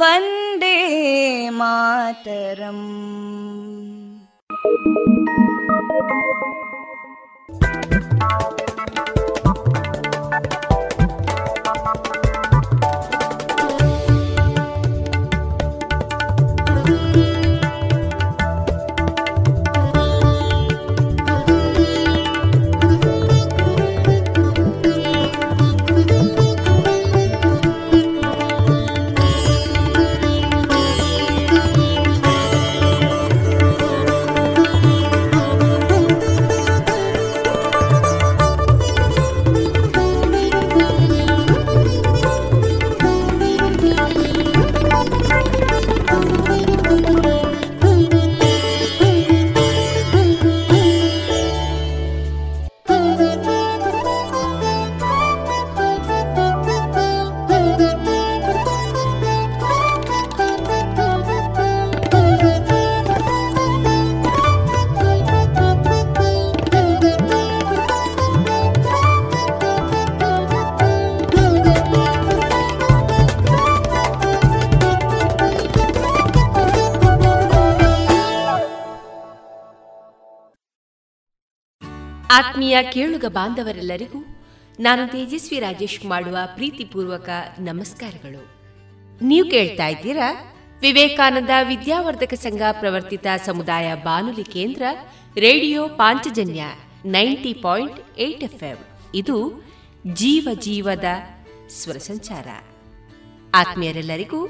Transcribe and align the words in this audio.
वन्दे 0.00 0.76
मातरम् 1.58 2.84
ಆತ್ಮೀಯ 82.34 82.78
ಕೇಳುಗ 82.92 83.24
ಬಾಂಧವರೆಲ್ಲರಿಗೂ 83.28 84.24
ನಾನು 84.80 85.12
ತೇಜಸ್ವಿ 85.12 85.58
ರಾಜೇಶ್ 85.58 86.04
ಮಾಡುವ 86.04 86.36
ಪ್ರೀತಿಪೂರ್ವಕ 86.54 87.28
ನಮಸ್ಕಾರಗಳು. 87.58 88.48
ನೀವು 89.24 89.50
ಕೇಳ್ತಾ 89.50 89.86
ಇದ್ದೀರಾ? 89.86 90.54
ವಿವೇಕಾನಂದ 90.80 91.50
ವಿದ್ಯಾವರ್ಧಕ 91.62 92.34
ಸಂಘ 92.34 92.60
ಪ್ರವರ್ತಿತ 92.72 93.26
ಸಮುದಾಯ 93.46 93.94
ಬಾನುಲಿ 93.94 94.44
ಕೇಂದ್ರ, 94.44 94.82
radio 95.36 95.88
Panchajanya 95.88 96.64
ninety 97.04 97.52
point 97.52 98.18
eight 98.18 98.44
FM. 98.44 98.76
ಇದು 99.14 99.64
ಜೀವ 100.06 100.48
ಜೀವದ 100.54 101.04
ಸ್ವರ 101.68 101.96
ಸಂಚಾರ. 101.96 102.46
ಆತ್ಮೀಯರೆಲ್ಲರಿಗೂ 103.54 104.48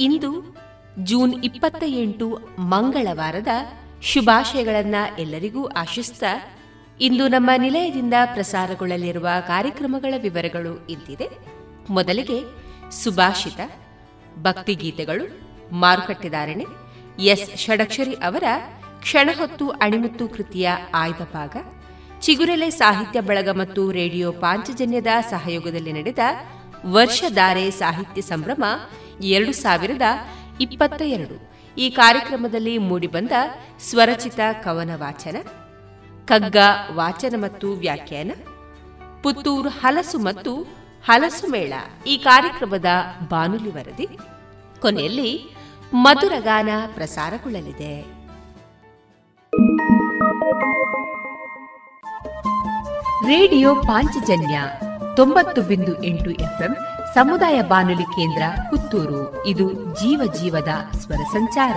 ಇಂದು 0.00 0.56
ಜೂನ್ 0.98 1.44
ಇಪ್ಪತ್ತ 1.44 1.84
ಎಂಟು 1.86 2.38
ಮಂಗಳವಾರದ 2.58 3.48
ಶುಭಾಶಯಗಳನ್ನು 4.02 5.20
ಎಲ್ಲರಿಗೂ 5.20 5.66
ಆಶಿಸ್ತಾ 5.66 6.57
ಇಂದು 7.00 7.28
ನಮ್ಮ 7.28 7.50
ನಿಲಯದಿಂದ 7.56 8.14
ಪ್ರಸಾರಗೊಳ್ಳಲಿರುವ 8.34 9.28
ಕಾರ್ಯಕ್ರಮಗಳ 9.46 10.14
ವಿವರಗಳು 10.22 10.86
ಇಂತಿದೆ. 10.86 11.28
ಮೊದಲಿಗೆ 11.90 12.38
ಸುಭಾಷಿತ, 12.90 13.60
ಭಕ್ತಿಗೀತೆಗಳು 14.42 15.40
ಮಾರುಕಟ್ಟೆದಾರಣೆ 15.74 16.64
ಎಸ್. 17.18 17.56
ಷಡಕ್ಷರಿ 17.56 18.12
ಅವರ 18.12 18.44
ಕ್ಷಣಹೊತ್ತು 19.00 19.68
ಅಣಿಮುತ್ತು 19.68 20.28
ಕೃತಿಯ 20.28 20.70
ಆಯ್ದ 20.94 21.22
ಭಾಗ, 21.34 21.56
ಚಿಗುರೆಲೆ 22.20 22.70
ಸಾಹಿತ್ಯ 22.70 23.20
ಬಳಗ 23.20 23.48
ಮತ್ತು 23.48 23.90
ರೇಡಿಯೋ 23.90 24.32
ಪಾಂಚಜನ್ಯದ 24.32 25.06
ಸಹಯೋಗದಲ್ಲಿ 25.30 25.92
ನಡೆದ 25.92 26.18
ವರ್ಷಧಾರೆ 26.86 27.70
ಸಾಹಿತ್ಯ 27.70 28.22
ಸಂಭ್ರಮ 28.22 28.64
ಎರಡು 29.22 29.52
ಸಾವಿರದ 29.52 30.02
ಇಪ್ಪತ್ತ 30.60 31.02
ಎರಡು. 31.02 31.52
ಈ 31.78 31.90
ಕಾರ್ಯಕ್ರಮದಲ್ಲಿ 31.90 32.78
ಮೂಡಿಬಂದ 32.78 33.30
ಸ್ವರಚಿತ 33.78 34.40
ಕವನ 34.64 34.90
ವಾಚನ 34.94 35.36
ಕಗ್ಗ 36.28 36.56
ವಾಚನ 36.94 37.34
ಮತ್ತು 37.36 37.72
ವ್ಯಾಖ್ಯಾನ, 37.72 38.30
ಪುತ್ತೂರು 39.22 39.68
ಹಲಸು 39.68 40.18
ಮತ್ತು 40.18 40.56
ಹಲಸು 41.04 41.48
ಮೇಳ 41.48 41.72
ಈ 42.06 42.16
ಕಾರ್ಯಕ್ರಮದ 42.16 42.84
ಬಾನುಲಿ 43.28 43.70
ವರದಿ. 43.70 44.08
ಕೊನೆಯಲ್ಲಿ 44.80 45.56
ಮಧುರಗಾನ 45.94 46.68
ಪ್ರಸಾರಗೊಳ್ಳಲಿದೆ. 46.94 48.00
ರೇಡಿಯೋ 53.26 53.74
ಪಾಂಚಜನ್ಯ 53.74 54.60
ತೊಂಬತ್ತು 55.16 55.62
ಬಿಂದು 55.62 56.04
ಎಂಟು 56.04 56.30
ಎಫ್ಎಂ 56.30 56.76
ಸಮುದಾಯ 57.14 57.62
ಬಾನುಲಿ 57.62 58.02
ಕೇಂದ್ರ 58.02 58.42
ಪುತ್ತೂರು. 58.70 59.46
ಇದು 59.46 59.72
ಜೀವ 59.72 60.32
ಜೀವದ 60.32 60.96
ಸ್ವರ 60.96 61.22
ಸಂಚಾರ. 61.32 61.76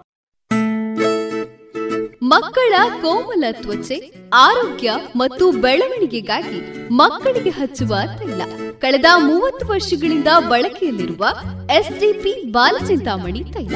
ಮಕ್ಕಳ 2.41 2.73
ಕೋಮಲ 3.01 3.43
ತ್ವಚೆ, 3.51 4.13
ಆರೋಗ್ಯ 4.33 4.91
ಮತ್ತು 5.15 5.51
ಬೆಳವಣಿಗೆಗಾಗಿ 5.51 6.87
ಮಕ್ಕಳಿಗೆ 6.91 7.49
ಹಚ್ಚುವ 7.49 7.95
ತೈಲ. 8.17 8.41
ಕಳೆದ 8.79 9.05
ಮೂವತ್ತು 9.17 9.67
ವರ್ಷಗಳಿಂದ 9.67 10.27
ಬಳಕೆಯಲ್ಲಿರುವ 10.49 11.25
ಎಸ್ಡಿಪಿ 11.71 12.51
ಬಾಲಚಿಂತಾಮಣಿ 12.51 13.43
ತೈಲ. 13.43 13.75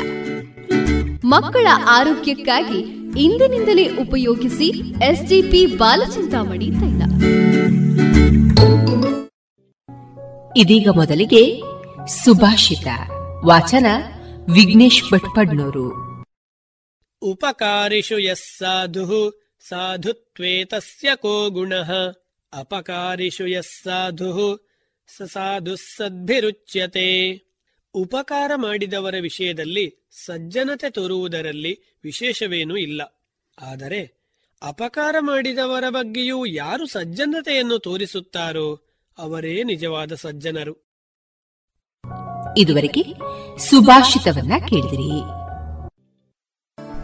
ಮಕ್ಕಳ 1.25 1.67
ಆರೋಗ್ಯಕ್ಕಾಗಿ 1.89 2.79
ಇಂದಿನಿಂದಲೇ 3.19 3.87
ಉಪಯೋಗಿಸಿ 3.97 4.67
ಎಸ್ಡಿಪಿ 5.03 5.65
ಬಾಲಚಿಂತಾಮಣಿ 5.65 6.71
ತೈಲ. 6.71 7.01
ಇದೀಗ 10.57 10.89
ಮೊದಲಿಗೆ 10.95 11.61
ಸುಭಾಷಿತ. 12.07 12.87
ವಾಚನ 13.45 13.85
ವಿಘ್ನೇಶ್ 14.53 15.03
ಭಟ್ಪಡ್ನೂರು. 15.11 16.14
उपकारिषु 17.24 18.18
यः 18.18 18.40
साधुः 18.50 19.12
साधुत्वे 19.64 20.52
तस्य 20.72 21.14
को 21.16 21.34
गुणः 21.50 21.90
अपकारिषु 22.52 23.46
यः 23.46 23.68
साधुः 23.76 24.38
ಸ 25.08 25.26
ಸಾಧು 25.32 25.74
ಸದ್ಭಿರುಚ್ಯತೆ 25.86 27.06
ಉಪಕಾರ 27.94 28.50
ಮಾಡಿದವರ 28.56 29.16
ವಿಷಯದಲ್ಲಿ 29.24 29.84
ಸಜ್ಜನತೆ 30.24 30.88
ತೋರುವುದರಲ್ಲಿ 30.90 31.72
ವಿಶೇಷವೇನೂ 32.04 32.76
ಇಲ್ಲ 32.78 33.00
ಆದರೆ 33.58 34.00
ಅಪಕಾರ 34.62 35.16
ಮಾಡಿದವರ 35.20 35.84
ಬಗ್ಗೆಯೂ 35.88 36.38
ಯಾರು 36.60 36.86
ಸಜ್ಜನತೆಯನ್ನು 36.86 37.78
ತೋರಿಸುತ್ತಾರೋ 37.78 38.68
ಅವರೇ 39.18 39.54
ನಿಜವಾದ 39.64 40.12
ಸಜ್ಜನರು 40.24 40.74
ಇದುವರೆಗೆ 42.56 43.02
ಸುಭಾಷಿತವನ್ನ 43.66 44.54
ಕೇಳಿದಿರಿ 44.70 45.10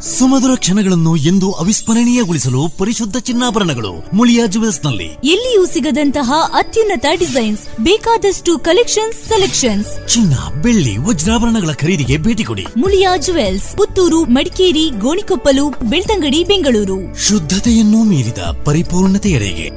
ಸುಮಧುರ 0.01 0.49
ಕ್ಷಣಗಳನ್ನು 0.55 1.15
ಎಂದು 1.15 1.51
ಅವಿಸ್ಮರಣೀಯಗೊಳಿಸಲು 1.51 2.77
ಪರಿಶುದ್ಧ 2.77 3.17
ಚಿನ್ನಾಭರಣಗಳು 3.17 4.15
ಮುಳಿಯಾ 4.15 4.45
ಜುವೆಲ್ಸ್ನಲ್ಲಿ 4.45 5.05
ಎಲ್ಲಿಯೂ 5.05 5.65
ಸಿಗದಂತಹ 5.65 6.33
ಅತ್ಯುನ್ನತ 6.53 7.05
ಡಿಸೈನ್ಸ್ 7.19 7.67
ಬೇಕಾದಷ್ಟು 7.67 8.59
ಕಲೆಕ್ಷನ್ಸ್ 8.59 9.23
ಸೆಲೆಕ್ಷನ್ಸ್. 9.23 10.07
ಚಿನ್ನ 10.07 10.61
ಬೆಳ್ಳಿ 10.61 10.97
ವಜ್ರಾಭರಣಗಳ 10.97 11.73
ಖರೀದಿಗೆ 11.73 12.17
ಭೇಟಿ 12.17 12.43
ಕೊಡಿ. 12.43 12.65
ಮುಳಿಯಾ 12.77 13.17
ಜುವೆಲ್ಸ್ 13.17 13.77
ಪುತ್ತೂರು 13.77 14.23
ಮಡಿಕೇರಿ 14.23 14.89
ಗೋಣಿಕೊಪ್ಪಲು 14.89 15.69
ಬೆಳ್ತಂಗಡಿ 15.69 16.43
ಬೆಂಗಳೂರು. 16.43 17.27
ಶುದ್ಧತೆಯನ್ನು 17.27 18.03
ಮೀರಿದ 18.03 18.37
ಪರಿಪೂರ್ಣತೆಯಡೆಗೆ. 18.65 19.67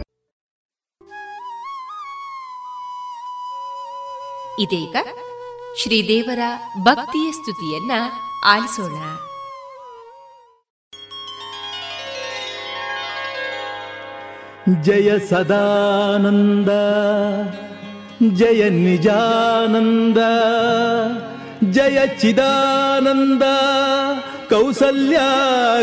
ಇದೀಗ 4.62 4.96
ಶ್ರೀದೇವರ 5.82 6.38
ಭಕ್ತಿಯ 6.78 7.32
ಸ್ತುತಿಯನ್ನ 7.32 7.92
ಆಲಿಸೋಣ. 8.46 9.02
जय 14.85 15.17
सदानन्द 15.29 16.69
जय 18.39 18.69
निजानन्द 18.69 20.19
जय 21.75 22.07
चिदानन्द 22.19 23.43
कौसल्या 24.49 25.29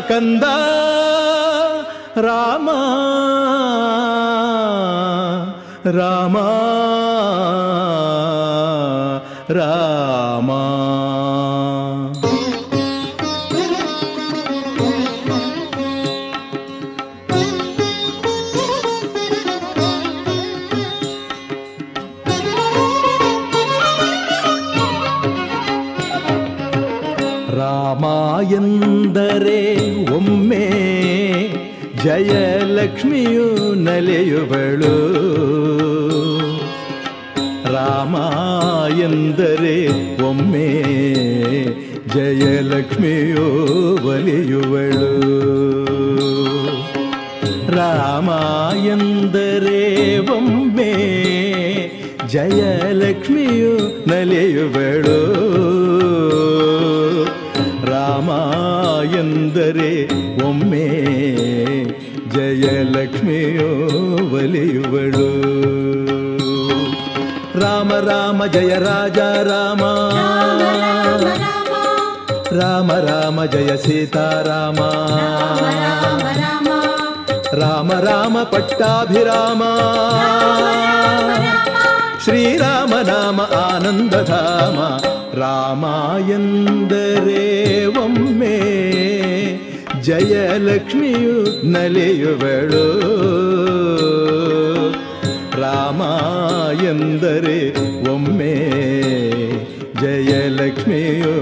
कन्द 0.09 0.45
राम 2.27 2.69
राम 5.99 6.37
रामा 9.59 10.60
ಎಂದರೆ 28.42 29.92
ಒಮ್ಮೆ 30.16 30.72
ಜಯಲಕ್ಷ್ಮಿಯು 32.04 33.76
ನಲೆಯುವಳು. 33.76 34.96
ರಾಮ 37.74 38.16
ಎಂದರೆ 39.00 39.88
ಒಮ್ಮೆ 40.24 40.84
ಜಯಲಕ್ಷ್ಮಿಯು 42.08 43.46
ಒಲಿಯುವಳು. 44.08 45.42
ರಾಮ 47.72 48.30
ಎಂದರೆ 48.86 50.20
ಒಮ್ಮೆ 50.20 50.92
ಜಯಲಕ್ಷ್ಮಿಯು 52.28 53.78
ನಲೆಯುವಳು. 54.10 55.71
ಎಂದರೆ 59.04 60.06
ಒಮ್ಮೆ 60.44 60.88
ಜಯಲಕ್ಷ್ಮಿಯೋ 62.30 63.88
ಒಲಿಯುವಳು 64.36 65.52
ರಾಮ 67.60 67.94
ರಾಮ 67.94 68.46
ಜಯ 68.46 68.78
ರಾಜ 68.80 69.20
ರಾಮ. 69.20 69.84
ರಾಮ 72.60 72.94
ರಾಮ 72.94 73.46
ಜಯ 73.46 73.78
ಸೀತಾರಾಮ. 73.78 74.80
ರಾಮ 77.54 77.94
ರಾಮ 77.94 78.38
ಪಟ್ಟಾಭಿರಾಮ. 78.44 79.64
ಶ್ರೀರಾಮ 82.24 82.94
ನಾಮ 83.08 83.42
ಆನಂದಧಾಮ. 83.42 84.78
ರಾಮ 85.34 85.86
ಎಂದರೆ 86.30 87.86
ಒಮ್ಮೆ 87.86 88.58
ಜಯಲಕ್ಷ್ಮಿಯು 90.02 91.66
ನಲಿಯುವಳು. 91.72 92.86
ರಾಮ 95.62 96.02
ಎಂದರೆ 96.84 97.60
ಒಮ್ಮೆ 98.10 98.56
ಜಯಲಕ್ಷ್ಮಿಯು 100.02 101.34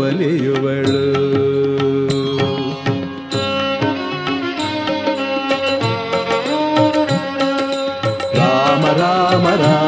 ಒಲಿಯುವಳು. 0.00 1.08
ರಾಮ 8.36 8.84
ರಾಮ 8.86 9.48
ರಾಮ. 9.48 9.87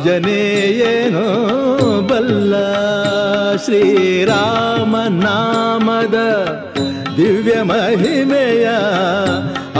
ಆಂಜನೇಯೇನೋ 0.00 1.22
ಬಲ್ಲ 2.08 2.54
ಶ್ರೀರಾಮನಾಮದ 3.64 4.18
ದಿವ್ಯ 7.16 7.54
ಮಹಿಮೆಯ 7.70 8.66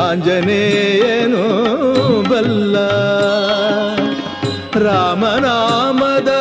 ಆಂಜನೇಯೇನೋ 0.04 1.44
ಬಲ್ಲ 2.30 2.76
ರಾಮನಾಮದ 4.86 6.32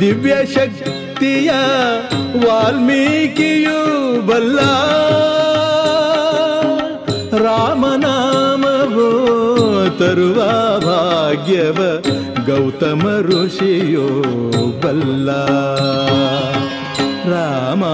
ದಿವ್ಯ 0.00 0.36
ಶಕ್ತಿಯ 0.54 1.50
ವಾಲ್ಮೀಕಿಯು 2.44 3.80
ಬಲ್ಲ 4.30 4.60
ರಾಮನಾಮವೋ 7.46 9.10
ತರುವ 9.98 10.38
ಭಾಗ್ಯವ 10.86 11.78
ಗೌತಮ 12.46 13.18
ಋಷಿಯೋ 13.20 14.08
ಬಲ್ಲ. 14.80 15.30
ರಾಮ 17.30 17.84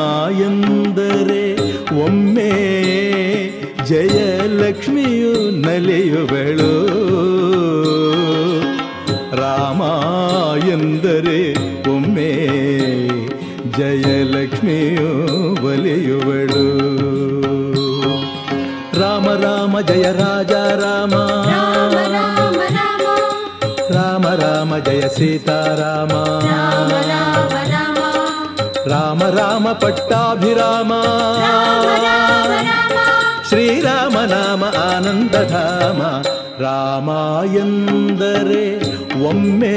ಎಂದರೆ 0.40 1.42
ಒಮ್ಮೆ 2.04 2.52
ಜಯಲಕ್ಷ್ಮಿಯು 3.86 5.50
ನಲಿಯುವಳು. 5.50 6.86
ರಾಮ 9.36 9.82
ಎಂದರೆ 10.68 11.52
ಒಮ್ಮೆ 11.90 12.48
ಜಯಲಕ್ಷ್ಮಿಯು 13.78 15.08
ಒಲಿಯುವಳು. 15.66 16.66
ರಾಮ 19.00 19.28
ರಾಮ, 19.28 19.80
ಜಯ 19.80 20.02
ರಾಜ 20.02 20.52
ರಾಮ. 20.52 21.14
జయ 24.92 25.08
సీతారామ 25.08 26.12
ಪಟ್ಟಾಭಿರಾಮ. 29.72 30.92
రామ 33.84 34.20
ನಾಮ 34.20 34.64
ಆನಂದ 34.64 34.64
నామ 34.64 34.64
ఆనందధామ 34.64 36.02
ರಾಮಾಯಂದರೆ 36.62 38.64
ಒಮ್ಮೆ 39.24 39.76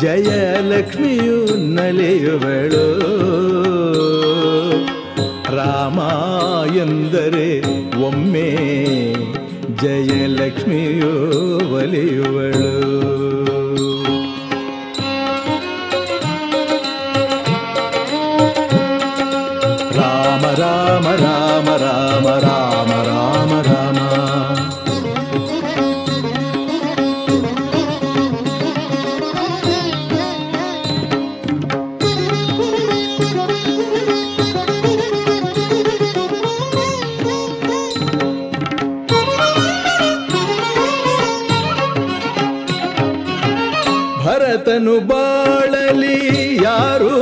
ಜಯಲಕ್ಷ್ಮಿಯು 0.00 1.74
ನಲಿಯುವಳು. 1.74 2.86
ರಾಮ 5.56 6.00
ಎಂದರೆ 6.76 7.48
ಒಮ್ಮೆ 8.02 8.48
ಜಯಲಕ್ಷ್ಮಿಯು 9.82 11.12
ಒಲಿಯುವಳು. 11.74 13.27
ರಾಮ 21.06 21.68
ರಾಮ 21.68 21.68
ರಾಮ 21.76 22.28
ರಾಮ 22.28 22.90
ರಾಮ 22.90 23.60
ರಾಮ. 23.60 23.98
ಭರತನು 44.24 45.00
ಬಾಳಲಿ 45.00 46.18
ಯಾರು 46.62 47.12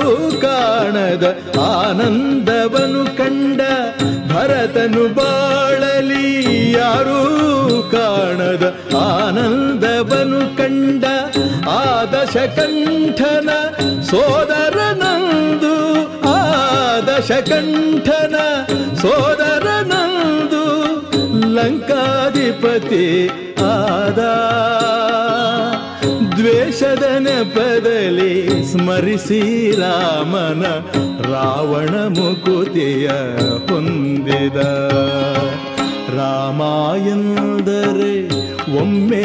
ಕಾಣದ 0.41 1.27
ಕಂಡ 1.57 2.66
ಭರತನು 4.87 5.05
ಬಾಳಲಿ 5.15 6.27
ಯಾರೂ 6.73 7.21
ಕಾಣದ 7.91 8.65
ಆನಂದವನು 8.99 10.41
ಕಂಡ 10.57 11.05
ಆದಶ 11.75 12.37
ಕಂಠನ 12.57 13.51
ಸೋದರನಂದು 14.11 15.73
ಆದಶ 16.35 17.31
ಕಂಠನ 17.49 18.37
ಸೋದರನಂದು 19.03 20.63
ಲಂಕಾಧಿಪತಿ 21.57 23.07
ಆದ. 23.67 24.21
ದ್ವೇಷದ 26.37 27.05
ನೆಪದಲ್ಲಿ 27.19 28.35
ಸ್ಮರಿಸಿ 28.67 29.43
ರಾಮನ 29.81 30.65
ರಾವಣ 31.33 31.89
ಮುಕುತಿಯ 31.89 33.11
ಹೊಂದಿದ. 33.69 34.57
ರಾಮಾಯಂದರೆ 36.17 38.13
ಒಮ್ಮೆ 38.79 39.25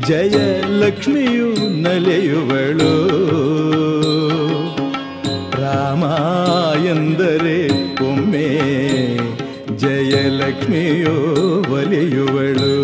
ಜಯಲಕ್ಷ್ಮಿಯು 0.00 1.82
ನಲೆಯುವಳು. 1.82 2.94
ರಾಮ 5.62 6.04
ಎಂದರೆ 6.86 7.58
ಒಮ್ಮೆ 8.10 8.48
ಜಯಲಕ್ಷ್ಮಿಯು 9.78 11.72
ಒಲಿಯುವಳು. 11.72 12.74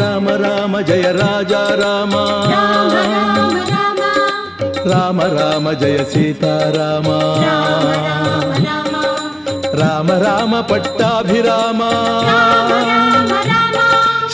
ರಾಮ 0.00 0.28
ರಾಮ 0.28 0.80
ಜಯ 0.80 1.02
ರಾಜ 1.02 1.52
ರಾಮ 1.52 2.14
రామ 4.86 5.20
రామ 5.20 5.72
జయ 5.72 6.04
సీతారామ 6.04 7.08
రామ 9.74 10.12
రామ 10.12 10.60
పట్టాభిరామ 10.60 11.90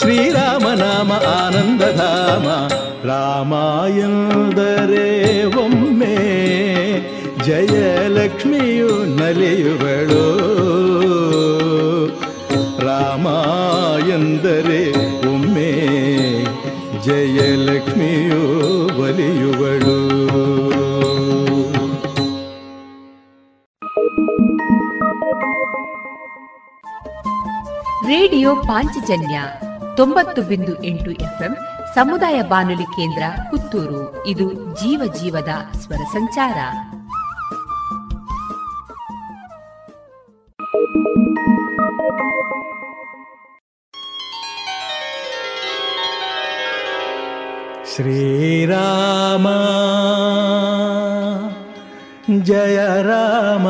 శ్రీరామ 0.01 0.73
నామ 0.73 1.13
ఆనందధామ 1.13 2.69
ರಾಮಾಯಂದರೆ 3.07 5.07
ಒಮ್ಮೆ 5.45 6.15
ಜಯಲಕ್ಷ್ಮಿಯು 7.45 9.19
ನಲಿಯುವಳು. 9.19 10.25
ರಾಮ 12.85 13.27
ಎಂದರೆ 14.09 14.91
ಒಮ್ಮೆ 15.29 15.71
ಜಯಲಕ್ಷ್ಮಿಯು 17.05 18.41
ಬಲಿಯುವಳು. 19.01 20.08
ರೇಡಿಯೋ 28.09 28.55
ಪಾಂಚಜನ್ಯ 28.55 29.41
ತೊಂಬತ್ತು 29.97 30.41
ಬಿಂದು 30.41 30.83
ಎಂಟು 30.83 31.11
ಎಫ್ಎಂ 31.11 31.57
ಸಮುದಾಯ 31.95 32.41
ಬಾನುಲಿ 32.41 32.83
ಕೇಂದ್ರ 32.83 33.23
ಪುತ್ತೂರು. 33.51 34.27
ಇದು 34.27 34.53
ಜೀವ 34.53 35.13
ಜೀವದ 35.21 35.77
ಸ್ವರ 35.77 35.95
ಸಂಚಾರ. 35.95 36.57
ಶ್ರೀರಾಮ, 47.95 49.47
ಜಯ 52.43 52.77
ರಾಮ. 53.01 53.67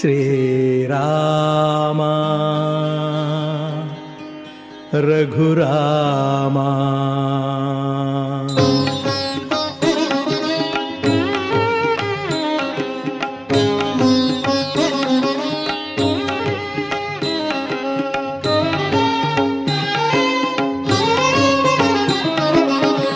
ಶ್ರೀರಾಮ 0.00 0.27
ರಘುರಾಮ 5.00 6.58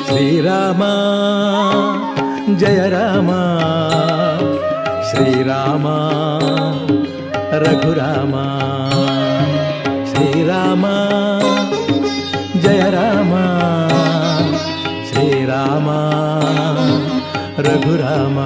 ಶ್ರೀರಾಮ 0.06 0.82
ಜಯ 2.56 2.80
ರಾಮ 2.88 3.30
ಶ್ರೀರಾಮ 5.10 5.86
ರಘುರಾಮ 7.64 8.34
ರಘುರಾಮ 17.62 18.38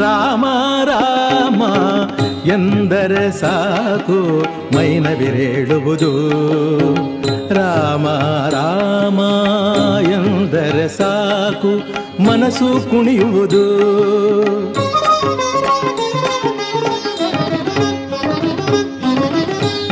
ರಾಮ 0.00 0.44
ರಾಮ 0.84 1.62
ಎಂದರೆ 2.48 3.24
ಸಾಕು 3.32 4.18
ಮೈನ 4.76 5.06
ಬಿರೇಳುವುದು 5.14 6.10
ರಾಮ 7.16 7.17
ರಾಮ 9.08 9.20
ಎಂದರೆ 10.12 10.88
ಸಾಕು, 10.88 11.72
ಮನಸ್ಸು 12.22 12.90
ಕುಣಿಯುವುದು. 12.90 13.64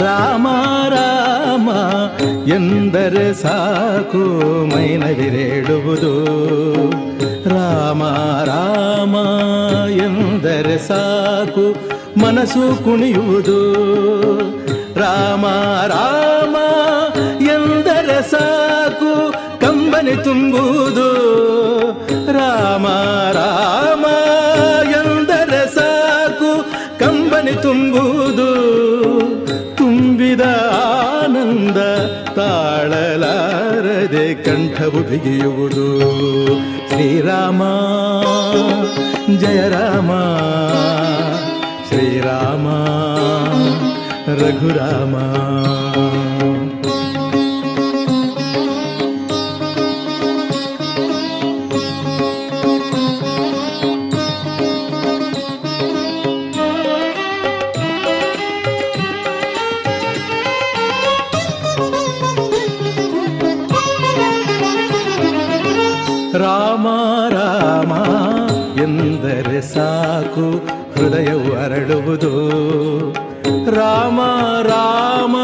ರಾಮ 0.04 0.46
ರಾಮ 0.88 1.68
ಎಂದರೆ 2.48 3.34
ಸಾಕು, 3.34 4.22
ಮೈನವಿರೇಳುವುದು. 4.74 6.14
ರಾಮ 7.48 8.02
ರಾಮ 8.44 9.16
ಎಂದರೆ 9.90 10.78
ಸಾಕು, 10.88 11.74
ಮನಸ್ಸು 12.20 12.84
ಕುಣಿಯುವುದು. 12.84 13.60
ರಾಮ 14.98 15.46
ರಾಮ 15.86 16.56
ತುಂಬುವುದು 20.24 21.08
ರಾಮ 22.32 22.86
ರಾಮ 23.32 24.04
ಎಂದರೆ 24.90 25.74
ಸಾಕು, 25.74 26.50
ಕಂಬನಿ 26.98 27.62
ತುಂಬುವುದು 27.62 28.48
ತುಂಬಿದ 29.76 30.40
ಆನಂದ 30.72 31.78
ತಾಳಲಾರದೆ 32.36 34.34
ಕಂಠವು 34.34 35.10
ಬಿಗಿಯುವುದು. 35.10 35.88
ಶ್ರೀರಾಮ, 36.88 37.62
ಜಯ 39.38 39.68
ರಾಮ, 39.68 40.10
ಶ್ರೀರಾಮ, 41.88 42.66
ರಘುರಾಮ. 44.42 45.14
ಹೃದಯವು 71.06 71.64
ಅರಳುವುದು. 71.64 72.32
ರಾಮ 73.74 74.20
ರಾಮ 74.62 75.36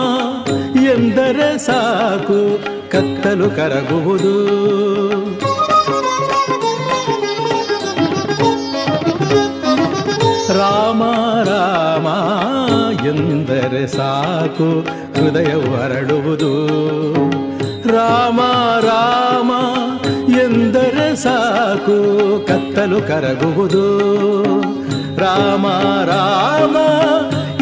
ಎಂದರೆ 0.86 1.58
ಸಾಕು, 1.58 2.58
ಕತ್ತಲು 2.90 3.50
ಕರಗುವುದು. 3.50 4.34
ರಾಮ 10.58 11.02
ರಾಮ 11.44 12.06
ಎಂದರೆ 13.06 13.86
ಸಾಕು, 13.86 14.80
ಹೃದಯವು 15.14 15.82
ಅರಳುವುದು. 15.82 16.66
ರಾಮ 17.88 18.40
ರಾಮ 18.80 19.50
ಎಂದರೆ 20.40 21.16
ಸಾಕು, 21.16 21.96
ಕತ್ತಲು 22.48 23.00
ಕರಗುವುದು. 23.00 24.12
ರಾಮ 25.22 25.66
ರಾಮ, 26.04 26.76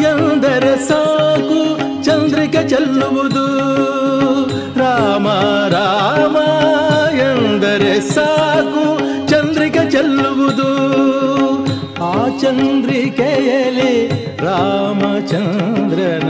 ಎಂದರೆ 0.01 0.87
ಸಾಕು, 0.87 1.59
ಚಂದ್ರಿಕೆ 2.03 2.67
ಚೆಲ್ಲುವುದು. 2.67 3.45
ರಾಮ 4.79 5.27
ರಾಮ, 5.75 6.37
ಎಂದರೆ 7.17 8.01
ಸಾಕು, 8.01 8.85
ಚಂದ್ರಿಕೆ 9.29 9.83
ಚೆಲ್ಲುವುದು. 9.91 10.69
ಆ 12.03 12.15
ಚಂದ್ರಿಕೆಯಲ್ಲಿ 12.41 13.93
ರಾಮಚಂದ್ರನ, 14.45 16.29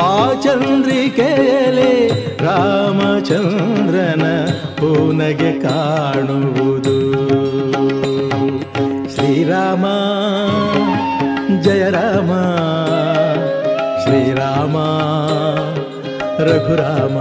ಆ 0.00 0.32
ಚಂದ್ರಿಕೆಯಲ್ಲಿ 0.42 1.92
ರಾಮಚಂದ್ರನ 2.44 4.24
ಪೂನಗೆ 4.78 5.52
ಕಾಣುವುದು. 5.60 6.98
ಶ್ರೀರಾಮ, 9.32 9.84
ಜಯ 11.60 11.90
ರಾಮ, 11.90 12.30
ಶ್ರೀರಾಮ, 14.02 14.76
ರಘುರಾಮ. 16.42 17.16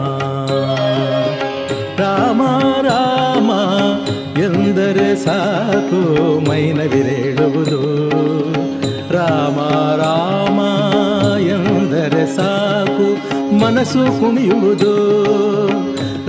ರಾಮ 2.02 2.42
ರಾಮ, 2.82 3.52
ಎಂದರೆ 4.42 5.16
ಸಾಕು 5.16 6.02
ಮೈನ 6.50 6.78
ಬಿರೇಳುವುದು 6.78 7.82
ರಾಮ 9.14 9.60
ರಾಮ, 9.96 10.60
ಎಂದರೆ 11.42 12.36
ಸಾಕು, 12.36 13.08
ಮನಸ್ಸು 13.60 14.20
ಕುಣಿಯುವುದು. 14.20 14.96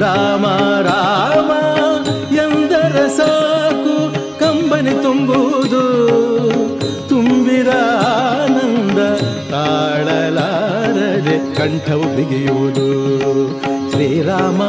ರಾಮ 0.00 0.46
ರಾಮ 0.82 1.50
ಕಂಠವು 11.62 12.06
ಬಿಗಿಯುವುದು 12.14 12.86
ಶ್ರೀರಾಮ 13.90 14.60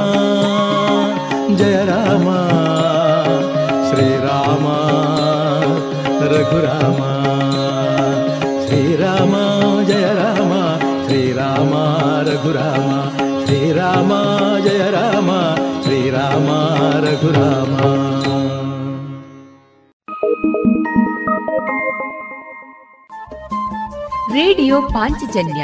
ಜಯ 1.60 1.77
ರಾಮ 1.86 2.27
ಶ್ರೀರಾಮ 3.88 4.65
ರಘುರಾಮ 6.32 6.99
ಶ್ರೀರಾಮ 8.65 9.34
ಜಯ 9.89 10.10
ರಾಮ 10.19 10.51
ಶ್ರೀರಾಮ 11.06 11.73
ರಘುರಾಮ 12.27 12.91
ಶ್ರೀರಾಮ 13.45 14.12
ಜಯ 14.67 14.84
ರಾಮ 14.91 15.32
ಶ್ರೀರಾಮ 15.84 16.49
ರಘುರಾಮ 17.06 17.79
ರೇಡಿಯೋ 24.36 24.77
ಪಾಂಚಜನ್ಯ 24.93 25.63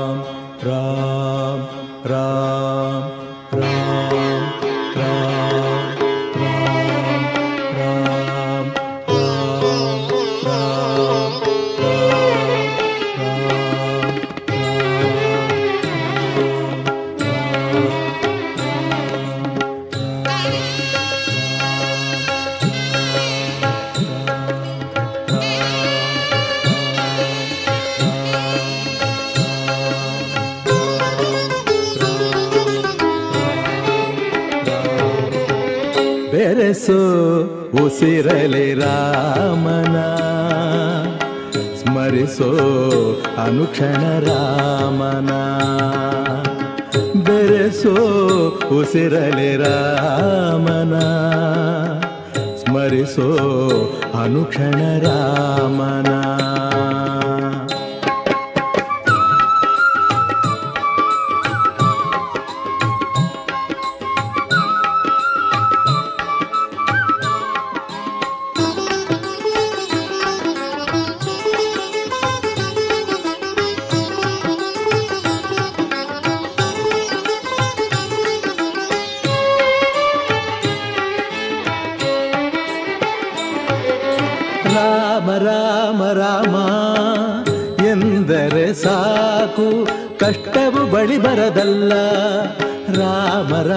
ಉಸಿರಲಿ 37.91 38.73
ರಾಮನ 38.73 39.95
ಸ್ಮರಿಸೋ 41.79 42.49
ಅನುಕ್ಷಣ 43.45 44.19
ರಾಮನ. 44.19 45.31
ಬೆರೆಸೋ 47.19 47.95
ಉಸಿರಲಿ 48.79 49.57
ರಾಮನ 49.57 50.95
ಸ್ಮರಿಸೋ 52.55 53.29
ಅನುಕ್ಷಣ 54.23 54.79
ರಾಮನ. 54.99 56.11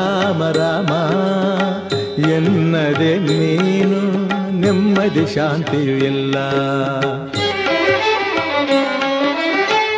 ರಾಮ 0.05 0.43
ರಾಮ, 0.57 0.93
ಎನ್ನದೆ 2.31 3.12
ನೀನು, 3.19 4.01
ನೆಮ್ಮದಿ 4.61 5.25
ಶಾಂತಿಯು 5.35 5.95
ಇಲ್ಲ 6.05 6.37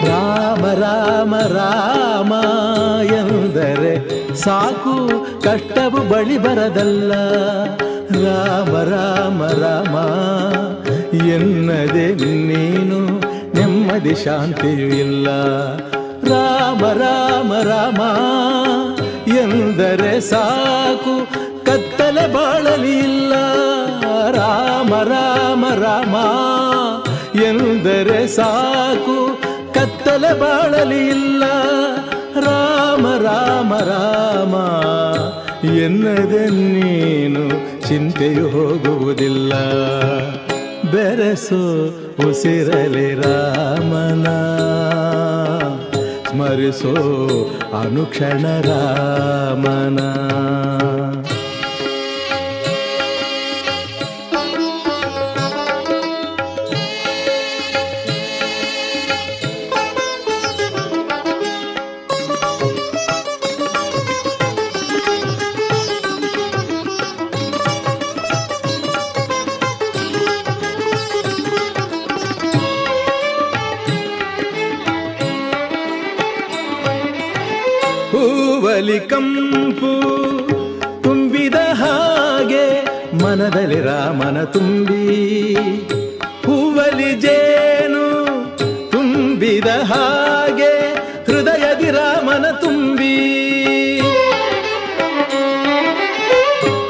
ರಾಮ 0.09 0.65
ರಾಮ 0.83 1.35
ರಾಮ 1.57 2.33
ಎಂದರೆ 3.21 3.95
ಸಾಕು, 4.35 4.95
ಕಷ್ಟವು 5.43 6.01
ಬಳಿ 6.11 6.39
ಬರದಲ್ಲ. 6.39 7.13
ರಾಮ 8.25 8.75
ರಾಮ 8.93 9.43
ರಾಮ, 9.63 9.97
ಎನ್ನದೆ 11.35 12.09
ನೀನು, 12.51 13.01
ನೆಮ್ಮದಿ 13.57 14.15
ಶಾಂತಿಯು 14.25 14.89
ಇಲ್ಲ. 15.05 15.29
ರಾಮ 16.31 16.85
ರಾಮ 17.03 17.53
ರಾಮ 17.63 18.01
ಎಂದರೆ 19.57 20.21
ಸಾಕು, 20.21 21.15
ಕತ್ತಲೆ 21.65 22.33
ಬಾಳಲಿ 22.35 22.99
ಇಲ್ಲ. 22.99 23.33
ರಾಮ 24.31 25.03
ರಾಮ 25.03 25.65
ರಾಮ, 25.75 26.17
ಎಂದರೆ 27.43 28.29
ಸಾಕು, 28.29 29.39
ಕತ್ತಲೆ 29.75 30.41
ಬಾಳಲಿ 30.41 31.09
ಇಲ್ಲ. 31.09 31.45
ರಾಮ 32.41 33.07
ರಾಮ 33.23 33.75
ರಾಮ, 33.79 34.55
ಎನ್ನದೆ 35.67 36.51
ನೀನು 36.51 37.49
ಚಿಂತೆಯು 37.89 38.49
ಹೋಗುವುದಿಲ್ಲ. 38.49 39.55
ಬೆರೆಸು 40.93 41.63
ಉಸಿರಲಿ 42.29 43.15
ರಾಮನ. 43.15 44.27
ಸ್ಮರಿಸೋ 46.37 46.95
ಅನುಕ್ಷಣ 47.83 48.45
ರಾಮನ. 48.61 49.99
ರಾಮನ 84.37 84.49
ತುಂಬಿ 84.55 85.03
ಹೂವಲಿ 86.45 87.11
ಜೇನು 87.21 88.03
ತುಂಬಿದ 88.91 89.69
ಹಾಗೆ 89.83 90.73
ಹೃದಯದಿ 91.27 91.91
ರಾಮನ 91.91 92.47
ತುಂಬಿ 92.61 93.15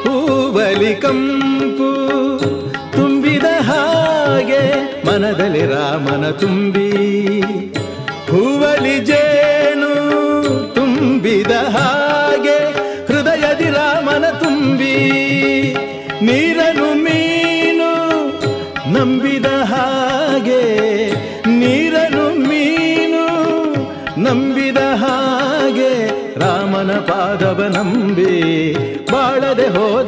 ಹೂವಲಿ 0.07 0.93
ಕಂಪು 0.97 1.91
ತುಂಬಿದ 2.93 3.51
ಹಾಗೆ 3.69 4.63
ಮನದಲ್ಲಿ 5.07 5.65
ರಾಮನ 5.67 6.27
ತುಂಬಿ 6.41 6.86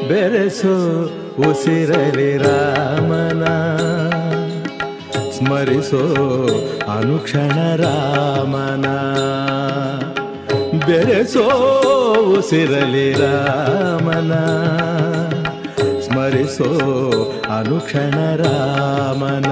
ಬೆರೆಸೋ 0.07 1.09
ಉಸಿರಲಿ 1.49 2.37
ರಾಮನ. 2.37 3.43
ಸ್ಮರಿಸೋ 5.37 5.97
ಅನುಕ್ಷಣ 6.97 7.75
ರಾಮನ. 7.75 8.85
ಬೆರೆಸೋ 10.85 11.47
ಉಸಿರಲಿ 12.37 13.13
ರಾಮನ. 13.13 14.33
ಸ್ಮರಿಸೋ 15.99 16.69
ಅನುಕ್ಷಣ 17.57 18.35
ರಾಮನ. 18.35 19.51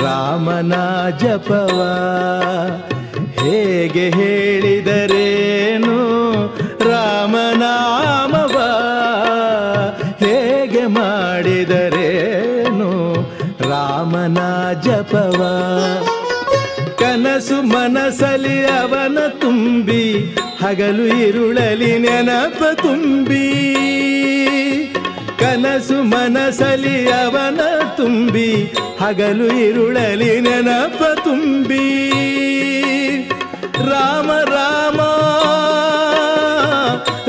ರಾಮನ 0.02 0.74
ಜಪವ. 1.18 1.80
ಹೇಗೆ 3.40 4.10
ಹೇಳಿದರೇನು? 4.10 5.06
ರಾಮನಾಮವ 6.90 8.58
ಹೇಗೆ 10.24 10.86
ಮಾಡಿದರೇನು? 10.86 12.06
ರಾಮನ 13.68 14.72
ಜಪವ. 14.80 15.40
ಕನಸು 16.98 17.62
ಮನಸಲಿ 17.62 18.66
ಅವನ 18.66 19.18
ತುಂಬಿ, 19.28 20.36
ಹಗಲು, 20.62 21.04
ಇರುಳಲಿ 21.04 21.98
ನೆನಪ 21.98 22.62
ತುಂಬಿ. 22.82 23.76
ಕನಸು 25.38 26.02
ಮನಸಲಿ 26.02 27.08
ಅವನ 27.10 27.60
ತುಂಬಿ, 27.96 28.50
ಹಗಲು 29.00 29.46
ಇರುಳಲಿ 29.58 30.40
ನೆನಪ 30.40 31.02
ತುಂಬಿ. 31.24 31.86
ರಾಮ 33.90 34.30
ರಾಮ 34.54 35.00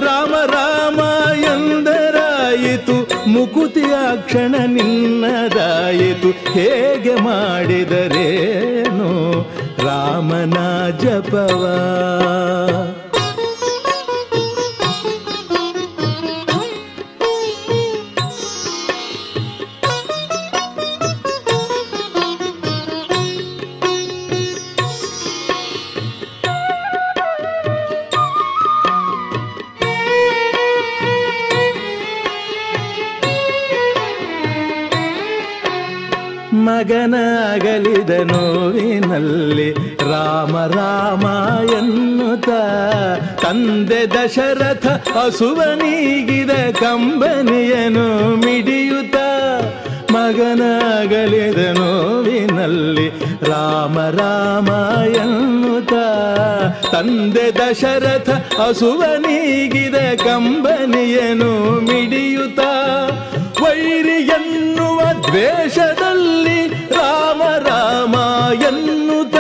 ರಾಮ 0.06 0.34
ರಾಮ 0.46 1.00
ಎಂದರಾಯಿತು, 1.44 2.98
ಮುಕುತಿಯ 3.30 3.96
ಕ್ಷಣ 4.16 4.56
ನಿನ್ನದಾಯಿತು, 4.68 6.30
ಹೇಗೆ 6.54 7.16
ಮಾಡಿದರೇನು 7.16 9.12
ರಾಮನ 9.86 10.58
ಜಪವ? 10.98 11.64
ಮಗನಾಗಲಿದ 36.78 38.14
ನೋವಿನಲ್ಲಿ 38.24 39.68
ರಾಮ 40.10 40.56
ರಾಮ 40.74 41.26
ಎನ್ನುತ್ತ 41.78 42.50
ತಂದೆ 43.44 44.02
ದಶರಥ 44.08 44.86
ಹಸುವನೀಗಿದ 45.16 46.52
ಕಂಬನಿಯನು 46.82 48.06
ಮಿಡಿಯುತ್ತ 48.44 49.16
ಮಗನಾಗಲಿದ 50.12 51.62
ನೋವಿನಲ್ಲಿ 51.80 53.08
ರಾಮ 53.52 53.98
ರಾಮ 54.20 54.70
ಎನ್ನುತ್ತ 55.16 55.94
ತಂದೆ 56.94 57.48
ದಶರಥ 57.60 58.30
ಹಸುವನೀಗಿದ 58.62 59.98
ಕಂಬನಿಯನು 60.26 61.52
ಮಿಡಿಯುತ್ತ 61.90 62.62
ವೈರಿ 63.62 64.20
ಎನ್ನುವ 64.32 65.00
ದ್ವೇಷದಲ್ಲಿ 65.24 65.76
ರಾಮ 65.78 66.04
ರಾಮ 66.04 66.07
ಎನ್ನುತ್ತ 68.52 69.36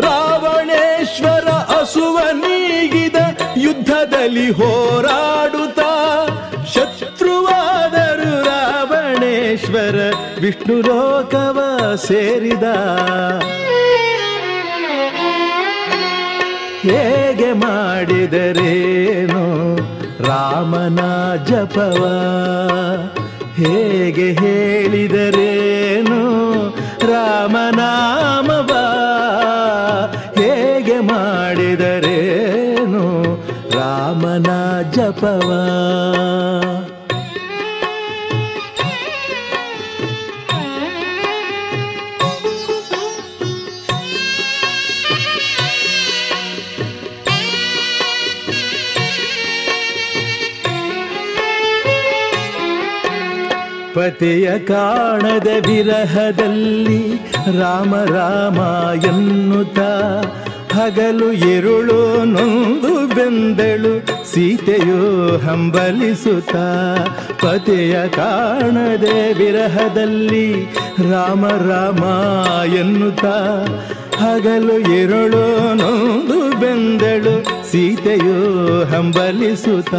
ರಾವಣೇಶ್ವರ 0.00 1.48
ಅಸುವ 1.50 2.18
ನೀಗಿದ 2.32 3.16
ಯುದ್ಧದಲ್ಲಿ 3.56 4.50
ಹೋರಾಡುತ್ತ 4.50 5.80
ಶತ್ರುವಾದರು 6.76 8.44
ರಾವಣೇಶ್ವರ 8.44 9.96
ವಿಷ್ಣು 10.40 10.80
ಲೋಕವ 10.80 11.58
ಸೇರಿದ. 11.94 12.62
ಹೇಗೆ 16.82 17.52
ಮಾಡಿದರೇನು 17.52 19.44
ರಾಮನ 20.24 21.00
ಜಪವ? 21.44 22.04
ಹೇಗೆ 23.56 24.32
ಹೇಳಿದರೇನು 24.32 26.20
ರಾಮನಾಮವ. 27.30 28.72
ಹೇಗೆ 30.40 31.00
ಮಾಡಿದರೇನು 31.00 33.04
ರಾಮನ 33.76 34.46
ಜಪವ. 34.90 35.50
ಪತಿಯ 53.94 54.48
ಕಾಣದ 54.64 55.48
ವಿರಹದಲ್ಲಿ 55.66 57.02
ರಾಮ 57.60 57.94
ರಾಮ 58.08 58.58
ಎನ್ನುತ್ತ 59.08 59.80
ಹಗಲು 60.74 61.28
ಎರುಳು 61.46 61.98
ನೊಂದು 62.24 62.92
ಬೆಂದಳು 63.14 63.92
ಸೀತೆಯು 64.32 65.00
ಹಂಬಲಿಸುತ್ತ 65.36 66.54
ಪತಿಯ 67.42 67.94
ಕಾಣದೆ 68.08 69.16
ವಿರಹದಲ್ಲಿ 69.38 70.46
ರಾಮ 71.10 71.44
ರಾಮ 71.68 72.04
ಎನ್ನುತ್ತ 72.74 73.24
ಹಗಲು 74.16 74.76
ಎರುಳು 74.96 75.44
ನೊಂದು 75.74 76.38
ಬೆಂದಳು 76.60 77.34
ಸೀತೆಯು 77.70 78.36
ಹಂಬಲಿಸುತ್ತ 78.84 79.94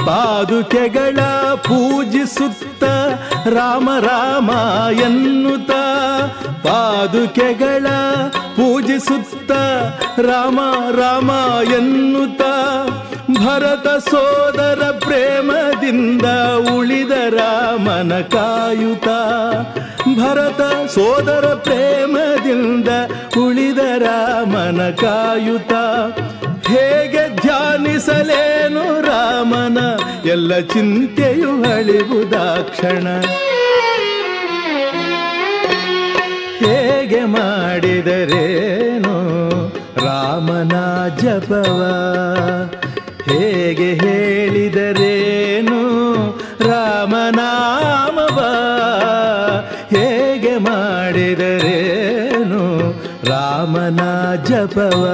ಪಾದುಕೆಗಳ 0.00 1.18
ಪೂಜಿಸುತ್ತ, 1.54 2.84
ರಾಮ 3.48 3.90
ರಾಮ 4.00 4.50
ಎನ್ನುತ್ತ 4.90 5.70
ಪಾದುಕೆಗಳ 6.66 7.86
ಪೂಜಿಸುತ್ತ, 8.56 9.52
ರಾಮ 10.20 10.60
ರಾಮ 10.90 11.30
ಎನ್ನುತ್ತ. 11.72 12.42
ಭರತ 13.30 13.88
ಸೋದರ 13.88 14.82
ಪ್ರೇಮದಿಂದ 14.98 16.22
ಉಳಿದ 16.76 17.10
ರಾಮನ 17.10 18.20
ಕಾಯುತ 18.20 19.08
ಭರತ 20.18 20.60
ಸೋದರ 20.88 21.46
ಪ್ರೇಮದಿಂದ 21.54 22.88
ಉಳಿದ 23.38 23.78
ರಾಮನ 23.78 24.90
ಕಾಯುತ 24.90 25.72
ಹೇಗೆ 26.70 27.24
ಧ್ಯಾನಿಸಲೇನು 27.42 29.00
ರಾಮನ 29.00 29.78
ಎಲ್ಲ 30.24 30.58
ಚಿಂತೆಯು 30.72 31.62
ಅಳಿವುದಾಕ್ಷಣ 31.72 33.06
ಹೇಗೆ 36.64 37.26
ಮಾಡಿದರೇನು 37.26 39.14
ರಾಮನ 40.04 40.74
ಜಪವ? 41.18 41.80
ಹೇಗೆ 43.28 43.94
ಹೇಳಿದರೇನು 43.94 45.80
ರಾಮನಾಮವ 46.68 48.38
ಹೇಗೆ 49.90 50.58
ಮಾಡಿದರೇನು 50.58 52.62
ರಾಮನ 53.30 54.00
ಜಪವ? 54.44 55.04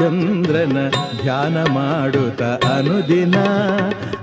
ರಾಮಚಂದ್ರನ 0.00 0.92
ಧ್ಯಾನ 1.22 1.64
ಮಾಡುತ್ತ 1.64 2.42
ಅನುದಿನ. 2.42 3.34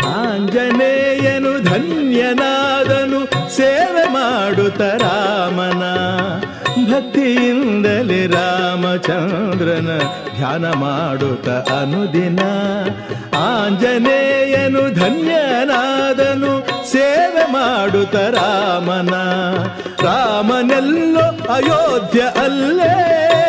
ಆಂಜನೇಯನು 0.08 1.64
ಧನ್ಯನಾದನು, 1.64 3.52
ಸೇವೆ 3.56 4.10
ಮಾಡುತ್ತ 4.10 4.82
ರಾಮನ. 4.82 5.84
ಭಕ್ತಿಯಿಂದಲೇ 6.86 8.28
ರಾಮಚಂದ್ರನ 8.28 10.02
ಧ್ಯಾನ 10.36 10.72
ಮಾಡುತ್ತ 10.72 11.50
ಅನುದಿನ. 11.50 12.40
ಆಂಜನೇಯನು 13.38 14.96
ಧನ್ಯನಾದನು, 14.96 16.68
ಸೇವೆ 16.92 17.52
ಮಾಡುತ್ತ 17.52 18.16
ರಾಮನ. 18.16 19.14
ರಾಮನೆಲ್ಲೋ 20.06 21.54
ಅಯೋಧ್ಯ 21.54 22.22
ಅಲ್ಲೇ. 22.22 23.43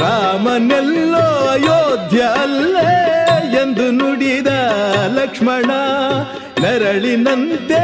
ರಾಮನೆಲ್ಲೋ 0.00 1.26
ಅಯೋಧ್ಯ 1.48 2.20
ಅಲ್ಲೇ 2.42 2.90
ಎಂದು 3.60 3.90
ನುಡಿದ 3.90 4.46
ಲಕ್ಷ್ಮಣ, 5.14 5.70
ನರಳಿನಂತೆ 6.62 7.80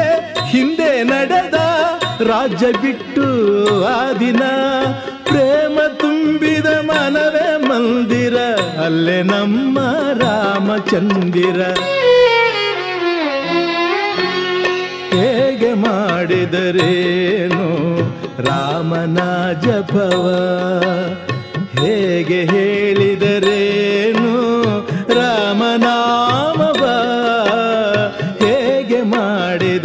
ಹಿಂದೆ 0.46 1.02
ನಡೆದ 1.02 1.54
ರಾಜ್ಯ 2.30 2.66
ಬಿಟ್ಟು 2.72 3.26
ಆ 3.84 4.12
ದಿನ. 4.12 4.42
ಪ್ರೇಮ 5.24 5.78
ತುಂಬಿದ 6.00 6.66
ಮನವೇ 6.66 7.48
ಮಂದಿರ, 7.68 8.36
ಅಲ್ಲೇ 8.84 9.22
ನಮ್ಮ 9.22 9.78
ರಾಮಚಂದಿರ. 10.20 11.60
ಹೇಗೆ 15.14 15.72
ಮಾಡಿದರೇನು 15.72 17.66
ರಾಮನ 18.42 19.18
ಜಪವ? 19.60 20.26
ಹೇಗೆ 21.84 22.44
ಹೇಳಿದರೇನು? 22.44 24.26
ರಾಮನಾಮವ 25.20 26.84
ಹೇಗೆ 28.44 29.02
ಮಾಡಿದರೇನು? 29.02 29.76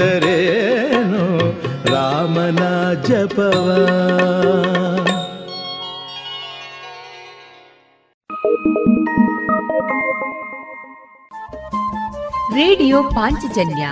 ರಾಮನ 1.94 2.94
ಜಪವ. 2.94 3.76
ರೇಡಿಯೋ 12.54 13.04
ಪಾಂಚಜನ್ಯ 13.04 13.90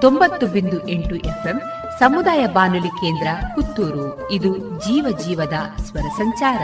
ತೊಂಬತ್ತು 0.00 0.46
ಬಿಂದು 0.46 0.88
ಎಂಟು 0.88 1.16
ಎಫ್ಎಂ 1.16 1.60
ಸಮುದಾಯ 1.98 2.46
ಬಾನುಲಿ 2.46 2.88
ಕೇಂದ್ರ 2.88 3.26
ಪುತ್ತೂರು. 3.54 4.28
ಇದು 4.30 4.56
ಜೀವ 4.58 5.16
ಜೀವದ 5.26 5.82
ಸ್ವರ 5.82 6.08
ಸಂಚಾರ. 6.16 6.62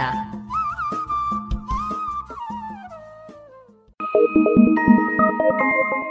Thank 4.54 4.68
you. 4.78 6.01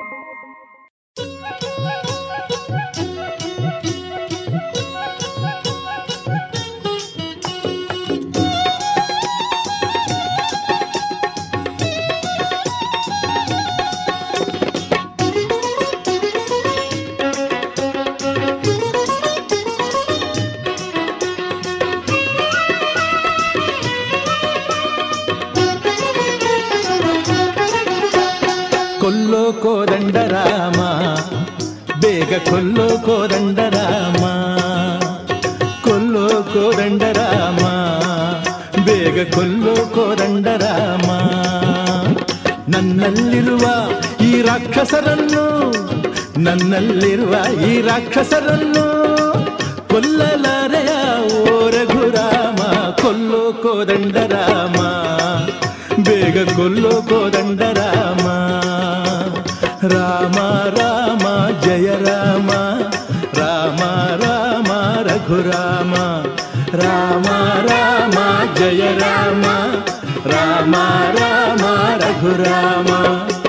ಬೇಗ 32.32 32.50
ಕೊಲ್ಲೋ 32.50 32.98
ಕೋದಂಡರಾಮ. 32.98 34.24
ಕೊಲ್ಲೋ 35.84 36.30
ಕೋದಂಡ 36.44 37.04
ರಾಮ 37.04 37.66
ಬೇಗ 38.86 39.34
ಕೊಲ್ಲೋ 39.34 39.76
ಕೋದಂಡರಾಮ. 39.76 41.10
ನನ್ನಲ್ಲಿರುವ 42.70 43.66
ಈ 44.24 44.42
ರಾಕ್ಷಸರನ್ನು, 44.42 45.46
ನನ್ನಲ್ಲಿರುವ 46.40 47.62
ಈ 47.62 47.82
ರಾಕ್ಷಸರನ್ನು 47.82 48.88
ಕೊಲ್ಲಲಾರೆಯ 49.88 50.94
ಓ 51.36 51.70
ರಘುರಾಮ 51.70 52.64
ಕೊಲ್ಲೋ 53.02 53.54
ಕೋದಂಡ 53.54 54.16
ರಾಮ 54.16 54.80
ಬೇಗ 56.04 56.50
ಕೊಲ್ಲೋ 56.56 57.02
ಕೋದಂಡರಾಮ. 57.02 58.28
ರಾಮ 59.88 60.38
ರಾಮ. 60.80 61.31
रघुराम 65.32 65.94
राम 66.76 67.24
राम 67.68 68.16
जय 68.56 68.98
राम। 69.02 69.44
राम 70.32 70.76
राम 71.20 71.64
राम 72.42 73.41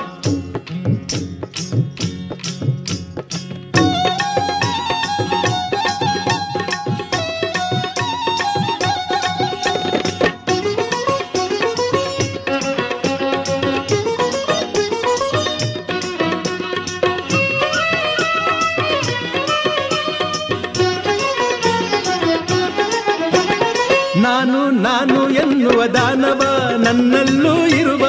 ನಾನು 24.83 25.13
ನಾನು 25.13 25.29
ಎನ್ನುವ 25.29 25.85
ದಾನವ 25.85 26.69
ನನ್ನಲ್ಲೂ 26.77 27.67
ಇರುವ. 27.67 28.07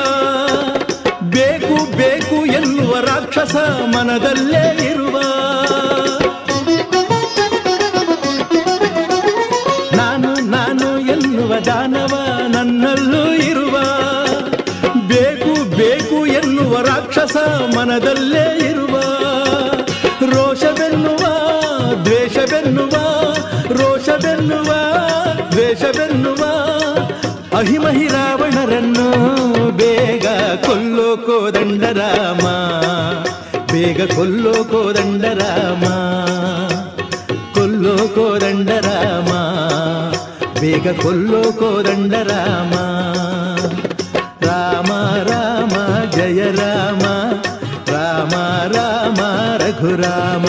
ಬೇಕು 1.20 1.96
ಬೇಕು 1.96 2.46
ಎನ್ನುವ 2.46 2.98
ರಾಕ್ಷಸ 2.98 3.56
ಮನದಲ್ಲೇ 3.96 4.90
ಇರುವ. 4.92 5.20
ನಾನು 9.96 10.40
ನಾನು 10.40 11.00
ಎನ್ನುವ 11.00 11.54
ದಾನವ 11.54 12.36
ನನ್ನಲ್ಲೂ 12.48 13.32
ಇರುವ. 13.32 13.78
ಬೇಕು 15.08 15.76
ಬೇಕು 15.76 16.26
ಎನ್ನುವ 16.26 16.80
ರಾಕ್ಷಸ 16.80 17.36
ಮನದಲ್ಲೇ 17.76 18.70
ಇರುವ. 18.70 19.00
ರೋಷವೆನ್ನುವ, 20.30 21.18
ದ್ವೇಷವೆನ್ನುವ, 22.04 22.90
ರೋಷವೆನ್ನುವ 23.68 24.83
ದ್ವೇಷವೆನ್ನುವ 25.76 26.42
ಅಹಿಮಹಿ 27.56 28.04
ರಾವಣರನ್ನು 28.08 29.06
ಬೇಗ 29.70 30.26
ಕೊಲ್ಲೋ 30.66 31.06
ಕೋದಂಡ 31.16 31.82
ರಾಮ 31.96 32.44
ಬೇಗ 33.72 34.00
ಕೊಲ್ಲೋ 34.14 34.52
ಕೋದಂಡ 34.64 35.24
ರಾಮ 35.40 35.84
ಕೊಲ್ಲೋ 37.54 37.96
ಕೋದಂಡ 38.08 38.70
ರಾಮ 38.86 39.32
ಬೇಗ 40.60 40.86
ಕೊಲ್ಲೋ 41.02 41.42
ಕೋದಂಡ 41.52 42.14
ರಾಮ 42.30 42.74
ರಾಮ 44.46 44.92
ರಾಮ 45.30 45.74
ಜಯ 46.10 46.42
ರಾಮ 46.52 47.04
ರಾಮ 47.90 48.34
ರಾಮ 48.76 49.20
ರಘುರಾಮ 49.56 50.46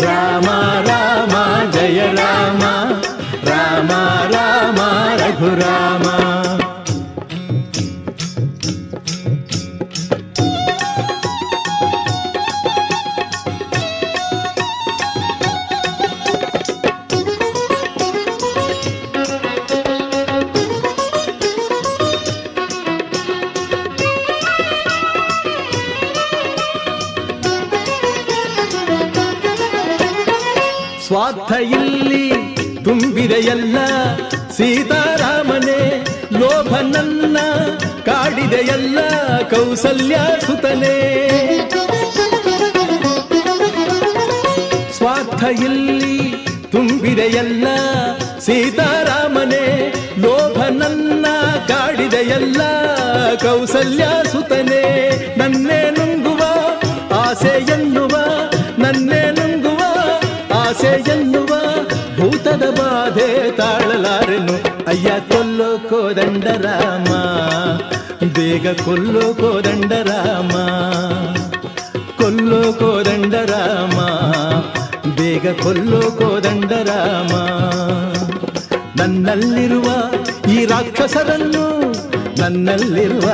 ರಾಮ 0.00 0.48
ರಾಮ 0.86 1.34
ಜಯ 1.72 2.00
ರಾಮ 2.12 2.62
ರಾಮ 2.62 2.62
ರಾಮ 2.62 2.83
ರಘುರಾಮ 5.46 6.04
ಸ್ವಾರ್ಥ 31.06 31.52
ಇಲ್ಲಿ 31.76 32.24
ತುಂಬಿದೆಯಲ್ಲ 32.84 33.78
ಸೀತಾರಾಮನೇ 34.56 35.03
ಕೌಸಲ್ಯ 39.50 40.16
ಸುತನೆ 40.46 40.94
ಸ್ವಾರ್ಥ 44.96 45.42
ಇಲ್ಲಿ 45.64 46.16
ತುಂಬಿದೆಯಲ್ಲ 46.70 47.66
ಸೀತಾರಾಮನೆ, 48.38 49.66
ಲೋಭ 50.18 50.58
ನನ್ನ 50.70 51.26
ಕಾಡಿದೆಯಲ್ಲ 51.68 52.62
ಕೌಸಲ್ಯ 53.42 54.04
ಸುತನೆ, 54.32 54.82
ನನ್ನೇ 55.38 55.80
ನುಂಗುವ 55.90 56.42
ಆಸೆ 57.14 57.54
ಎನ್ನುವ, 57.72 58.14
ನನ್ನೇ 58.78 59.22
ನುಂಗುವ 59.30 59.82
ಆಸೆ 60.54 60.92
ಎನ್ನುವ 61.12 61.52
ಭೂತದ 62.18 62.64
ಬಾಧೆ 62.80 63.50
ತಾಳಲಾರೆನು. 63.50 64.56
ಅಯ್ಯ 64.86 65.10
ಕೊಲ್ಲೋ 65.28 65.70
ಕೋದಂಡ 65.90 66.44
ರಾಮ 66.44 67.10
ಬೇಗ 68.36 68.66
ಕೊಲ್ಲೋ 68.84 69.34
ಕೋದಂಡ 69.34 69.92
ರಾಮ 70.08 70.52
ಕೊಲ್ಲೋ 72.18 72.72
ಕೋದಂಡ 72.72 73.34
ರಾಮ 73.50 73.98
ಬೇಗ 75.16 75.62
ಕೊಲ್ಲೋ 75.62 76.00
ಕೋದಂಡ 76.10 76.72
ರಾಮ 76.88 77.32
ನನ್ನಲ್ಲಿರುವ 79.00 79.88
ಈ 80.50 80.64
ರಾಕ್ಷಸರನ್ನು, 80.64 81.64
ನನ್ನಲ್ಲಿರುವ 82.40 83.28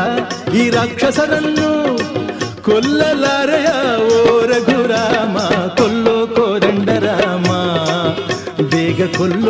ಈ 0.54 0.70
ರಾಕ್ಷಸರನ್ನು 0.70 1.70
ಕೊಲ್ಲಲಾರೆಯ 2.62 3.68
ಓ 4.06 4.18
ರಘುರಾಮ 4.46 5.36
ಕೊಲ್ಲೋ 5.78 6.26
ಕೋದಂಡ 6.26 6.90
ರಾಮ 7.04 7.48
ಬೇಗ 8.68 9.16
ಕೊಲ್ಲೋ 9.18 9.49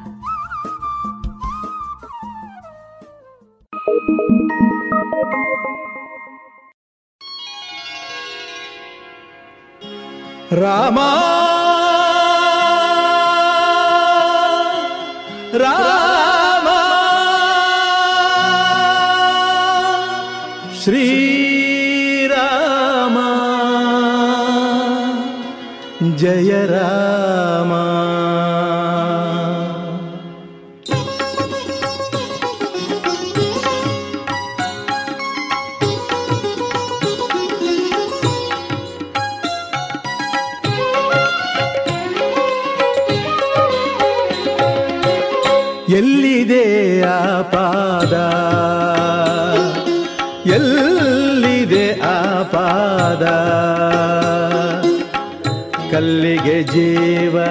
ಜೀವ, 56.63 57.43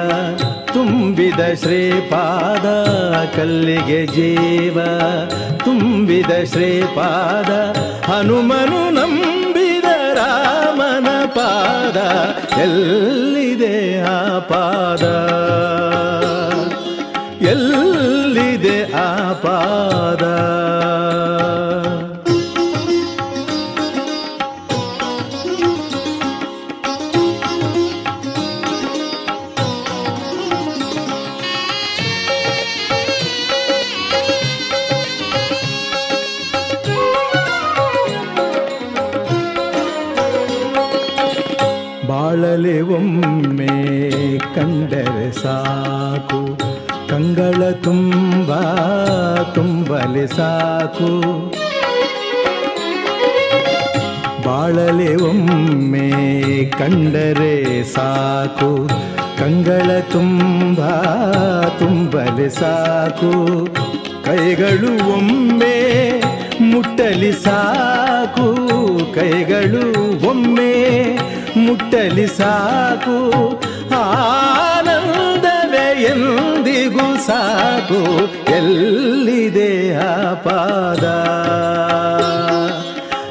ತುಂಬಿದ 0.72 1.40
ಶ್ರೀಪಾದ 1.54 2.66
ಕಲ್ಲಿಗೆ 3.36 4.06
ಜೀವ, 4.06 4.80
ತುಂಬಿದ 5.64 6.44
ಶ್ರೀಪಾದ 6.44 7.50
ಹನುಮನು 8.10 8.90
ನಂಬಿದ 8.90 9.84
ರಾಮನ 10.14 11.26
ಪಾದ, 11.26 11.96
ಎಲ್ಲಿದೆ 12.58 14.02
ಆ 14.02 14.38
ಪಾದ? 14.38 15.02
ಎಲ್ಲಿದೆ 17.42 18.92
ಆ 18.92 19.32
ಪಾದ? 19.32 20.22
ಸಾಕು. 50.26 51.22
ಬಾಳಲೆ 54.46 55.14
ಒಮ್ಮೆ 55.14 56.64
ಕಂಡರೆ 56.64 57.84
ಸಾಕು. 57.84 58.88
ಕಂಗಳ 59.38 60.00
ತುಂಬ 60.00 60.80
ತುಂಬಲೆ 61.78 62.50
ಸಾಕು. 62.50 63.68
ಕೈಗಳು 64.24 65.14
ಒಮ್ಮೆ 65.14 66.22
ಮುಟ್ಟಲಿ 66.60 67.32
ಸಾಕು. 67.32 68.70
ಕೈಗಳು 69.14 70.28
ಒಮ್ಮೆ 70.28 71.18
ಮುಟ್ಟಲಿ 71.56 72.26
ಸಾಕು. 72.26 73.32
ಆನಂದವೇ 73.96 76.02
ಎಂದಿಗೂ 76.02 77.16
ಸಾಕು. 77.16 78.39
ಎಲ್ಲಿದೆ 78.60 79.96
ಆ 79.96 80.34
ಪಾದ? 80.34 81.04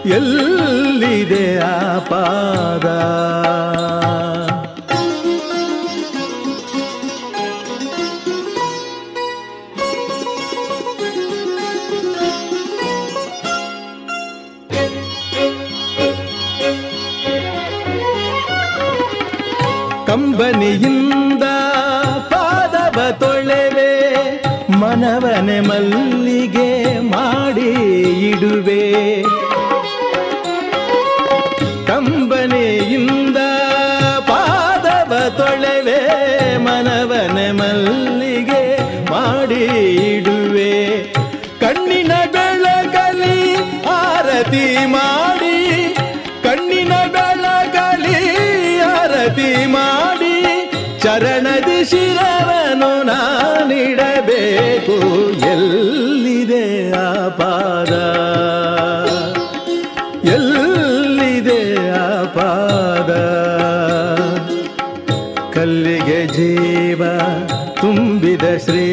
ಎಲ್ಲಿದೆ 0.09 1.57
ಆ 1.57 1.99
ಪಾದ? 1.99 2.85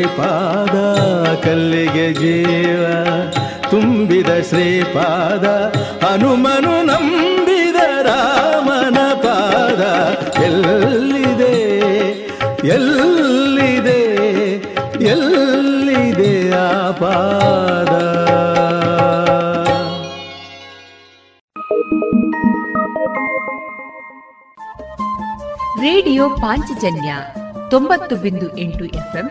ಶ್ರೀಪಾದ 0.06 0.76
ಕಲ್ಲಿಗೆ 1.44 2.06
ಜೀವ 2.12 2.82
ತುಂಬಿದ 3.70 4.30
ಶ್ರೀಪಾದ, 4.48 5.46
ಹನುಮನು 6.04 6.74
ನಂಬಿದ 6.82 7.78
ರಾಮನ 8.02 8.98
ಪಾದ. 9.14 9.82
ಎಲ್ಲಿದೆ 10.42 11.54
ಎಲ್ಲಿದೆ 12.66 14.00
ಎಲ್ಲಿದೆ 15.04 16.32
ಆ 16.52 16.90
ಪಾದ? 16.90 17.92
ರೇಡಿಯೋ 25.80 26.28
ಪಾಂಚಜನ್ಯ 26.28 27.14
ತೊಂಬತ್ತು 27.70 28.16
ಬಿಂದು 28.16 28.58
ಎಂಟು 28.58 28.84
ಎಫ್ಎಂ 28.84 29.30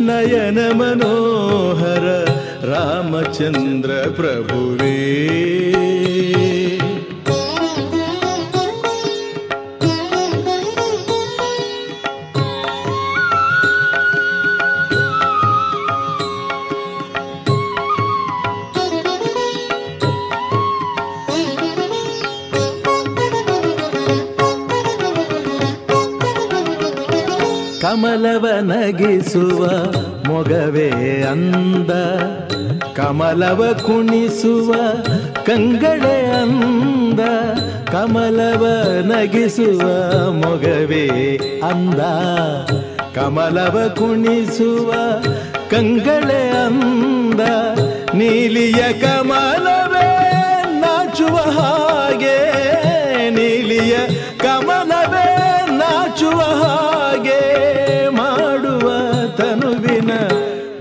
ನಯನ 0.00 0.58
ಮನೋಹರ 0.72 2.24
ರಾಮಚಂದ್ರ 2.72 3.90
ಪ್ರಭುವೇ. 3.90 5.57
ನಗಿಸುವ 28.98 29.64
ಮೊಗವೇ 30.26 30.88
ಅಂದ, 31.30 31.90
ಕಮಲವ 32.96 33.60
ಕುಣಿಸುವ 33.86 34.72
ಕಂಗಳೆ 35.46 36.16
ಅಂದ, 36.30 37.20
ಕಮಲವ 37.92 38.64
ನಗಿಸುವ 39.02 39.82
ಮೊಗವೇ 40.32 41.06
ಅಂದ, 41.70 42.00
ಕಮಲವ 43.14 43.76
ಕುಣಿಸುವ 43.98 44.90
ಕಂಗಳೆ 45.70 46.42
ಅಂದ, 46.66 47.40
ನೀಲಿಯ 48.14 48.82
ಕಮಲವೇ 49.00 49.47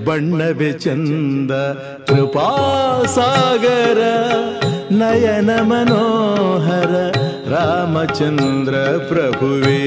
ಬಣ್ಣವೇ 0.06 0.72
ಚಂದ 0.78 1.52
ಕೃಪಾಸಾಗರ 2.08 4.00
ನಯನ 4.92 5.50
ಮನೋಹರ 5.62 6.94
ರಾಮಚಂದ್ರ 7.48 8.74
ಪ್ರಭುವೇ 9.08 9.80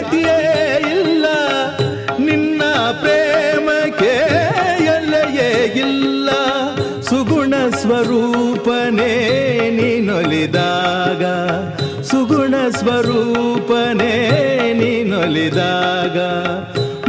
ಸಾಟಿಯೇ 0.00 0.36
ಇಲ್ಲ, 0.90 1.26
ನಿನ್ನ 2.18 2.62
ಪ್ರೇಮಕ್ಕೆ 3.00 4.12
ಎಲ್ಲೆಯೇ 4.84 5.50
ಇಲ್ಲ. 5.80 6.30
ಸುಗುಣ 7.08 7.54
ಸ್ವರೂಪನೇ 7.80 9.10
ನೀನೊಲಿದಾಗ, 9.78 11.24
ಸುಗುಣ 12.02 12.54
ಸ್ವರೂಪನೇ 12.78 14.14
ನೀನೊಲಿದಾಗ. 14.80 16.18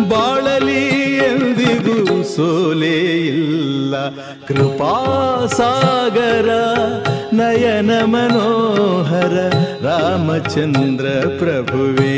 ಬಾಳಲಿ 0.10 0.84
ಎಂದಿಗೂ 1.30 2.24
ಸೋಲೇ 2.36 2.98
ಇಲ್ಲ. 3.28 4.08
ಕೃಪಾಸಾಗರ 4.48 6.50
ನಯನ 7.34 7.92
ಮನೋಹರ, 8.06 9.36
ರಾಮಚಂದ್ರ 9.86 11.06
ಪ್ರಭುವೇ. 11.40 12.18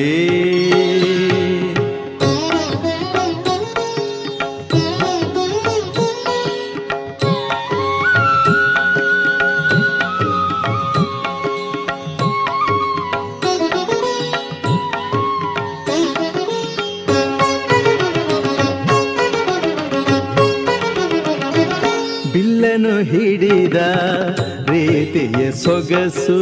ರೀತಿಯ 25.16 25.47
ಸೊಗಸು 25.61 26.38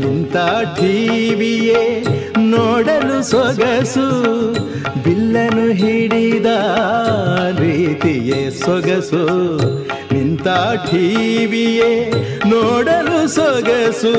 ನಿಂತ 0.00 0.36
ಟಿವಿಯೇ 0.78 1.84
ನೋಡಲು 2.52 3.18
ಸೊಗಸು 3.30 4.04
ಬಿಲ್ಲನು 5.04 5.64
ಹಿಡಿದ 5.80 6.50
ರೀತಿಯೇ 7.60 8.40
ಸೊಗಸು, 8.60 9.22
ನಿಂತ 10.12 10.48
ಟಿವಿಯೇ 10.90 11.90
ನೋಡಲು 12.52 13.20
ಸೊಗಸು, 13.38 14.14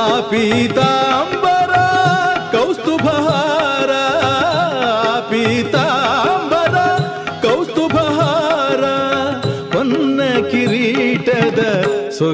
ಆ 0.00 0.06
ಪೀತಾಂಬರ 0.30 1.39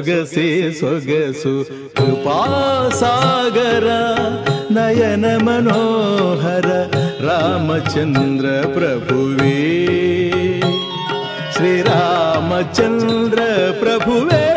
गु 0.05 0.17
सुगसु 0.79 1.53
कृपासागर 1.97 3.85
नयन 4.77 5.25
मनोहर 5.45 6.67
रामचन्द्र 7.27 8.47
प्रभुवे 8.75 9.55
श्रीरामचन्द्र 11.57 13.41
प्रभुवे 13.81 14.56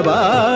ಬರಬಾರದೆ 0.00 0.47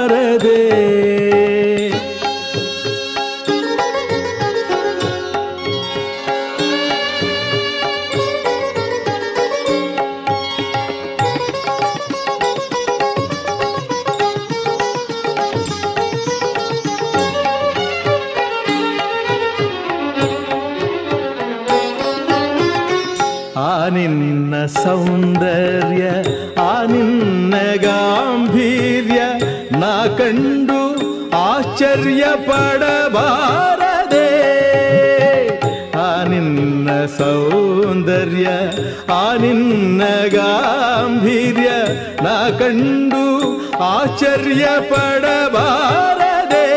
ಆಶ್ಚರ್ಯ 43.93 44.66
ಪಡಬಾರದೆ 44.90 46.68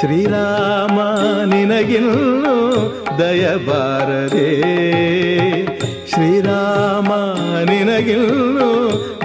ಶ್ರೀರಾಮ 0.00 0.98
ನಿನಗಿನ್ನು 1.52 2.56
ದಯಬಾರದೆ. 3.18 4.48
ಶ್ರೀರಾಮ 6.10 7.12
ನಿನಗಿನ್ನು 7.70 8.70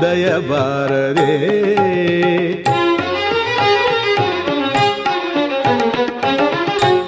ದಯಬಾರದೆ. 0.01 1.31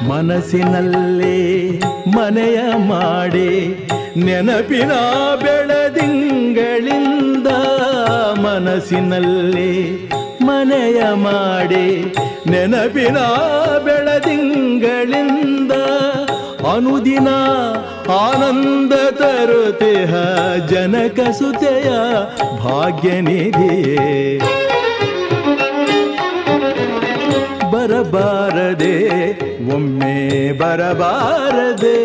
ಮನಸ್ಸಿನಲ್ಲೇ 0.10 1.38
ಮನೆಯ 2.18 2.60
ಮಾಡಿ 2.78 3.50
ನೆನಪಿನ 4.18 4.92
ಬೆಳದಿಂಗಳಿಂದ 5.36 5.83
ಮನಸ್ಸಿನಲ್ಲೇ 8.54 9.70
ಮನೆಯ 10.46 11.00
ಮಾಡಿ 11.26 11.86
ನೆನಪಿನ 12.52 13.20
ಬೆಳದಿಂಗಳಿಂದ 13.86 15.74
ಅನುದಿನ 16.74 17.30
ಆನಂದ 18.18 18.94
ತರುತ್ತೆಹ 19.20 20.14
ಜನಕ 20.72 21.20
ಸುತೆಯ 21.40 21.90
ಭಾಗ್ಯನಿಧಿಯೇ 22.64 23.98
ಬರಬಾರದೆ 27.74 28.96
ಒಮ್ಮೆ 29.76 30.18
ಬರಬಾರದೆ. 30.60 31.98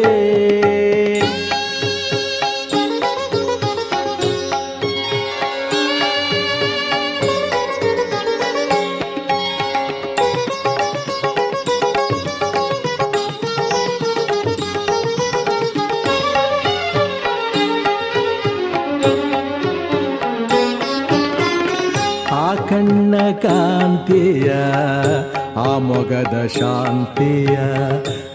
ಮೊಗದ 25.78 26.48
ಶಾಂತಿಯ 26.58 27.58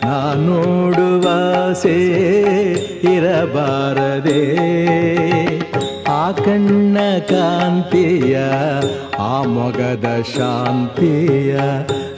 ನಾ 0.03 0.33
ನೋಡುವಾಸೆ 0.33 1.97
ಇರಬಾರದೆ. 3.15 4.39
ಆ 6.03 6.31
ಕಣ್ಣ 6.31 6.97
ಕಾಂತಿಯ, 7.29 8.39
ಆ 9.19 9.43
ಮೊಗದ 9.43 10.23
ಶಾಂತಿಯ 10.37 11.55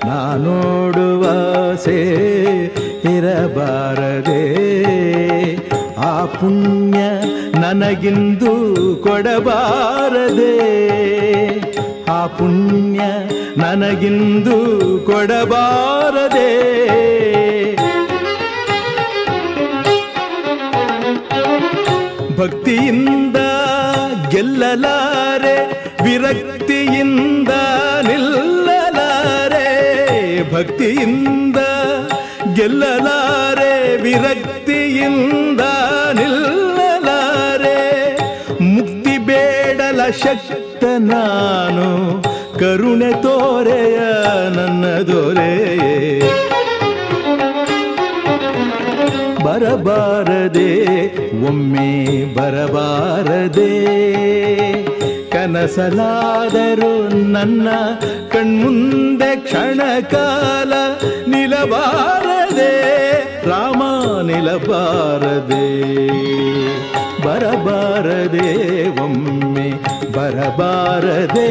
ನಾ 0.06 0.36
ನೋಡುವಾಸೆ 0.38 2.02
ಇರಬಾರದೆ. 3.18 4.42
ಆ 5.96 6.26
ಪುಣ್ಯ 6.26 7.00
ನನಗಿಂದು 7.60 8.76
ಕೊಡಬಾರದೆ. 9.04 10.56
ಆ 12.10 12.28
ಪುಣ್ಯ 12.28 13.00
ನನಗಿಂದು 13.58 14.56
ಕೊಡಬಾರದೆ. 15.06 16.50
ಭಕ್ತಿಯಿಂದ 22.38 23.38
ಗೆಲ್ಲಲಾರೆ, 24.30 25.58
ವಿರಕ್ತಿಯಿಂದ 26.04 27.50
ನಿಲ್ಲಲಾರೆ. 28.08 29.68
ಭಕ್ತಿಯಿಂದ 30.54 31.58
ಗೆಲ್ಲಲಾರೆ, 32.54 34.02
ವಿರಕ್ತಿಯಿಂದ 34.02 35.62
ನಿಲ್ಲಲಾರೆ. 36.14 37.78
ಮುಕ್ತಿ 38.62 39.18
ಬೇಡಲ 39.18 40.10
ಶಕ್ತ 40.10 40.65
ನಾನು 41.08 41.86
ಕರುಣೆ 42.60 43.12
ತೋರೆಯ 43.22 44.00
ನನ್ನ 44.56 44.86
ದೊರೆಯೇ. 44.86 46.22
ಬರಬಾರದೆ, 49.46 50.72
ಒಮ್ಮೆ 51.48 51.90
ಬರಬಾರದೆ. 52.36 53.72
ಕನಸಲಾದರೂ 55.30 56.94
ನನ್ನ 57.08 57.68
ಕಣ್ಮುಂದೆ 58.32 59.36
ಕ್ಷಣಕಾಲ 59.36 60.74
ನಿಲಬಾರದೆ, 61.28 62.74
ರಾಮ 63.50 63.82
ನಿಲಬಾರದೆ. 64.26 65.66
ಬರಬಾರದೆ, 67.26 68.50
ಒಮ್ಮೆ 69.04 69.65
ಬರಬಾರದೆ 70.16 71.50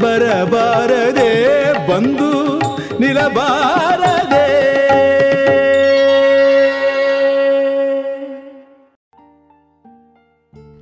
ಬರಬಾರದೆ 0.00 1.32
ಬಂದು 1.88 2.58
ನಿಲಬಾರದೆ. 2.98 4.52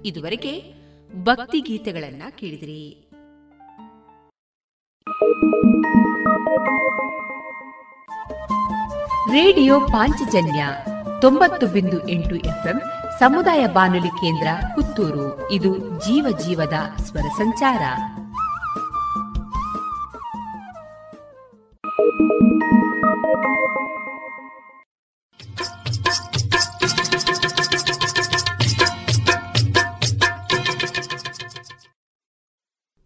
ಇದುವರೆಗೆ 0.04 0.62
ಭಕ್ತಿ 1.22 1.60
ಗೀತೆಗಳನ್ನ 1.60 2.22
ಕೇಳಿದ್ರಿ. 2.30 3.06
ರೇಡಿಯೋ 9.32 9.80
ಪಾಂಚಜನ್ಯ 9.80 10.66
ತೊಂಬತ್ತು 11.20 11.66
ಬಿಂದು 11.66 12.08
ಎಂಟು 12.08 12.36
ಎಫ್ಎಂ 12.36 12.80
ಸಮುದಾಯ 13.20 13.66
ಬಾನುಲಿ 13.66 14.08
ಕೇಂದ್ರ 14.08 14.48
ಪುತ್ತೂರು. 14.74 15.50
ಇದು 15.50 15.78
ಜೀವ 15.78 16.38
ಜೀವದ 16.38 16.72
ಸ್ವರ 17.02 17.20
ಸಂಚಾರ. 17.20 17.82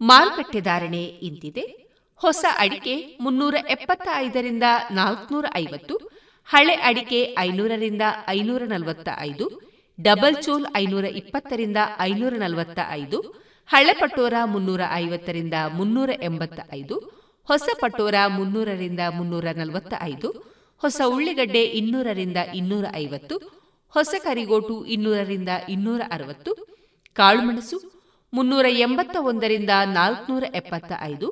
ಮಾರುಕಟ್ಟೆ 0.00 0.60
ಧಾರಣೆ 0.60 1.02
ಇಂತಿದೆ. 1.02 1.60
ಹೊಸ 2.16 2.44
ಅಡಿಕೆ 2.58 3.18
ಮುನ್ನೂರ 3.20 3.54
ಎಪ್ಪತ್ತ 3.68 4.08
ಐದರಿಂದ 4.14 4.62
ನಾಲ್ಕನೂರ 4.90 5.44
ಐವತ್ತು, 5.56 5.96
ಹಳೆ 6.46 6.74
ಅಡಿಕೆ 6.74 7.36
ಐನೂರರಿಂದ 7.38 8.02
ಐನೂರ 8.28 8.62
ನಲವತ್ತ 8.62 9.08
ಐದು 9.18 9.73
ಡಬಲ್ 9.99 10.42
ಚೋಲ್ 10.42 10.66
ಐನೂರ 10.76 11.05
ಇಪ್ಪತ್ತರಿಂದ 11.05 11.76
ಐನೂರ 12.01 12.34
ನಲವತ್ತ 12.36 12.78
ಐದು 12.90 13.18
ಹಳೆ 13.66 13.92
ಪಟೋರ 13.95 14.34
ಮುನ್ನೂರ 14.45 14.80
ಐವತ್ತರಿಂದ 14.95 15.55
ಮುನ್ನೂರ 15.72 16.11
ಎಂಬತ್ತ 16.22 16.61
ಐದು 16.72 16.97
ಹೊಸ 17.49 17.68
ಪಟೋರ 17.80 18.14
ಮುನ್ನೂರರಿಂದ 18.26 19.01
ಮುನ್ನೂರ 19.14 19.45
ನಲವತ್ತ 19.57 19.95
ಐದು 20.03 20.28
ಹೊಸ 20.82 21.01
ಉಳ್ಳಿಗಡ್ಡೆ 21.07 21.62
ಇನ್ನೂರರಿಂದ 21.62 22.36
ಇನ್ನೂರ 22.55 22.84
ಐವತ್ತು, 22.95 23.36
ಹೊಸ 23.95 24.14
ಕರಿಗೋಟು 24.24 24.84
ಇನ್ನೂರರಿಂದ 24.84 25.49
ಇನ್ನೂರ 25.68 26.01
ಅರವತ್ತು 26.11 26.53
ಕಾಳುಮೆಣಸು 27.14 27.78
ಮುನ್ನೂರ 28.32 28.66
ಎಂಬತ್ತ 28.68 29.16
ಒಂದರಿಂದ 29.20 29.70
ನಾಲ್ಕುನೂರ 29.70 30.45
ಎಪ್ಪತ್ತ 30.55 30.92
ಐದು 31.03 31.28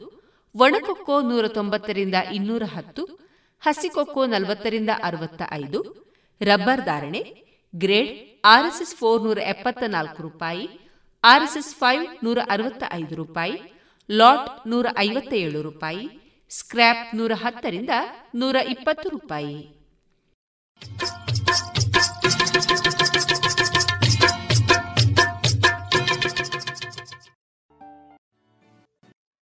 ಒಣಕೊಕ್ಕೋ 0.54 1.20
ನೂರ 1.20 1.48
ತೊಂಬತ್ತರಿಂದ 1.48 2.14
ಇನ್ನೂರ 2.32 2.62
ಹತ್ತು, 2.64 3.04
ಹಸಿಕೊಕ್ಕೋ 3.62 4.26
ನಲವತ್ತರಿಂದ 4.26 4.90
ಅರವತ್ತ 5.02 5.42
ಐದು 5.52 5.80
ರಬ್ಬರ್ 6.40 6.84
ಧಾರಣೆ 6.84 7.51
ಗ್ರೇಡ್ 7.76 8.40
ಆರ್ಎಸ್ಎಸ್ 8.44 8.94
ಫೋರ್ 8.94 9.22
ನೂರ 9.22 9.38
ಎಪ್ಪತ್ತ 9.38 9.82
ನಾಲ್ಕು 9.86 10.22
ರೂಪಾಯಿ, 10.22 10.68
ಆರ್ಎಸ್ಎಸ್ 11.24 11.74
ಫೈವ್ 11.74 12.24
ನೂರ 12.24 12.38
ಅರವತ್ತ 12.50 12.82
ಐದು 12.92 13.14
ರೂಪಾಯಿ, 13.14 13.62
ಲಾಟ್ 14.10 14.68
ನೂರ 14.68 14.86
ಐವತ್ತ 14.98 15.32
ಏಳು 15.32 15.62
ರೂಪಾಯಿ, 15.62 16.08
ಸ್ಕ್ರ್ಯಾಪ್ 16.50 17.14
ನೂರ 17.14 17.32
ಹತ್ತರಿಂದ 17.34 17.90
ನೂರ 18.34 18.56
ಇಪ್ಪತ್ತು 18.56 19.08
ರೂಪಾಯಿ. 19.08 19.56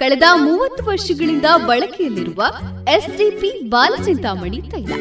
ಕಳೆದ 0.00 0.22
ಮೂವತ್ತು 0.34 0.82
ವರ್ಷಗಳಿಂದ 0.84 1.44
ಬಳಕೆಯಲ್ಲಿರುವ 1.66 2.42
ಎಸ್ಡಿಪಿ 2.88 3.50
ಬಾಲಚಿಂತಾಮಣಿ 3.68 4.60
ತೈಲ. 4.70 4.92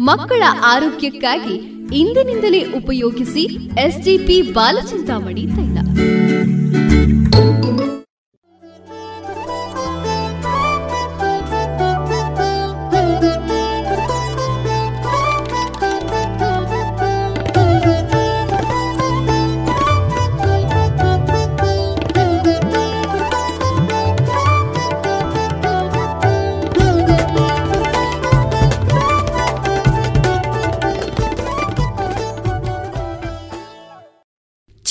ಮಕ್ಕಳ 0.00 0.42
ಆರೋಗ್ಯಕ್ಕಾಗಿ 0.64 1.56
ಇಂದಿನಿಂದಲೇ 1.96 2.60
ಉಪಯೋಗಿಸಿ 2.72 3.44
ಎಸ್ಡಿಪಿ 3.80 4.42
ಬಾಲಚಿಂತಾಮಣಿ 4.42 5.46
ತೈಲ. 5.46 5.78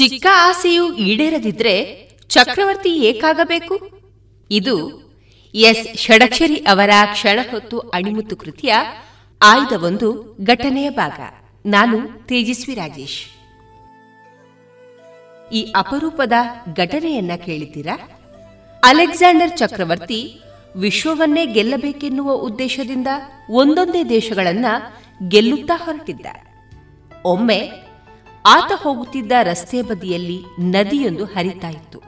ಚಿಕ್ಕ 0.10 0.28
ಆಸೆಯು 0.34 0.96
ಈಡೇರದಿದ್ರೆ 0.96 2.08
ಚಕ್ರವರ್ತಿ 2.30 2.90
ಏಕಾಗಬೇಕು? 2.90 3.90
ಇದು 4.52 5.02
ಎಸ್. 5.56 5.98
ಷಡಕ್ಷರಿ 5.98 6.56
ಅವರ 6.56 6.90
ಕ್ಷಣ 7.12 7.40
ಹೊತ್ತು 7.52 7.80
ಅಣಿಮುತ್ತು 7.80 8.36
ಕೃತಿಯ 8.36 8.74
ಆಯ್ದ 9.42 9.84
ಒಂದು 9.84 10.38
ಘಟನೆಯ 10.44 10.90
ಭಾಗ. 10.90 11.20
ನಾನು 11.66 12.26
ತೇಜಸ್ವಿ 12.26 12.76
ರಾಜೇಶ್. 12.76 13.26
ಈ 15.54 15.74
ಅಪರೂಪದ 15.76 16.34
ಘಟನೆಯನ್ನ 16.78 17.32
ಕೇಳಿದ್ದೀರಾ? 17.46 17.96
ಅಲೆಕ್ಸಾಂಡರ್ 18.84 19.58
ಚಕ್ರವರ್ತಿ 19.58 20.42
ವಿಶ್ವವನ್ನೇ 20.76 21.46
ಗೆಲ್ಲಬೇಕೆನ್ನುವ 21.46 22.34
ಉದ್ದೇಶದಿಂದ 22.34 23.08
ಒಂದೊಂದೇ 23.52 24.04
ದೇಶಗಳನ್ನ 24.04 24.66
ಗೆಲ್ಲುತ್ತಾ 25.28 25.86
ಹೊರಟಿದ್ದ 25.86 26.26
ಒಮ್ಮೆ 27.26 27.91
ಆತ 28.46 28.72
ಹೋಗುತ್ತಿದ್ದ 28.76 29.32
ರಸ್ತೆ 29.44 29.82
ಬದಿಯಲ್ಲಿ 29.82 30.46
ನದಿಯೊಂದು 30.60 31.26
ಹರಿತಾ 31.26 31.70
ಇತ್ತು 31.70 32.02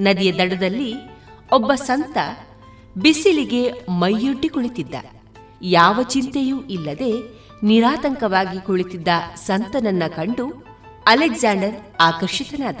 ನದಿಯ 0.00 0.32
ದಡದಲ್ಲಿ 0.32 0.94
ಒಬ್ಬ 1.52 1.74
ಸಂತ 1.74 2.18
ಬಿಸಿಲಿಗೆ 2.98 3.72
ಮೈಯೊಡ್ಡಿ 3.88 4.48
ಕುಳಿತಿದ್ದ. 4.48 4.94
ಯಾವ 5.62 6.02
ಚಿಂತೆಯೂ 6.02 6.60
ಇಲ್ಲದೆ 6.60 7.12
ನಿರಾತಂಕವಾಗಿ 7.62 8.60
ಕುಳಿತಿದ್ದ 8.60 9.08
ಸಂತನನ್ನ 9.34 10.02
ಕಂಡು 10.16 10.64
ಅಲೆಕ್ಸಾಂಡರ್ 11.06 11.76
ಆಕರ್ಷಿತನಾದ. 12.00 12.80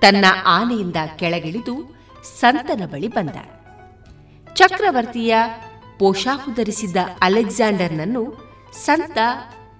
ತನ್ನ 0.00 0.24
ಆನೆಯಿಂದ 0.46 0.96
ಕೆಳಗಿಳಿದು 1.16 1.96
ಸಂತನ 2.40 2.86
ಬಳಿ 2.86 3.08
ಬಂದ. 3.08 3.36
ಚಕ್ರವರ್ತಿಯ 4.54 5.36
ಪೋಷಾಕು 5.98 6.50
ಧರಿಸಿದ್ದ 6.50 6.96
ಅಲೆಕ್ಸಾಂಡರ್ನನ್ನು 7.20 8.24
ಸಂತ 8.72 9.18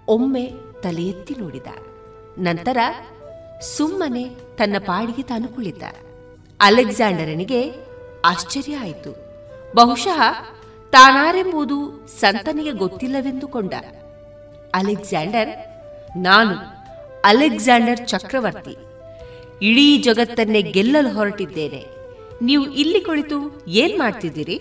ಒಮ್ಮೆ 0.08 0.71
ತಲೆ 0.82 1.04
ಎತ್ತಿ 1.06 1.34
ನೋಡಿದ 1.38 1.66
ನಂತರ 2.38 2.78
ಸುಮ್ಮನೆ 3.76 4.24
ತನ್ನ 4.56 4.76
ಪಾಡಿಗೆ 4.86 5.22
ತಾನು 5.22 5.48
ಕುಳಿತ 5.48 5.82
ಅಲೆಕ್ಸಾಂಡರನಿಗೆ 6.60 7.60
ಆಶ್ಚರ್ಯ 8.24 8.76
ಆಯಿತು. 8.76 9.12
ಬಹುಶಃ 9.76 10.20
ತಾನಾರೆಂಬುದು 10.90 12.06
ಸಂತನಿಗೆ 12.20 12.72
ಗೊತ್ತಿಲ್ಲವೆಂದುಕೊಂಡ 12.72 13.74
ಅಲೆಕ್ಸಾಂಡರ್, 14.74 15.50
ನಾನು 16.18 16.54
ಅಲೆಕ್ಸಾಂಡರ್ 17.24 18.08
ಚಕ್ರವರ್ತಿ. 18.08 18.74
ಇಡೀ 19.62 19.86
ಜಗತ್ತನ್ನೇ 19.98 20.62
ಗೆಲ್ಲಲು 20.62 21.08
ಹೊರಟಿದ್ದೇನೆ. 21.08 21.82
ನೀವು 22.42 22.64
ಇಲ್ಲಿ 22.72 23.00
ಕುಳಿತು 23.00 23.38
ಏನ್ 23.68 23.98
ಮಾಡ್ತಿದ್ದೀರಿ? 23.98 24.58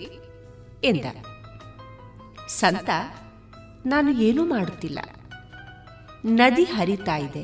ಎಂದ. 0.84 1.06
ಸಂತ, 2.48 2.90
ನಾನು 3.86 4.10
ಏನೂ 4.22 4.44
ಮಾಡುತ್ತಿಲ್ಲ. 4.44 4.98
ನದಿ 6.24 6.64
ಹರಿತಾ 6.64 7.16
ಇದೆ. 7.16 7.42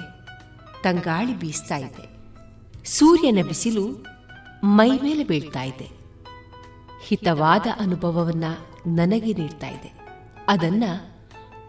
ತಂಗಾಳಿ 0.83 1.35
ಬೀಸ್ತಾ 1.35 1.77
ಇದೆ. 1.77 2.05
ಸೂರ್ಯನ 2.85 3.39
ಬಿಸಿಲು 3.49 4.05
ಮೈ 4.65 4.91
ಮೇಲೆ 5.03 5.25
ಬೀಳ್ತಾ 5.25 5.63
ಇದೆ. 5.63 5.89
ಹಿತವಾದ 7.07 7.67
ಅನುಭವವನ್ನ 7.81 8.45
ನನಗೆ 8.87 9.33
ನೀಡ್ತಾ 9.33 9.69
ಇದೆ. 9.69 9.91
ಅದನ್ನ 10.49 10.85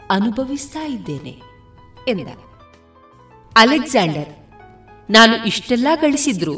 ಅನುಭವಿಸ್ತಾ 0.10 0.86
ಇದ್ದೇನೆ 0.86 1.42
ಎಂದ. 2.08 2.28
ಅಲೆಕ್ಸಾಂಡರ್, 3.58 4.30
ನಾನು 5.10 5.46
ಇಷ್ಟೆಲ್ಲ 5.46 5.88
ಗಳಿಸಿದ್ರು 5.96 6.56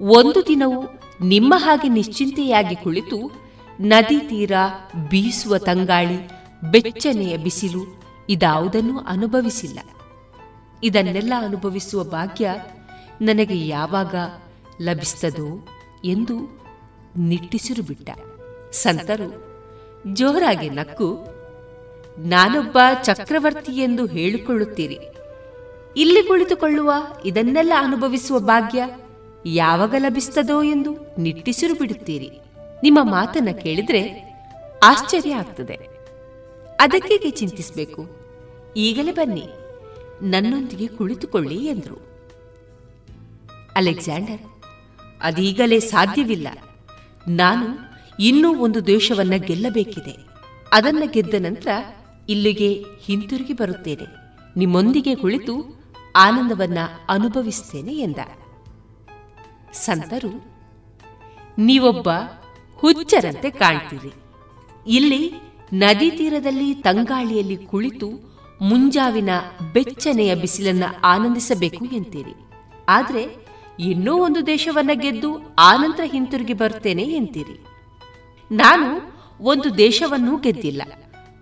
ಒಂದು 0.00 0.46
ದಿನವೂ 0.48 0.82
ನಿಮ್ಮ 1.22 1.54
ಹಾಗೆ 1.56 1.88
ನಿಶ್ಚಿಂತೆಯಾಗಿ 1.88 2.76
ಕುಳಿತು 2.76 3.18
ನದಿ 3.80 4.18
ತೀರ 4.20 4.52
ಬೀಸುವ 5.10 5.58
ತಂಗಾಳಿ, 5.58 6.18
ಬೆಚ್ಚನೆಯ 6.70 7.36
ಬಿಸಿಲು 7.36 8.00
ಇದಾವುದನ್ನು 8.30 8.98
ಅನುಭವಿಸಿಲ್ಲ. 8.98 9.78
ಇದನ್ನೆಲ್ಲ 10.82 11.32
ಅನುಭವಿಸುವ 11.38 12.04
ಭಾಗ್ಯ 12.04 12.50
ನನಗೆ 13.20 13.66
ಯಾವಾಗ 13.66 14.14
ಲಭಿಸ್ತದೋ 14.82 15.68
ಎಂದು 16.04 16.64
ನಿಟ್ಟಿಸಿರು 17.16 17.82
ಬಿಟ್ಟ. 17.82 18.10
ಸಂತರು, 18.72 19.50
ಜೋರಾಗಿ 20.14 20.70
ನಕ್ಕು, 20.70 21.26
ನಾನೊಬ್ಬ 22.18 22.78
ಚಕ್ರವರ್ತಿ 23.02 23.72
ಎಂದು 23.72 24.06
ಹೇಳಿಕೊಳ್ಳುತ್ತೀರಿ. 24.06 24.98
ಇಲ್ಲಿ 25.96 26.22
ಕುಳಿತುಕೊಳ್ಳುವ, 26.22 26.92
ಇದನ್ನೆಲ್ಲ 27.24 27.72
ಅನುಭವಿಸುವ 27.78 28.38
ಭಾಗ್ಯ 28.38 28.82
ಯಾವಾಗ 29.46 29.94
ಲಭಿಸ್ತದೋ 29.98 30.62
ಎಂದು 30.62 30.96
ನಿಟ್ಟಿಸಿರು 31.18 31.74
ಬಿಡುತ್ತೀರಿ. 31.74 32.30
ನಿಮ್ಮ 32.82 32.98
ಮಾತನ್ನ 33.02 33.50
ಕೇಳಿದ್ರೆ 33.50 34.30
ಆಶ್ಚರ್ಯ 34.82 35.34
ಆಗ್ತದೆ. 35.34 35.78
ಅದಕ್ಕೆ 36.80 37.30
ಚಿಂತಿಸಬೇಕು. 37.30 38.19
ಈಗಲೇ 38.76 39.12
ಬನ್ನಿ. 39.12 39.48
ನನ್ನೊಂದಿಗೆ 40.22 40.86
ಕುಳಿತುಕೊಳ್ಳಿ 40.86 41.66
ಎಂದರು. 41.66 42.10
ಅಲೆಕ್ಸಾಂಡರ್, 43.76 44.40
ಅದೀಗಲೇ 45.22 45.80
ಸಾಧ್ಯವಿಲ್ಲ. 45.80 46.48
ನಾನು 47.28 47.66
ಇನ್ನೂ 48.20 48.58
ಒಂದು 48.58 48.86
ದೇಶವನ್ನ 48.86 49.30
ಗೆಲ್ಲಬೇಕಿದೆ. 49.30 50.16
ಅದನ್ನು 50.72 51.10
ಗೆದ್ದ 51.10 51.34
ನಂತರ 51.38 51.68
ಇಲ್ಲಿಗೆ 52.28 52.84
ಹಿಂತಿರುಗಿ 53.00 53.52
ಬರುತ್ತೇನೆ. 53.52 54.06
ನಿಮ್ಮೊಂದಿಗೆ 54.56 55.14
ಕುಳಿತು 55.14 55.84
ಆನಂದವನ್ನ 56.16 56.78
ಅನುಭವಿಸ್ತೇನೆ 57.08 57.96
ಎಂದ. 57.96 58.16
ಸಂತರು, 59.72 60.44
ನೀವೊಬ್ಬ 61.58 62.08
ಹುಚ್ಚರಂತೆ 62.74 63.50
ಕಾಣ್ತೀರಿ. 63.50 64.12
ಇಲ್ಲಿ 64.86 65.32
ನದಿ 65.72 66.10
ತೀರದಲ್ಲಿ 66.10 66.74
ತಂಗಾಳಿಯಲ್ಲಿ 66.74 67.56
ಕುಳಿತು 67.56 68.29
ಮುಂಜಾವಿನ 68.60 69.30
ಬೆಚ್ಚನೆಯ 69.72 70.34
ಬಿಸಿಲನ್ನ 70.34 70.84
ಆನಂದಿಸಬೇಕು 71.04 71.84
ಎಂತೀರಿ. 71.84 72.34
ಆದರೆ 72.88 73.50
ಇನ್ನೂ 73.78 74.16
ಒಂದು 74.16 74.46
ದೇಶವನ್ನ 74.46 74.90
ಗೆದ್ದು 74.92 75.54
ಆನಂತರ 75.54 76.02
ಹಿಂತಿರುಗಿ 76.04 76.52
ಬರ್ತೇನೆ 76.52 77.02
ಎಂತೀರಿ. 77.02 77.64
ನಾನು 78.52 78.86
ಒಂದು 79.40 79.78
ದೇಶವನ್ನೂ 79.78 80.36
ಗೆದ್ದಿಲ್ಲ. 80.36 80.82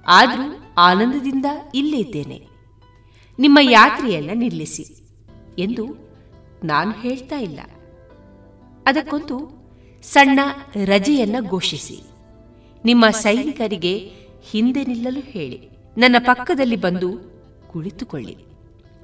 ಆದರೂ 0.06 0.74
ಆನಂದದಿಂದ 0.78 1.46
ಇಲ್ಲೇ 1.74 1.96
ಇದ್ದೇನೆ. 1.96 2.48
ನಿಮ್ಮ 3.38 3.58
ಯಾತ್ರೆಯನ್ನ 3.62 4.30
ನಿಲ್ಲಿಸಿ 4.34 4.86
ಎಂದು 5.58 5.86
ನಾನು 6.64 6.90
ಹೇಳ್ತಾ 6.90 7.38
ಇಲ್ಲ. 7.38 7.60
ಅದಕ್ಕೊಂದು 8.86 9.58
ಸಣ್ಣ 10.02 10.40
ರಜೆಯನ್ನ 10.84 11.48
ಘೋಷಿಸಿ. 11.48 12.00
ನಿಮ್ಮ 12.84 13.10
ಸೈನಿಕರಿಗೆ 13.10 14.12
ಹಿಂದೆ 14.50 14.84
ನಿಲ್ಲಲು 14.84 15.20
ಹೇಳಿ. 15.20 15.77
ನನ್ನ 15.98 16.16
ಪಕ್ಕದಲ್ಲಿ 16.18 16.76
ಬಂದು 16.76 17.18
ಕುಳಿತುಕೊಳ್ಳಿ. 17.72 18.36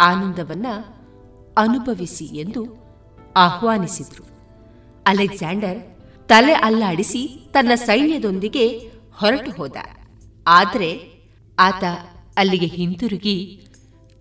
ಆನಂದವನ್ನ 0.01 0.67
ಅನುಭವಿಸಿ 1.57 2.25
ಎಂದು 2.25 2.67
ಆಹ್ವಾನಿಸಿದ್ರು. 3.37 4.25
ಅಲೆಕ್ಸಾಂಡರ್ 5.07 5.99
ತಲೆ 6.29 6.53
ಅಲ್ಲಾಡಿಸಿ 6.53 7.51
ತನ್ನ 7.53 7.75
ಸೈನ್ಯದೊಂದಿಗೆ 7.75 8.79
ಹೊರಟು 9.13 9.51
ಹೋದ. 9.51 9.77
ಆದರೆ 10.47 11.13
ಆತ 11.59 11.85
ಅಲ್ಲಿಗೆ 12.37 12.67
ಹಿಂತಿರುಗಿ 12.67 13.67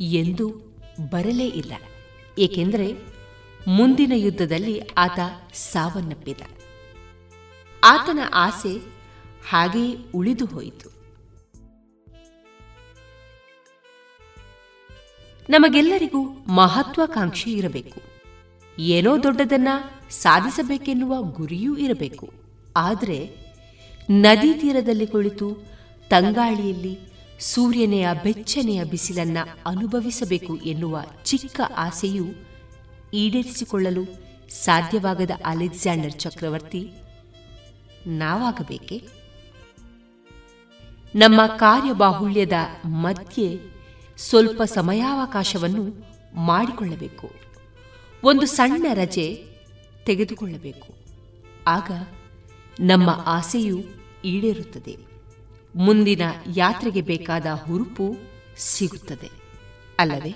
ಎಂದು 0.01 0.49
ಬರಲೇ 1.09 1.47
ಇಲ್ಲ. 1.47 1.73
ಏಕೆಂದರೆ 2.39 2.93
ಮುಂದಿನ 3.67 4.11
ಯುದ್ಧದಲ್ಲಿ 4.15 4.79
ಆತ 4.79 5.19
ಸಾವನ್ನಪ್ಪಿದ. 5.53 6.41
ಆತನ 7.83 8.19
ಆಸೆ 8.33 8.81
ಹಾಗೆಯೇ 9.49 9.95
ಉಳಿದು 10.13 10.45
ಹೋಯಿತು. 10.45 10.92
ನಮಗೆಲ್ಲರಿಗೂ 15.49 16.25
ಮಹತ್ವಾಕಾಂಕ್ಷೆ 16.47 17.51
ಇರಬೇಕು. 17.51 18.01
ಏನೋ 18.79 19.23
ದೊಡ್ಡದನ್ನ 19.23 19.67
ಸಾಧಿಸಬೇಕೆನ್ನುವ 20.09 21.21
ಗುರಿಯೂ 21.21 21.77
ಇರಬೇಕು. 21.77 22.33
ಆದರೆ 22.75 23.37
ನದಿ 24.09 24.53
ತೀರದಲ್ಲಿ 24.53 25.07
ಕುಳಿತು 25.07 25.63
ತಂಗಾಳಿಯಲ್ಲಿ 26.09 26.99
ಸೂರ್ಯನೆಯ 27.39 28.07
ಬೆಚ್ಚನೆಯ 28.23 28.83
ಬಿಸಿಲನ್ನ 28.83 29.37
ಅನುಭವಿಸಬೇಕು 29.65 30.55
ಎನ್ನುವ 30.55 31.01
ಚಿಕ್ಕ 31.23 31.61
ಆಸೆಯು 31.77 32.25
ಈಡೇರಿಸಿಕೊಳ್ಳಲು 33.13 34.03
ಸಾಧ್ಯವಾಗದ 34.49 35.31
ಅಲೆಕ್ಸಾಂಡರ್ 35.45 36.13
ಚಕ್ರವರ್ತಿ 36.13 36.91
ನಾವಾಗಬೇಕೆ? 38.07 39.07
ನಮ್ಮ 41.15 41.47
ಕಾರ್ಯಬಾಹುಳ್ಯದ 41.47 42.53
ಮಧ್ಯೆ 42.85 43.72
ಸ್ವಲ್ಪ 44.17 44.61
ಸಮಯಾವಕಾಶವನ್ನು 44.61 46.13
ಮಾಡಿಕೊಳ್ಳಬೇಕು. 46.35 47.31
ಒಂದು 48.23 48.45
ಸಣ್ಣ 48.45 48.85
ರಜೆ 48.93 49.45
ತೆಗೆದುಕೊಳ್ಳಬೇಕು. 50.05 50.93
ಆಗ 51.67 51.91
ನಮ್ಮ 52.79 53.09
ಆಸೆಯು 53.25 53.83
ಈಡೇರುತ್ತದೆ. 54.25 54.97
ಮುಂದಿನ 55.75 56.21
ಯಾತ್ರೆಗೆ 56.55 57.01
ಬೇಕಾದ 57.01 57.45
ಹುರುಪು 57.45 58.15
ಸಿಗುತ್ತದೆ. 58.57 59.31
ಅಲ್ಲವೇ? 59.99 60.35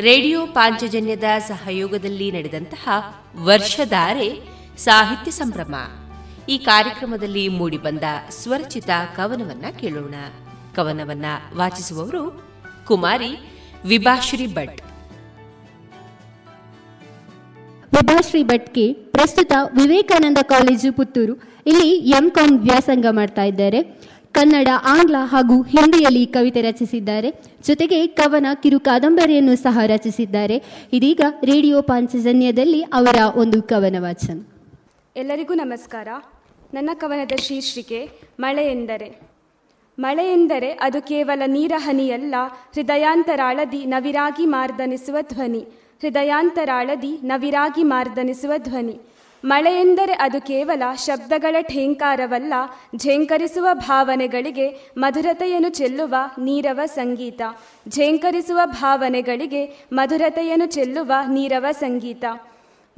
ರೇಡಿಯೋ 0.00 0.46
ಪಾಂಚಜನ್ಯದ 0.46 1.24
ಸಹಯೋಗದಲ್ಲಿ 1.48 2.32
ನಡೆದಂತಹ 2.32 2.88
ವರ್ಷಧಾರೆ 3.36 4.40
ಸಾಹಿತ್ಯ 4.76 5.30
ಸಂಭ್ರಮ. 5.30 5.74
ಈ 6.48 6.58
ಕಾರ್ಯಕ್ರಮದಲ್ಲಿ 6.58 7.48
ಮೂಡಿಬಂದ 7.48 8.02
ಸ್ವರಚಿತ 8.30 8.90
ಕವನವನ್ನ 9.16 9.64
ಕೇಳೋಣ. 9.80 10.14
ಕವನವನ್ನ 10.74 11.24
ವಾಚಿಸುವವರು 11.56 12.44
ಕುಮಾರಿ 12.86 13.36
ವಿಭಾಶ್ರೀ 13.84 14.46
ಭಟ್. 14.46 14.80
ವಿಭಾಶ್ರೀ 17.92 18.42
ಭಟ್ಗೆ 18.42 18.92
ಪ್ರಸ್ತುತ 18.92 19.52
ವಿವೇಕಾನಂದ 19.82 20.38
ಕಾಲೇಜು 20.42 20.92
ಪುತ್ತೂರು. 20.92 21.34
ಇಲ್ಲಿ 21.66 21.90
ಎಂ. 21.90 22.30
ಕಾಂ. 22.30 22.58
ವ್ಯಾಸಂಗ 22.58 23.06
ಮಾಡ್ತಾ 23.10 23.42
ಇದ್ದಾರೆ. 23.42 23.80
ಕನ್ನಡ, 24.32 24.68
ಆಂಗ್ಲ 24.84 25.16
ಹಾಗೂ 25.20 25.62
ಹಿಂದಿಯಲ್ಲಿ 25.62 26.26
ಕವಿತೆ 26.26 26.62
ರಚಿಸಿದ್ದಾರೆ. 26.62 27.32
ಜೊತೆಗೆ 27.62 28.06
ಕವನ, 28.06 28.46
ಕಿರು 28.62 28.80
ಕಾದಂಬರಿಯನ್ನು 28.80 29.56
ಸಹ 29.56 29.78
ರಚಿಸಿದ್ದಾರೆ. 29.86 30.62
ಇದೀಗ 30.92 31.20
ರೇಡಿಯೋ 31.44 31.82
ಪಾಂಚಜನ್ಯದಲ್ಲಿ 31.82 32.82
ಅವರ 32.82 33.16
ಒಂದು 33.36 33.62
ಕವನ 33.62 33.96
ವಾಚನ. 33.98 34.42
ಎಲ್ಲರಿಗೂ 35.16 35.54
ನಮಸ್ಕಾರ. 35.54 36.08
ನನ್ನ 36.74 36.90
ಕವನದ 36.94 37.32
ಶೀರ್ಷಿಕೆ, 37.36 38.08
ಮಳೆ 38.40 38.66
ಎಂದರೆ. 38.66 39.20
ಮಳೆ 39.98 40.32
ಎಂದರೆ 40.32 40.70
ಅದು 40.70 41.02
ಕೇವಲ 41.02 41.42
ನೀರ 41.46 41.72
ಹನಿಯಲ್ಲ 41.76 42.34
ಹೃದಯಾಂತರಾಳದಿ 42.74 43.86
ನವಿರಾಗಿ 43.86 44.46
ಮಾರ್ದನಿಸುವ 44.46 45.16
ಧ್ವನಿ. 45.34 45.66
ಹೃದಯಾಂತರಾಳದಿ 46.00 47.18
ನವಿರಾಗಿ 47.22 47.82
ಮಾರ್ದನಿಸುವ 47.82 48.52
ಧ್ವನಿ. 48.58 49.00
ಮಳೆ 49.44 49.80
ಎಂದರೆ 49.80 50.12
ಅದು 50.12 50.40
ಕೇವಲ 50.40 50.82
ಶಬ್ದಗಳ 50.94 51.56
ಠೇಂಕಾರವಲ್ಲ, 51.60 52.52
ಝೇಂಕರಿಸುವ 52.96 53.68
ಭಾವನೆಗಳಿಗೆ 53.72 54.90
ಮಧುರತೆಯನ್ನು 54.98 55.68
ಚೆಲ್ಲುವ 55.68 56.14
ನೀರವ 56.38 56.80
ಸಂಗೀತ. 56.86 57.42
ಝೇಂಕರಿಸುವ 57.88 58.60
ಭಾವನೆಗಳಿಗೆ 58.64 59.86
ಮಧುರತೆಯನ್ನು 59.92 60.66
ಚೆಲ್ಲುವ 60.66 61.12
ನೀರವ 61.28 61.66
ಸಂಗೀತ. 61.72 62.24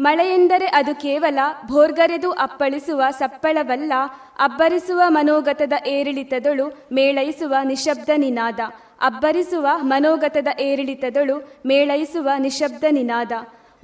ಮಳೆಯೆಂದರೆ 0.01 0.67
ಅದು 0.67 0.95
ಕೇವಲ 0.95 1.39
ಭೋರ್ಗರೆದು 1.69 2.33
ಅಪ್ಪಳಿಸುವ 2.33 3.03
ಸಪ್ಪಳವಲ್ಲ, 3.19 3.93
ಅಬ್ಬರಿಸುವ 4.39 5.03
ಮನೋಗತದ 5.09 5.73
ಏರಿಳಿತದಳು 5.87 6.69
ಮೇಳೈಸುವ 6.93 7.55
ನಿಶಬ್ದ 7.65 8.11
ನಿನಾದ. 8.17 8.61
ಅಬ್ಬರಿಸುವ 9.01 9.67
ಮನೋಗತದ 9.81 10.49
ಏರಿಳಿತದಳು 10.61 11.53
ಮೇಳೈಸುವ 11.67 12.29
ನಿಶಬ್ದ 12.39 12.85
ನಿನಾದ. 12.91 13.33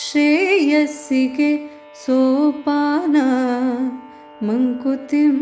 श्रेयसिके 0.02 1.52
सोपान 2.06 3.16
मङ्कुतिं 4.48 5.36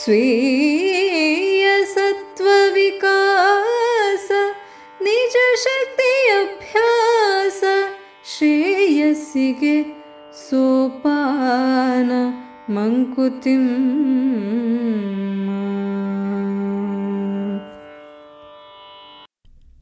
स्वीय 0.00 1.66
सत्त्वविकास 1.94 3.37
ಶ್ರೇಯಸ್ಸಿಗೆ 8.38 9.84
ಸೋಪಾನ 10.50 12.12
ಮಂಕುತಿಂ 12.72 13.68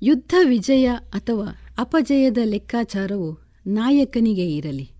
ಯುದ್ಧ 0.02 0.34
ವಿಜಯ 0.44 0.86
ಅಥವಾ 1.14 1.56
ಅಪಜಯದ 1.78 2.38
ಲೆಕ್ಕಾಚಾರವು 2.44 3.38
ನಾಯಕನಿಗೆ 3.66 4.50
ಇರಲಿ. 4.56 4.90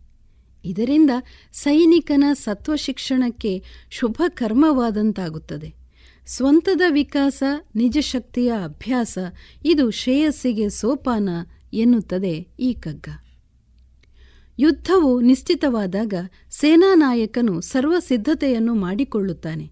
ಇದರಿಂದ 0.65 1.11
ಸೈನಿಕನ 1.53 2.25
ಸತ್ವಶಿಕ್ಷಣಕ್ಕೆ 2.33 3.65
ಶುಭ 3.91 4.23
ಕರ್ಮವಾದಂತಾಗುತ್ತದೆ 4.29 5.86
ಸ್ವಂತದ 6.29 6.81
ವಿಕಾಸ 6.89 7.43
ನಿಜಶಕ್ತಿಯ 7.75 8.53
ಅಭ್ಯಾಸ, 8.65 9.19
ಇದು 9.65 9.91
ಶ್ರೇಯಸ್ಸಿಗೆ 9.91 10.69
ಸೋಪಾನ 10.69 11.29
ಎನ್ನುತ್ತದೆ 11.73 12.49
ಈ 12.61 12.73
ಕಗ್ಗ 12.73 13.09
ಯುದ್ಧವು 14.59 15.21
ನಿಶ್ಚಿತವಾದಾಗ 15.21 16.15
ಸೇನಾನಾಯಕನು 16.51 17.61
ಸರ್ವ 17.61 17.95
ಸಿದ್ಧತೆಯನ್ನು 17.99 18.75
ಮಾಡಿಕೊಳ್ಳುತ್ತಾನೆ. 18.75 19.71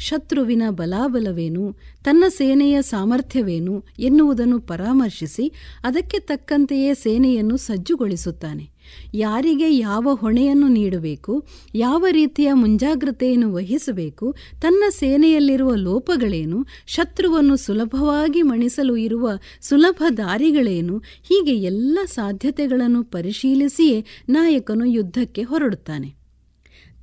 ಶತ್ರುವಿನ 0.00 0.62
ಬಲಾಬಲವೇನು, 0.70 1.76
ತನ್ನ 2.04 2.24
ಸೇನೆಯ 2.28 2.82
ಸಾಮರ್ಥ್ಯವೇನು 2.82 3.84
ಎನ್ನುವುದನ್ನು 3.98 4.60
ಪರಾಮರ್ಶಿಸಿ 4.60 5.52
ಅದಕ್ಕೆ 5.84 6.18
ತಕ್ಕಂತೆಯೇ 6.18 6.94
ಸೇನೆಯನ್ನು 6.94 7.56
ಸಜ್ಜುಗೊಳಿಸುತ್ತಾನೆ. 7.56 8.71
ಯಾರಿಗೆ 9.14 9.76
ಯಾವ 9.76 10.08
ಹೊಣೆಯನ್ನು 10.14 10.68
ನೀಡಬೇಕು, 10.68 11.46
ಯಾವ 11.74 12.06
ರೀತಿಯ 12.10 12.52
ಮುಂಜಾಗ್ರತೆಯನ್ನು 12.52 13.52
ವಹಿಸಬೇಕು, 13.54 14.34
ತನ್ನ 14.62 14.84
ಸೇನೆಯಲ್ಲಿರುವ 14.90 15.74
ಲೋಪಗಳೇನು, 15.74 16.66
ಶತ್ರುವನ್ನು 16.86 17.56
ಸುಲಭವಾಗಿ 17.56 18.42
ಮಣಿಸಲು 18.42 18.96
ಇರುವ 18.96 19.30
ಸುಲಭ 19.60 20.02
ದಾರಿಗಳೇನು, 20.16 20.98
ಹೀಗೆ 20.98 21.56
ಎಲ್ಲ 21.56 21.98
ಸಾಧ್ಯತೆಗಳನ್ನು 22.04 23.04
ಪರಿಶೀಲಿಸಿಯೇ 23.04 24.04
ನಾಯಕನು 24.28 24.84
ಯುದ್ಧಕ್ಕೆ 24.84 25.42
ಹೊರಡುತ್ತಾನೆ. 25.42 26.22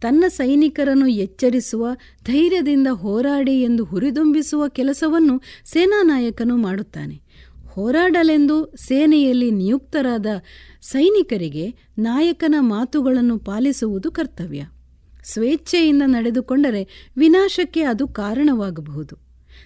ತನ್ನ 0.02 0.26
ಸೈನಿಕರನ್ನು 0.28 1.08
ಎಚ್ಚರಿಸುವ, 1.08 1.88
ಧೈರ್ಯದಿಂದ 2.26 2.88
ಹೋರಾಡಿ 2.92 3.62
ಎಂದು 3.62 3.84
ಹುರಿದುಂಬಿಸುವ 3.84 4.68
ಕೆಲಸವನ್ನು 4.68 5.42
ಸೇನಾನಾಯಕನು 5.66 6.58
ಮಾಡುತ್ತಾನೆ. 6.58 7.22
ಹೋರಾಡಲೆಂದು 7.70 8.74
ಸೇನೆಯಲ್ಲಿ 8.76 9.52
ನಿಯುಕ್ತರಾದ 9.52 10.26
ಸೈನಿಕರಿಗೆ 10.92 11.76
ನಾಯಕನ 11.98 12.56
ಮಾತುಗಳನ್ನು 12.60 13.38
ಪಾಲಿಸುವುದು 13.38 14.12
ಕರ್ತವ್ಯ. 14.12 14.66
ಸ್ವೇಚ್ಛೆಯಿಂದ 15.24 16.02
ನಡೆದುಕೊಂಡರೆ 16.06 17.12
ವಿನಾಶಕ್ಕೆ 17.18 17.82
ಅದು 17.82 18.08
ಕಾರಣವಾಗಬಹುದು. 18.08 19.16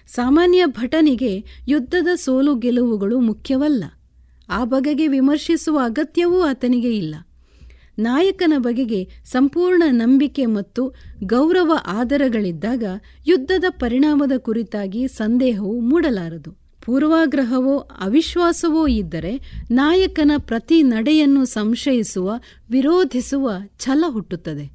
ಸಾಮಾನ್ಯ 0.06 0.66
ಭಟನಿಗೆ 0.66 1.44
ಯುದ್ಧದ 1.68 2.08
ಸೋಲು 2.14 2.54
ಗೆಲುವುಗಳು 2.54 3.20
ಮುಖ್ಯವಲ್ಲ. 3.20 3.84
ಆ 4.48 4.64
ಬಗೆಗೆ 4.64 5.08
ವಿಮರ್ಶಿಸುವ 5.08 5.80
ಅಗತ್ಯವೂ 5.84 6.40
ಆತನಿಗೆ 6.40 6.96
ಇಲ್ಲ. 6.96 7.14
ನಾಯಕನ 7.98 8.52
ಬಗೆಗೆ 8.56 9.08
ಸಂಪೂರ್ಣ 9.24 9.82
ನಂಬಿಕೆ 9.90 10.46
ಮತ್ತು 10.46 10.94
ಗೌರವ 11.24 11.72
ಆದರಗಳಿದ್ದಾಗ 11.86 12.84
ಯುದ್ಧದ 13.26 13.64
ಪರಿಣಾಮದ 13.68 14.32
ಕುರಿತಾಗಿ 14.36 15.08
ಸಂದೇಹವು 15.08 15.80
ಮೂಡಲಾರದು. 15.80 16.63
ಪೂರ್ವಾಗ್ರಹವೋ 16.84 17.78
ಅವಿಶ್ವಾಸವೋ 17.78 18.86
ಇದ್ದರೆ 18.86 19.40
ನಾಯಕನ 19.70 20.30
ಪ್ರತಿ 20.38 20.82
ನಡೆಯನ್ನು 20.82 21.44
ಸಂಶಯಿಸುವ, 21.44 22.40
ವಿರೋಧಿಸುವ 22.70 23.50
ಛಲ 23.78 24.04
ಹುಟ್ಟುತ್ತದೆ. 24.08 24.72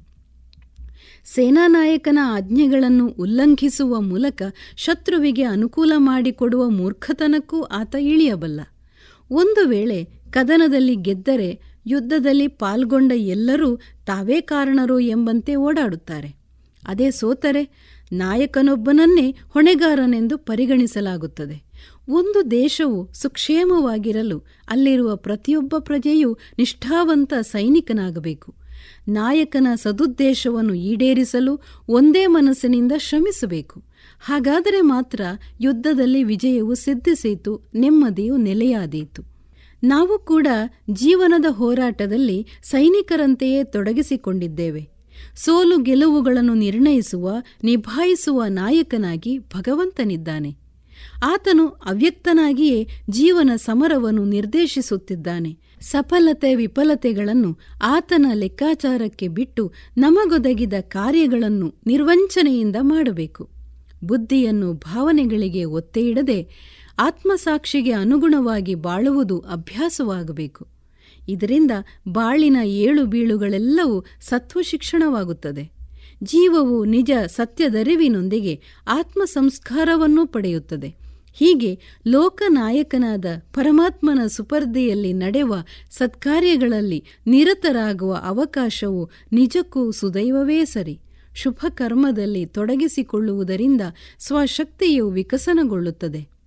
ಸೇನಾನಾಯಕನ 1.24 2.18
ಆಜ್ಞೆಗಳನ್ನು 2.22 3.06
ಉಲ್ಲಂಘಿಸುವ 3.06 4.00
ಮೂಲಕ 4.00 4.42
ಶತ್ರುವಿಗೆ 4.76 5.42
ಅನುಕೂಲ 5.42 5.92
ಮಾಡಿಕೊಡುವ 5.96 6.70
ಮೂರ್ಖತನಕ್ಕೂ 6.70 7.62
ಆತ 7.62 7.94
ಇಳಿಯಬಲ್ಲ. 7.94 8.60
ಒಂದು 9.30 9.68
ವೇಳೆ 9.68 10.04
ಕದನದಲ್ಲಿ 10.30 10.96
ಗೆದ್ದರೆ 10.96 11.60
ಯುದ್ಧದಲ್ಲಿ 11.86 12.48
ಪಾಲ್ಗೊಂಡ 12.48 13.12
ಎಲ್ಲರೂ 13.12 13.76
ತಾವೇ 14.06 14.40
ಕಾರಣರು 14.40 15.00
ಎಂಬಂತೆ 15.00 15.56
ಓಡಾಡುತ್ತಾರೆ. 15.56 16.36
ಅದೇ 16.88 17.10
ಸೋತರೆ 17.10 17.70
ನಾಯಕನೊಬ್ಬನನ್ನೇ 18.12 19.34
ಹೊಣೆಗಾರನೆಂದು 19.48 20.38
ಪರಿಗಣಿಸಲಾಗುತ್ತದೆ. 20.38 21.69
ಒಂದು 22.08 22.50
ದೇಶವು 22.50 23.12
ಸುಕ್ಷೇಮವಾಗಿರಲು 23.12 24.38
ಅಲ್ಲಿರುವ 24.68 25.16
ಪ್ರತಿಯೊಬ್ಬ 25.16 25.76
ಪ್ರಜೆಯು 25.78 26.38
ನಿಷ್ಠಾವಂತ 26.58 27.34
ಸೈನಿಕನಾಗಬೇಕು. 27.34 28.54
ನಾಯಕನ 29.08 29.66
ಸದುದ್ದೇಶವನ್ನು 29.74 30.74
ಈಡೇರಿಸಲು 30.74 31.60
ಒಂದೇ 31.88 32.26
ಮನಸ್ಸಿನಿಂದ 32.26 32.92
ಶ್ರಮಿಸಬೇಕು. 32.96 33.82
ಹಾಗಾದರೆ 34.20 34.80
ಮಾತ್ರ 34.80 35.20
ಯುದ್ಧದಲ್ಲಿ 35.60 36.24
ವಿಜಯವು 36.24 36.74
ಸಿದ್ಧಿಸಿತು, 36.74 37.70
ನೆಮ್ಮದಿಯು 37.74 38.36
ನೆಲೆಯಾದೀತು. 38.36 39.22
ನಾವು 39.82 40.18
ಕೂಡ 40.18 40.46
ಜೀವನದ 40.90 41.44
ಹೋರಾಟದಲ್ಲಿ 41.48 42.46
ಸೈನಿಕರಂತೆಯೇ 42.62 43.64
ತೊಡಗಿಸಿಕೊಂಡಿದ್ದೇವೆ. 43.64 44.90
ಸೋಲು 45.36 45.78
ಗೆಲುವುಗಳನ್ನು 45.78 46.54
ನಿರ್ಣಯಿಸುವ, 46.54 47.32
ನಿಭಾಯಿಸುವ 47.64 48.44
ನಾಯಕನಾಗಿ 48.48 49.38
ಭಗವಂತನಿದ್ದಾನೆ. 49.38 50.69
ಆತನು 51.24 51.68
ಅವ್ಯಕ್ತನಾಗಿಯೇ 51.68 52.88
ಜೀವನ 53.10 53.50
ಸಮರವನ್ನು 53.56 54.24
ನಿರ್ದೇಶಿಸುತ್ತಿದ್ದಾನೆ. 54.24 55.58
ಸಫಲತೆ 55.80 56.54
ವಿಫಲತೆಗಳನ್ನು 56.54 57.58
ಆತನ 57.82 58.26
ಲೆಕ್ಕಾಚಾರಕ್ಕೆ 58.34 59.28
ಬಿಟ್ಟು 59.28 59.72
ನಮಗೊದಗಿದ 59.98 60.72
ಕಾರ್ಯಗಳನ್ನು 60.80 61.74
ನಿರ್ವಂಚನೆಯಿಂದ 61.86 62.76
ಮಾಡಬೇಕು. 62.80 63.48
ಬುದ್ಧಿಯನ್ನು 64.04 64.72
ಭಾವನೆಗಳಿಗೆ 64.72 65.64
ಒತ್ತೆಯಿಡದೆ 65.64 66.48
ಆತ್ಮಸಾಕ್ಷಿಗೆ 66.98 67.92
ಅನುಗುಣವಾಗಿ 67.92 68.74
ಬಾಳುವುದು 68.74 69.38
ಅಭ್ಯಾಸವಾಗಬೇಕು. 69.38 70.66
ಇದರಿಂದ 71.28 71.70
ಬಾಳಿನ 72.08 72.56
ಏಳು 72.64 73.06
ಬೀಳುಗಳೆಲ್ಲವೂ 73.06 74.04
ಸತ್ವ 74.20 74.60
ಶಿಕ್ಷಣವಾಗುತ್ತದೆ 74.62 75.70
ಜೀವವು 76.22 76.84
ನಿಜ 76.84 77.10
ಸತ್ಯದರಿವಿನೊಂದಿಗೆ 77.26 78.60
ಆತ್ಮ 78.88 79.24
ಸಂಸ್ಕಾರವನ್ನೂ 79.24 80.26
ಪಡೆಯುತ್ತದೆ. 80.26 81.09
ಹೀಗೆ 81.32 81.78
ಲೋಕನಾಯಕನಾದ 82.06 83.24
ಪರಮಾತ್ಮನ 83.54 84.26
ಸುಪರ್ಧೆಯಲ್ಲಿ 84.26 85.12
ನಡೆವ 85.12 85.54
ಸತ್ಕಾರ್ಯಗಳಲ್ಲಿ 85.90 87.04
ನಿರತರಾಗುವ 87.26 88.20
ಅವಕಾಶವು 88.24 89.10
ನಿಜಕ್ಕೂ 89.32 89.90
ಸುದೈವವೇ 89.90 90.64
ಸರಿ. 90.64 91.00
ಶುಭ 91.34 91.66
ಕರ್ಮದಲ್ಲಿ 91.74 92.46
ತೊಡಗಿಸಿಕೊಳ್ಳುವುದರಿಂದ 92.46 93.80
ಸ್ವಶಕ್ತಿಯು 94.18 95.10
ವಿಕಸನಗೊಳ್ಳುತ್ತದೆ. 95.10 96.40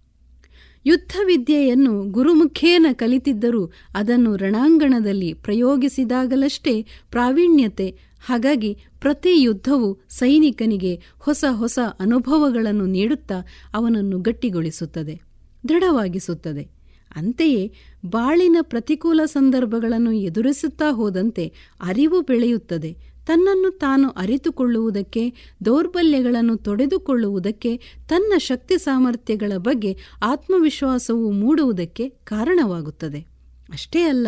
ಯುದ್ಧ 0.85 1.11
ವಿದ್ಯೆಯನ್ನು 1.25 2.03
ಗುರುಮುಖೇನ 2.03 2.85
ಕಲಿತಿದ್ದರೂ 2.93 3.71
ಅದನ್ನು 3.95 4.35
ರಣಾಂಗಣದಲ್ಲಿ 4.35 5.33
ಪ್ರಯೋಗಿಸಿದಾಗಲಷ್ಟೇ 5.33 6.85
ಪ್ರಾವೀಣ್ಯತೆ 7.11 7.95
ಹಾಗಾಗಿ 8.25 8.77
ಪ್ರತಿ 8.99 9.41
ಯುದ್ಧವು 9.41 9.99
ಸೈನಿಕನಿಗೆ 10.09 11.01
ಹೊಸ 11.19 11.45
ಹೊಸ 11.51 11.79
ಅನುಭವಗಳನ್ನು 11.99 12.85
ನೀಡುತ್ತಾ 12.85 13.45
ಅವನನ್ನು 13.73 14.19
ಗಟ್ಟಿಗೊಳಿಸುತ್ತದೆ, 14.19 15.21
ದೃಢವಾಗಿಸುತ್ತದೆ. 15.69 16.69
ಅಂತೆಯೇ 17.15 17.73
ಬಾಳಿನ 18.05 18.57
ಪ್ರತಿಕೂಲ 18.61 19.21
ಸಂದರ್ಭಗಳನ್ನು 19.25 20.11
ಎದುರಿಸುತ್ತಾ 20.11 20.91
ಹೋದಂತೆ 20.91 21.53
ಅರಿವು 21.81 22.21
ಬೆಳೆಯುತ್ತದೆ. 22.21 22.97
ತನ್ನನ್ನು 23.27 23.69
ತಾನು 23.71 24.09
ಅರಿತುಕೊಳ್ಳುವುದಕ್ಕೆ, 24.09 25.33
ದೌರ್ಬಲ್ಯಗಳನ್ನು 25.65 26.55
ತೊಡೆದುಕೊಳ್ಳುವುದಕ್ಕೆ, 26.57 27.77
ತನ್ನ 28.09 28.33
ಶಕ್ತಿ 28.37 28.77
ಸಾಮರ್ಥ್ಯಗಳ 28.77 29.51
ಬಗ್ಗೆ 29.57 29.97
ಆತ್ಮವಿಶ್ವಾಸವು 30.23 31.31
ಮೂಡುವುದಕ್ಕೆ 31.31 32.09
ಕಾರಣವಾಗುತ್ತದೆ. 32.09 33.33
ಅಷ್ಟೇ 33.71 34.01
ಅಲ್ಲ 34.01 34.27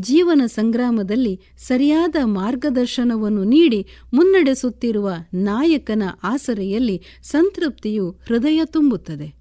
ಜೀವನ 0.00 0.42
ಸಂಗ್ರಾಮದಲ್ಲಿ 0.46 1.40
ಸರಿಯಾದ 1.58 2.16
ಮಾರ್ಗದರ್ಶನವನ್ನು 2.24 3.44
ನೀಡಿ 3.44 3.86
ಮುನ್ನಡೆಸುತ್ತಿರುವ 4.14 5.10
ನಾಯಕನ 5.34 6.02
ಆಸರೆಯಲ್ಲಿ 6.22 7.02
ಸಂತೃಪ್ತಿಯು 7.22 8.10
ಹೃದಯ 8.10 8.60
ತುಂಬುತ್ತದೆ. 8.64 9.38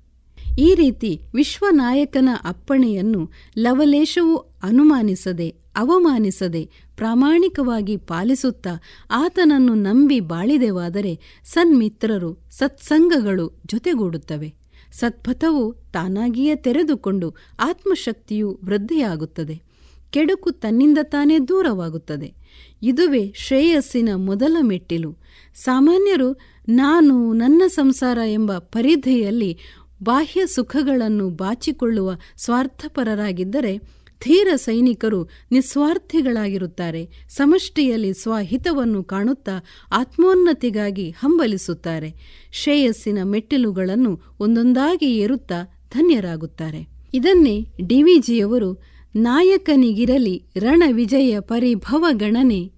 ಈ 0.60 0.76
ರೀತಿ 0.76 1.22
ವಿಶ್ವನಾಯಕನ 1.34 2.30
ಅಪ್ಪಣೆಯನ್ನು 2.44 3.32
ಲವಲೇಶವು 3.58 4.36
ಅನುಮಾನಿಸದೆ, 4.64 5.50
ಅವಮಾನಿಸದೆ, 5.76 6.70
ಪ್ರಾಮಾಣಿಕವಾಗಿ 6.96 7.98
ಪಾಲಿಸುತ್ತಾ 7.98 8.82
ಆತನನ್ನು 9.12 9.74
ನಂಬಿ 9.74 10.20
ಬಾಳಿದೆವಾದರೆ 10.20 11.20
ಸನ್ಮಿತ್ರರು, 11.44 12.48
ಸತ್ಸಂಗಗಳು 12.52 13.62
ಜೊತೆಗೂಡುತ್ತವೆ. 13.66 14.54
ಸತ್ಪಥವು 14.92 15.74
ತಾನಾಗಿಯೇ 15.94 16.56
ತೆರೆದುಕೊಂಡು 16.56 17.36
ಆತ್ಮಶಕ್ತಿಯು 17.60 18.60
ವೃದ್ಧಿಯಾಗುತ್ತದೆ. 18.66 19.67
ಕೆಡುಕು 20.12 20.52
ತನ್ನಿಂದ 20.52 20.98
ತಾನೇ 21.04 21.40
ದೂರವಾಗುತ್ತದೆ. 21.40 22.34
ಇದುವೇ 22.82 23.34
ಶ್ರೇಯಸ್ಸಿನ 23.36 24.10
ಮೊದಲ 24.16 24.58
ಮೆಟ್ಟಿಲು. 24.62 25.16
ಸಾಮಾನ್ಯರು, 25.56 26.40
ನಾನು, 26.70 27.34
ನನ್ನ 27.34 27.62
ಸಂಸಾರ 27.68 28.18
ಎಂಬ 28.28 28.58
ಪರಿಧಿಯಲ್ಲಿ 28.58 29.58
ಬಾಹ್ಯ 30.04 30.48
ಸುಖಗಳನ್ನು 30.48 31.30
ಬಾಚಿಕೊಳ್ಳುವ 31.30 32.16
ಸ್ವಾರ್ಥಪರರಾಗಿದ್ದರೆ 32.38 33.78
ಧೀರ 34.24 34.48
ಸೈನಿಕರು 34.56 35.30
ನಿಸ್ವಾರ್ಥಿಗಳಾಗಿರುತ್ತಾರೆ. 35.52 37.10
ಸಮಷ್ಟಿಯಲ್ಲಿ 37.30 38.14
ಸ್ವಹಿತವನ್ನು 38.14 39.04
ಕಾಣುತ್ತಾ 39.04 39.64
ಆತ್ಮೋನ್ನತಿಗಾಗಿ 39.92 41.10
ಹಂಬಲಿಸುತ್ತಾರೆ. 41.10 42.14
ಶ್ರೇಯಸ್ಸಿನ 42.52 43.24
ಮೆಟ್ಟಿಲುಗಳನ್ನು 43.24 44.22
ಒಂದೊಂದಾಗಿ 44.40 45.18
ಏರುತ್ತಾ 45.18 45.80
ಧನ್ಯರಾಗುತ್ತಾರೆ. 45.92 46.88
ಇದನ್ನೇ 47.14 47.68
ಡಿವಿಜಿಯವರು 47.88 48.97
ನಾಯಕನಿಗಿರಲಿ 49.18 50.44
ರಣವಿಜಯ 50.60 51.40
ಪರಿಭವ 51.40 52.06
ಗಣನೆ. 52.12 52.72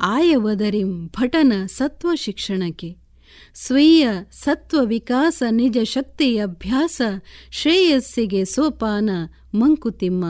ಆಯವದರಿಂ 0.00 1.06
ಭಟನ 1.06 1.52
ಸತ್ವ 1.66 2.08
ಶಿಕ್ಷಣಕ್ಕೆ. 2.14 2.96
ಸ್ವೀಯ 3.54 4.08
ಸತ್ವ 4.30 4.78
ವಿಕಾಸ 4.84 5.42
ನಿಜ 5.50 5.78
ಶಕ್ತಿ 5.82 6.38
ಅಭ್ಯಾಸ 6.38 7.00
ಶ್ರೇಯಸ್ಸಿಗೆ 7.50 8.44
ಸೋಪಾನ 8.44 9.10
ಮಂಕುತಿಮ್ಮ 9.54 10.24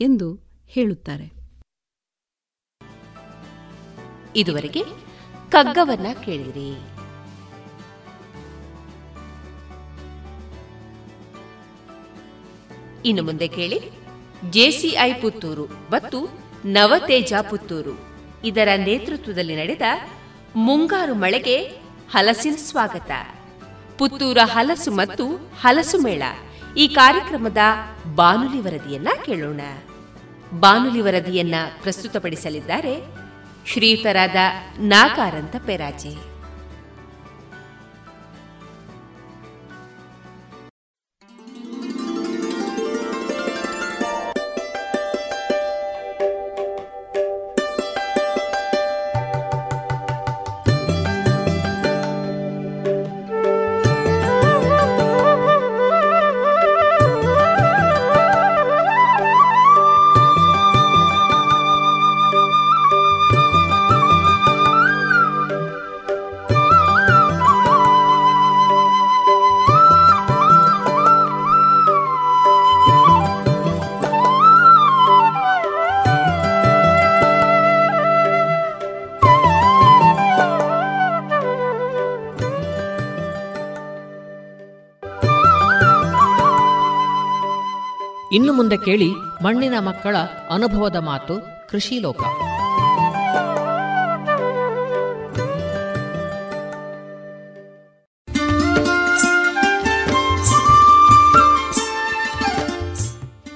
ಎಂದು 0.00 0.34
ಹೇಳುತ್ತಾರೆ. 0.66 1.32
ಇದುವರೆಗೆ 4.36 4.84
ಕಗ್ಗವನ್ನ 5.50 6.06
ಕೇಳಿರಿ. 6.24 6.78
ಇನ್ನು 13.04 13.22
ಮುಂದೆ 13.22 13.48
ಕೇಳಿ 13.48 13.99
ಜೆಸಿಐ 14.44 15.12
ಪುತ್ತೂರು 15.14 15.64
ಮತ್ತು 15.64 16.38
ನವತೇಜ 16.64 17.32
ಪುತ್ತೂರು. 17.50 18.10
ಇದರ 18.44 18.68
ನೇತೃತ್ವದಲ್ಲಿ 18.76 19.56
ನಡೆದ 19.56 19.82
ಮುಂಗಾರು 20.56 21.14
ಮಳೆಗೆ 21.14 21.62
ಹಲಸಿನ 22.10 22.54
ಸ್ವಾಗತ. 22.56 23.10
ಪುತ್ತೂರ 23.98 24.38
ಹಲಸು 24.44 24.90
ಮತ್ತು 24.90 25.52
ಹಲಸು 25.60 25.98
ಮೇಳ. 25.98 26.22
ಈ 26.76 26.88
ಕಾರ್ಯಕ್ರಮದ 26.88 27.58
ಬಾನುಲಿ 28.14 28.60
ವರದಿಯನ್ನ 28.60 29.08
ಕೇಳೋಣ. 29.26 29.60
ಬಾನುಲಿ 30.58 31.00
ವರದಿಯನ್ನ 31.00 31.54
ಪ್ರಸ್ತುತಪಡಿಸಲಿದ್ದಾರೆ 31.82 33.06
ಶ್ರೀಯುತರಾದ 33.66 34.36
ನಾಗಾರಂತ 34.78 35.56
ಪೆರಾಜೆ. 35.66 36.29
ಇನ್ನು 88.40 88.52
ಮುಂದೆ 88.52 88.76
ಕೇಳಿ 88.76 89.08
ಮಣ್ಣಿನ 89.42 89.74
ಮಕ್ಕಳ 89.78 90.16
ಅನುಭವದ 90.50 90.96
ಮಾತು 90.96 91.34
ಕೃಷಿ 91.70 91.98
ಲೋಕ 91.98 92.20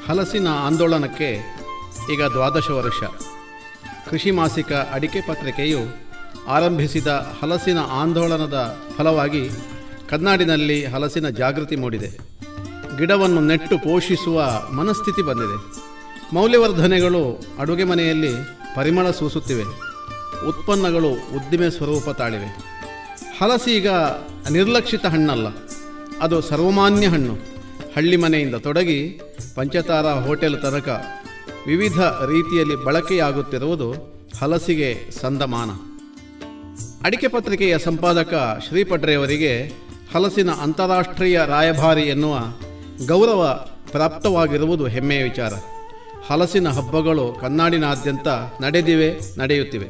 ಹಲಸಿನ 0.09 0.48
ಆಂದೋಲನಕ್ಕೆ 0.48 1.31
ಈಗ 2.12 2.23
ದ್ವಾದಶ 2.24 2.70
ವರ್ಷ. 2.70 3.02
ಕೃಷಿ 4.11 4.31
ಮಾಸಿಕ 4.31 4.73
ಅಡಿಕೆ 4.73 5.20
ಪತ್ರಿಕೆಯು 5.20 5.81
ಆರಂಭಿಸಿದ 6.48 7.06
ಹಲಸಿನ 7.43 7.78
ಆಂದೋಲನದ 7.78 8.78
ಫಲವಾಗಿ 8.98 9.51
ಕರ್ನಾಡಿನಲ್ಲಿ 10.09 10.85
ಹಲಸಿನ 10.85 11.28
ಜಾಗೃತಿ 11.28 11.77
ಮೂಡಿದೆ. 11.77 12.34
ಗಿಡವನ್ನು 12.99 13.41
ನೆಟ್ಟು 13.41 13.79
ಪೋಷಿಸುವ 13.79 14.62
ಮನಸ್ಥಿತಿ 14.73 15.23
ಬಂದಿದೆ. 15.23 15.85
ಮೌಲ್ಯವರ್ಧನೆಗಳು 16.35 17.45
ಅಡುಗೆ 17.59 17.85
ಮನೆಯಲ್ಲಿ 17.85 18.33
ಪರಿಮಳ 18.77 19.11
ಸೂಸುತ್ತಿವೆ. 19.11 19.62
ಉತ್ಪನ್ನಗಳು 20.49 21.11
ಉದ್ದಿಮೆ 21.11 21.71
ಸ್ವರೂಪ 21.71 22.11
ತಾಳಿವೆ. 22.11 22.47
ಹಲಸಿ 23.41 23.71
ಈಗ 23.71 23.89
ನಿರ್ಲಕ್ಷಿತ 24.51 25.07
ಹಣ್ಣಲ್ಲ. 25.07 25.47
ಅದು 26.21 26.41
ಸರ್ವಮಾನ್ಯ 26.41 27.09
ಹಣ್ಣು. 27.09 27.35
ಹಳ್ಳಿ 27.97 28.16
ಮನೆಯಿಂದ 28.16 28.55
ತೊಡಗಿ 28.55 29.21
ಪಂಚತಾರ 29.55 30.07
ಹೋಟೆಲ್ 30.07 30.62
ತನಕ 30.62 31.05
ವಿವಿಧ 31.66 32.01
ರೀತಿಯಲ್ಲಿ 32.03 32.85
ಬಳಕೆಯಾಗುತ್ತಿರುವುದು 32.85 33.93
ಹಲಸಿಗೆ 34.41 35.11
ಸಂದಮಾನ. 35.21 35.71
ಅಡಿಕೆ 37.05 37.29
ಪತ್ರಿಕೆಯ 37.29 37.79
ಸಂಪಾದಕ 37.79 38.62
ಶ್ರೀಪಡ್ರೆಯವರಿಗೆ 38.69 39.73
ಹಲಸಿನ 40.15 40.51
ಅಂತಾರಾಷ್ಟ್ರೀಯ 40.51 41.41
ರಾಯಭಾರಿ 41.47 42.03
ಎನ್ನುವ 42.03 42.39
ಗೌರವ 43.07 43.66
ಪ್ರಾಪ್ತವಾಗಿರುವುದು 43.93 44.87
ಹೆಮ್ಮೆಯ 44.87 45.23
ವಿಚಾರ. 45.23 45.53
ಹಲಸಿನ 46.27 46.69
ಹಬ್ಬಗಳು 46.69 47.37
ಕನ್ನಾಡಿನಾದ್ಯಂತ 47.41 48.29
ನಡೆದಿವೆ, 48.62 49.39
ನಡೆಯುತ್ತಿವೆ. 49.39 49.89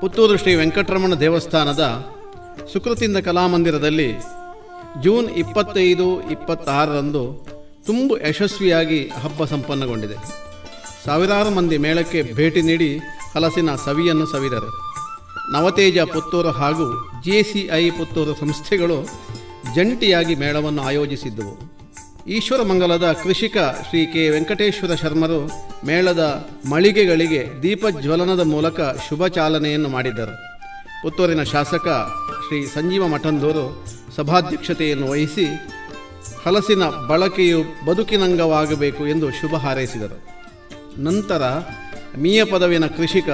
ಪುತ್ತೂರು 0.00 0.36
ಶ್ರೀ 0.36 0.54
ವೆಂಕಟರಮಣ 0.54 1.14
ದೇವಸ್ಥಾನದ 1.14 1.84
ಸುಕೃತಿಂದ 2.72 3.16
ಕಲಾಮಂದಿರದಲ್ಲಿ 3.16 4.12
ಜೂನ್ 5.02 5.28
ಇಪ್ಪತ್ತೈದು, 5.28 6.30
ಇಪ್ಪತ್ತಾರರಂದು 6.30 7.46
ತುಂಬ 7.86 8.12
ಯಶಸ್ವಿಯಾಗಿ 8.28 9.08
ಹಬ್ಬ 9.08 9.44
ಸಂಪನ್ನಗೊಂಡಿದೆ. 9.44 10.14
ಸಾವಿರಾರು 11.04 11.50
ಮಂದಿ 11.50 11.78
ಮೇಳಕ್ಕೆ 11.78 12.22
ಭೇಟಿ 12.22 12.62
ನೀಡಿ 12.62 12.98
ಹಲಸಿನ 13.34 13.74
ಸವಿಯನ್ನು 13.74 14.26
ಸವಿದರು. 14.26 14.70
ನವತೇಜ 15.52 15.98
ಪುತ್ತೂರು 15.98 16.50
ಹಾಗೂ 16.50 16.86
ಜೆಸಿಐ 17.24 17.90
ಪುತ್ತೂರು 17.90 18.34
ಸಂಸ್ಥೆಗಳು 18.34 19.30
ಜಂಟಿಯಾಗಿ 19.74 20.34
ಮೇಳವನ್ನು 20.34 20.82
ಆಯೋಜಿಸಿದ್ದವು. 20.82 21.54
ಈಶ್ವರಮಂಗಲದ 22.28 23.12
ಕೃಷಿಕ 23.22 23.56
ಶ್ರೀ 23.88 24.06
ಕೆ. 24.06 24.28
ವೆಂಕಟೇಶ್ವರ 24.28 24.94
ಶರ್ಮರು 24.94 25.50
ಮೇಳದ 25.86 26.48
ಮಳಿಗೆಗಳಿಗೆ 26.68 27.62
ದೀಪಜ್ವಲನದ 27.62 28.40
ಮೂಲಕ 28.40 28.80
ಶುಭ 28.80 29.26
ಚಾಲನೆಯನ್ನು 29.26 29.88
ಮಾಡಿದ್ದರು 29.88 30.34
ಪುತ್ತೂರಿನ 31.02 31.42
ಶಾಸಕ 31.42 31.88
ಶ್ರೀ 32.46 32.66
ಸಂಜೀವ 32.66 33.08
ಮಠಂದೂರು 33.08 33.86
ಸಭಾಧ್ಯಕ್ಷತೆಯನ್ನು 34.16 35.10
ವಹಿಸಿ 35.10 35.46
ಹಲಸಿನ 36.44 36.84
ಬಳಕೆಯು 37.08 37.60
ಬದುಕಿನಂಗವಾಗಬೇಕು 37.86 39.06
ಎಂದು 39.06 39.30
ಶುಭ 39.30 39.54
ಹಾರೈಸಿದರು. 39.54 40.18
ನಂತರ 40.98 41.42
ಮೀಯ 42.18 42.44
ಪದವಿನ 42.44 42.86
ಕೃಷಿಕ, 42.86 43.28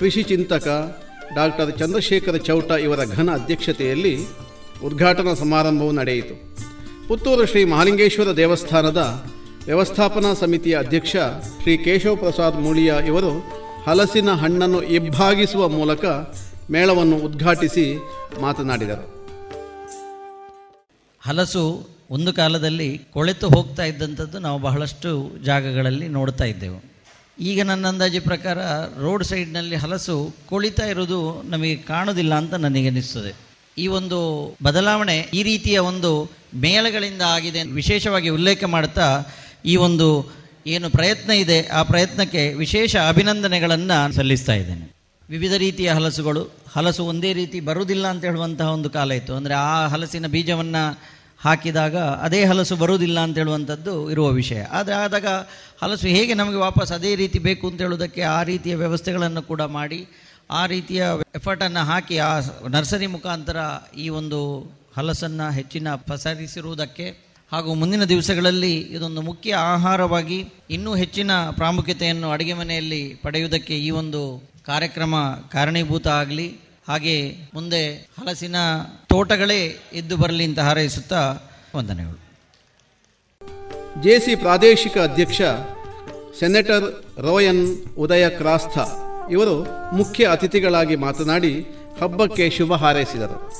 ಕೃಷಿ 0.00 0.22
ಚಿಂತಕ 0.22 0.96
ಡಾಕ್ಟರ್ 1.34 1.78
ಚಂದ್ರಶೇಖರ 1.78 2.36
ಚೌಟ 2.36 2.70
ಇವರ 2.70 3.04
ಘನ 3.04 3.30
ಅಧ್ಯಕ್ಷತೆಯಲ್ಲಿ 3.34 4.14
ಉದ್ಘಾಟನಾ 4.84 5.34
ಸಮಾರಂಭವು 5.34 5.92
ನಡೆಯಿತು. 5.92 6.34
ಪುತ್ತೂರು 7.08 7.46
ಶ್ರೀ 7.46 7.64
ಮಹಾಲಿಂಗೇಶ್ವರ 7.64 8.36
ದೇವಸ್ಥಾನದ 8.36 9.24
ವ್ಯವಸ್ಥಾಪನಾ 9.64 10.34
ಸಮಿತಿಯ 10.34 10.78
ಅಧ್ಯಕ್ಷ 10.78 11.16
ಶ್ರೀ 11.62 11.76
ಕೇಶವ 11.76 12.14
ಪ್ರಸಾದ್ 12.14 12.56
ಮೂಳಿಯ 12.56 12.94
ಇವರು 13.06 13.32
ಹಲಸಿನ 13.86 14.30
ಹಣ್ಣನ್ನು 14.30 14.82
ಇಬ್ಬಾಗಿಸುವ 14.82 15.68
ಮೂಲಕ 15.68 16.04
ಮೇಳವನ್ನು 16.70 17.16
ಉದ್ಘಾಟಿಸಿ 17.16 18.02
ಮಾತನಾಡಿದರು. 18.40 19.04
ಹಲಸು 21.20 21.88
ಒಂದು 22.10 22.32
ಕಾಲದಲ್ಲಿ 22.32 22.98
ಕೊಳೆತು 22.98 23.48
ಹೋಗ್ತಾ 23.48 23.84
ಇದ್ದಂಥದ್ದು 23.84 24.38
ನಾವು 24.38 24.58
ಬಹಳಷ್ಟು 24.58 25.32
ಜಾಗಗಳಲ್ಲಿ 25.44 26.08
ನೋಡ್ತಾ 26.08 26.44
ಇದ್ದೆವು. 26.44 26.84
ಈಗ 27.40 27.62
ನನ್ನ 27.62 27.86
ಅಂದಾಜು 27.86 28.22
ಪ್ರಕಾರ 28.22 28.58
ರೋಡ್ 29.00 29.24
ಸೈಡ್ನಲ್ಲಿ 29.24 29.76
ಹಲಸು 29.76 30.34
ಕೊಳಿತಾ 30.48 30.86
ಇರೋದು 30.86 31.42
ನಮಗೆ 31.42 31.76
ಕಾಣೋದಿಲ್ಲ 31.76 32.34
ಅಂತ 32.34 32.54
ನನಗೆ 32.54 32.88
ಅನಿಸ್ತದೆ. 32.88 33.51
ಈ 33.78 33.86
ಒಂದು 33.86 34.18
ಬದಲಾವಣೆ 34.62 35.28
ಈ 35.34 35.42
ರೀತಿಯ 35.42 35.78
ಒಂದು 35.78 36.30
ಮೇಳಗಳಿಂದ 36.54 37.22
ಆಗಿದೆ 37.22 37.62
ವಿಶೇಷವಾಗಿ 37.62 38.28
ಉಲ್ಲೇಖ 38.28 38.64
ಮಾಡ್ತಾ 38.64 39.06
ಈ 39.66 39.76
ಒಂದು 39.76 40.32
ಏನು 40.66 40.90
ಪ್ರಯತ್ನ 40.90 41.30
ಇದೆ, 41.30 41.68
ಆ 41.68 41.82
ಪ್ರಯತ್ನಕ್ಕೆ 41.82 42.54
ವಿಶೇಷ 42.54 42.96
ಅಭಿನಂದನೆಗಳನ್ನು 42.96 44.14
ಸಲ್ಲಿಸ್ತಾ 44.14 44.52
ಇದ್ದೇನೆ. 44.52 44.92
ವಿವಿಧ 45.30 45.54
ರೀತಿಯ 45.54 45.90
ಹಲಸುಗಳು, 45.90 46.42
ಹಲಸು 46.74 47.04
ಒಂದೇ 47.04 47.32
ರೀತಿ 47.32 47.60
ಬರುವುದಿಲ್ಲ 47.60 48.06
ಅಂತ 48.06 48.24
ಹೇಳುವಂತಹ 48.24 48.72
ಒಂದು 48.72 48.90
ಕಾಲ 48.90 49.12
ಇತ್ತು. 49.12 49.34
ಅಂದರೆ 49.34 49.54
ಆ 49.54 49.86
ಹಲಸಿನ 49.86 50.26
ಬೀಜವನ್ನು 50.26 51.00
ಹಾಕಿದಾಗ 51.40 51.96
ಅದೇ 51.96 52.44
ಹಲಸು 52.44 52.76
ಬರುವುದಿಲ್ಲ 52.76 53.20
ಅಂತ 53.20 53.38
ಹೇಳುವಂಥದ್ದು 53.38 54.10
ಇರುವ 54.10 54.28
ವಿಷಯ. 54.30 54.62
ಆದರೆ 54.62 54.94
ಆದಾಗ 54.94 55.26
ಹಲಸು 55.82 56.06
ಹೇಗೆ 56.06 56.34
ನಮಗೆ 56.34 56.56
ವಾಪಸ್ 56.56 56.92
ಅದೇ 56.92 57.14
ರೀತಿ 57.14 57.38
ಬೇಕು 57.38 57.68
ಅಂತ 57.68 57.80
ಹೇಳೋದಕ್ಕೆ 57.80 58.22
ಆ 58.22 58.42
ರೀತಿಯ 58.42 58.74
ವ್ಯವಸ್ಥೆಗಳನ್ನು 58.74 59.42
ಕೂಡ 59.42 59.62
ಮಾಡಿ 59.62 60.00
ಆ 60.52 60.66
ರೀತಿಯ 60.66 61.02
ಎಫರ್ಟನ್ನು 61.34 61.82
ಹಾಕಿ 61.84 62.18
ಆ 62.18 62.40
ನರ್ಸರಿ 62.68 63.06
ಮುಖಾಂತರ 63.06 63.56
ಈ 63.96 64.08
ಒಂದು 64.08 64.38
ಹಲಸನ್ನು 64.96 65.52
ಹೆಚ್ಚಿನ 65.52 65.94
ಪಸರಿಸಿರುವುದಕ್ಕೆ 65.94 67.06
ಹಾಗೂ 67.52 67.74
ಮುಂದಿನ 67.74 68.04
ದಿವಸಗಳಲ್ಲಿ 68.04 68.80
ಇದೊಂದು 68.80 69.22
ಮುಖ್ಯ 69.22 69.54
ಆಹಾರವಾಗಿ 69.54 70.38
ಇನ್ನೂ 70.70 70.94
ಹೆಚ್ಚಿನ 70.94 71.30
ಪ್ರಾಮುಖ್ಯತೆಯನ್ನು 71.50 72.30
ಅಡುಗೆ 72.30 72.52
ಮನೆಯಲ್ಲಿ 72.52 73.14
ಪಡೆಯುವುದಕ್ಕೆ 73.22 73.74
ಈ 73.78 73.90
ಒಂದು 73.90 74.20
ಕಾರ್ಯಕ್ರಮ 74.66 75.14
ಕಾರಣೀಭೂತ 75.52 76.06
ಆಗಲಿ, 76.06 76.48
ಹಾಗೆ 76.88 77.16
ಮುಂದೆ 77.54 77.80
ಹಲಸಿನ 77.92 78.56
ತೋಟಗಳೇ 79.08 79.60
ಎದ್ದು 79.92 80.16
ಬರಲಿ 80.16 80.44
ಅಂತ 80.44 80.60
ಹಾರೈಸುತ್ತಾ 80.60 81.22
ವಂದನೆಗಳು. 81.74 82.18
ಜೆಸಿ 84.02 84.34
ಪ್ರಾದೇಶಿಕ 84.34 84.98
ಅಧ್ಯಕ್ಷ 84.98 85.40
ಸೆನೆಟರ್ 86.40 86.86
ರೋಯನ್ 87.20 87.64
ಉದಯ 87.98 88.28
ಕ್ರಾಸ್ಥ. 88.28 88.78
ಇವರು 89.32 89.66
ಮುಖ್ಯ 89.96 90.28
ಅತಿಥಿಗಳಾಗಿ 90.28 90.96
ಮಾತನಾಡಿ 90.96 91.66
ಹಬ್ಬಕ್ಕೆ 92.02 92.50
ಶುಭ 92.50 92.72
ಹಾರೈಸಿದರು. 92.72 93.52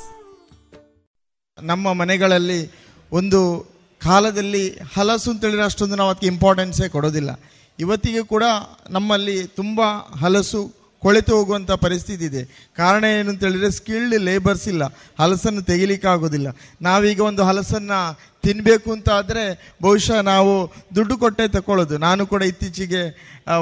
ನಮ್ಮ 1.62 1.92
ಮನೆಗಳಲ್ಲಿ 1.92 2.70
ಒಂದು 3.12 3.66
ಕಾಲದಲ್ಲಿ 4.04 4.78
ಹಲಸು 4.96 5.30
ಅಂತೇಳಿದ್ರೆ 5.30 5.62
ಅಷ್ಟೊಂದು 5.62 5.96
ನಾವು 5.96 6.10
ಅದಕ್ಕೆ 6.10 6.26
ಇಂಪಾರ್ಟೆನ್ಸೇ 6.26 6.88
ಕೊಡೋದಿಲ್ಲ. 6.88 7.40
ಇವತ್ತಿಗೆ 7.78 8.22
ಕೂಡ 8.22 8.42
ನಮ್ಮಲ್ಲಿ 8.90 9.46
ತುಂಬ 9.46 9.80
ಹಲಸು 10.20 10.74
ಕೊಳೆತು 10.98 11.36
ಹೋಗುವಂಥ 11.36 11.70
ಪರಿಸ್ಥಿತಿ 11.70 12.24
ಇದೆ. 12.24 12.72
ಕಾರಣ 12.76 13.04
ಏನು 13.04 13.30
ಅಂತೇಳಿದರೆ 13.30 13.70
ಸ್ಕಿಲ್ಡ್ 13.70 14.20
ಲೇಬರ್ಸ್ 14.20 14.68
ಇಲ್ಲ. 14.68 14.82
ಹಲಸನ್ನು 15.18 15.62
ತೆಗಿಲಿಕ್ಕಾಗೋದಿಲ್ಲ. 15.62 16.46
ನಾವೀಗ 16.82 17.20
ಒಂದು 17.20 17.44
ಹಲಸನ್ನು 17.44 18.18
ತಿನ್ನಬೇಕು 18.42 18.92
ಅಂತ 18.92 19.08
ಆದರೆ 19.10 19.44
ಬಹುಶಃ 19.82 20.20
ನಾವು 20.20 20.52
ದುಡ್ಡು 20.96 21.14
ಕೊಟ್ಟೆ 21.16 21.48
ತಗೊಳ್ಳೋದು 21.48 21.98
ನಾನು 21.98 22.22
ಕೂಡ 22.26 22.42
ಇತ್ತೀಚೆಗೆ 22.42 23.02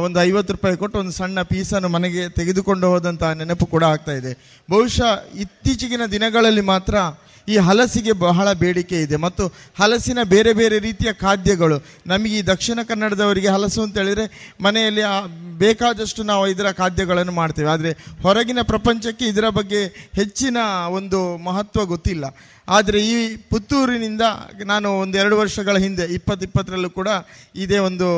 ಒಂದು 0.05 0.23
ಐವತ್ತು 0.23 0.53
ರೂಪಾಯಿ 0.53 0.77
ಕೊಟ್ಟು 0.77 0.99
ಒಂದು 0.99 1.13
ಸಣ್ಣ 1.13 1.43
ಪೀಸನ್ನು 1.43 1.89
ಮನೆಗೆ 1.89 2.29
ತೆಗೆದುಕೊಂಡು 2.29 2.87
ಹೋದಂತಹ 2.89 3.33
ನೆನಪು 3.33 3.67
ಕೂಡ 3.67 3.85
ಆಗ್ತಾ 3.85 4.13
ಇದೆ. 4.13 4.33
ಬಹುಶಃ 4.71 5.11
ಇತ್ತೀಚೆಗಿನ 5.35 6.07
ದಿನಗಳಲ್ಲಿ 6.07 6.61
ಮಾತ್ರ 6.61 6.95
ಈ 7.49 7.57
ಹಲಸಿಗೆ 7.57 8.13
ಬಹಳ 8.13 8.53
ಬೇಡಿಕೆ 8.53 9.03
ಇದೆ 9.03 9.17
ಮತ್ತು 9.17 9.47
ಹಲಸಿನ 9.81 10.19
ಬೇರೆ 10.35 10.53
ಬೇರೆ 10.53 10.79
ರೀತಿಯ 10.79 11.13
ಖಾದ್ಯಗಳು. 11.13 11.77
ನಮಗೆ 12.07 12.35
ಈ 12.39 12.43
ದಕ್ಷಿಣ 12.43 12.81
ಕನ್ನಡದವರಿಗೆ 12.83 13.49
ಹಲಸು 13.49 13.83
ಅಂತ 13.83 13.99
ಹೇಳಿದರೆ 13.99 14.27
ಮನೆಯಲ್ಲಿ 14.61 15.03
ಬೇಕಾದಷ್ಟು 15.65 16.23
ನಾವು 16.23 16.45
ಇದರ 16.47 16.73
ಖಾದ್ಯಗಳನ್ನು 16.73 17.33
ಮಾಡ್ತೇವೆ. 17.33 17.71
ಆದರೆ 17.71 17.93
ಹೊರಗಿನ 18.23 18.63
ಪ್ರಪಂಚಕ್ಕೆ 18.63 19.27
ಇದರ 19.27 19.49
ಬಗ್ಗೆ 19.49 19.83
ಹೆಚ್ಚಿನ 20.21 20.59
ಒಂದು 20.99 21.39
ಮಹತ್ವ 21.39 21.85
ಗೊತ್ತಿಲ್ಲ. 21.85 22.25
ಆದರೆ 22.69 22.99
ಈ 23.13 23.37
ಪುತ್ತೂರಿನಿಂದ 23.51 24.25
ನಾನು 24.65 24.89
ಒಂದು 24.99 25.19
ಎರಡು 25.19 25.37
ವರ್ಷಗಳ 25.37 25.77
ಹಿಂದೆ, 25.77 26.05
ಇಪ್ಪತ್ತಿಪ್ಪತ್ತರಲ್ಲೂ 26.05 26.91
ಕೂಡ 26.91 27.09
ಇದೇ 27.57 27.79
ಒಂದು 27.79 28.09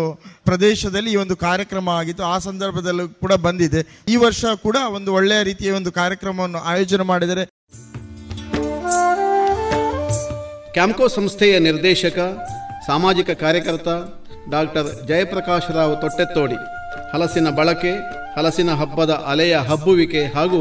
ಪ್ರದೇಶದಲ್ಲಿ 0.44 1.10
ಈ 1.12 1.16
ಒಂದು 1.16 1.36
ಕಾರ್ಯಕ್ರಮ 1.36 1.88
ಆಗಿತ್ತು. 1.88 2.24
ಆ 2.24 2.38
ಸಂದರ್ಭದಲ್ಲೂ 2.38 3.08
ಕೂಡ 3.08 3.32
ಬಂದಿದೆ. 3.32 3.80
ಈ 4.08 4.16
ವರ್ಷ 4.16 4.44
ಕೂಡ 4.66 4.76
ಒಂದು 4.98 5.12
ಒಳ್ಳೆಯ 5.12 5.42
ರೀತಿಯ 5.42 5.70
ಒಂದು 5.70 5.92
ಕಾರ್ಯಕ್ರಮವನ್ನು 5.92 6.58
ಆಯೋಜನೆ 6.58 7.02
ಮಾಡಿದರೆ 7.02 7.44
ಕ್ಯಾಂಕೋ 10.74 11.08
ಸಂಸ್ಥೆಯ 11.08 11.58
ನಿರ್ದೇಶಕ, 11.58 12.18
ಸಾಮಾಜಿಕ 12.86 13.30
ಕಾರ್ಯಕರ್ತ 13.30 13.88
ಡಾಕ್ಟರ್ 14.50 14.88
ಜಯಪ್ರಕಾಶ್ 15.08 15.68
ರಾವ್ 15.74 16.00
ತೊಟ್ಟೆತ್ತೋಡಿ, 16.00 16.58
ಹಲಸಿನ 17.12 17.48
ಬಳಕೆ, 17.50 17.92
ಹಲಸಿನ 18.36 18.70
ಹಬ್ಬದ 18.70 19.10
ಅಲೆಯ 19.10 19.56
ಹಬ್ಬುವಿಕೆ 19.56 20.22
ಹಾಗೂ 20.26 20.60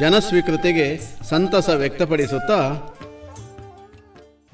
ಜನಸ್ವೀಕೃತಿಗೆ 0.00 0.86
ಸಂತಸ 1.28 1.68
ವ್ಯಕ್ತಪಡಿಸುತ್ತಾ 1.68 2.58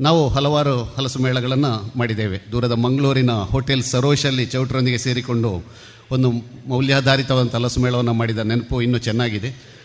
ನಾವು 0.00 0.28
ಹಲವಾರು 0.28 0.76
ಹಲಸು 0.96 1.18
ಮೇಳಗಳನ್ನು 1.18 1.98
ಮಾಡಿದ್ದೇವೆ. 1.98 2.38
ದೂರದ 2.52 2.72
ಮಂಗಳೂರಿನ 2.72 3.30
ಹೋಟೆಲ್ 3.30 3.82
ಸರೋಶಲ್ಲಿ 3.82 4.46
ಚೌಟ್ರೊಂದಿಗೆ 4.46 4.98
ಸೇರಿಕೊಂಡು 4.98 5.50
ಒಂದು 6.10 6.30
ಮೌಲ್ಯಾಧಾರಿತವಾದಂಥ 6.68 7.54
ಹಲಸು 7.54 7.80
ಮೇಳವನ್ನು 7.80 8.12
ಮಾಡಿದ 8.12 8.38
ನೆನಪು 8.38 8.82
ಇನ್ನೂ 8.82 8.98
ಚೆನ್ನಾಗಿದೆ. 8.98 9.77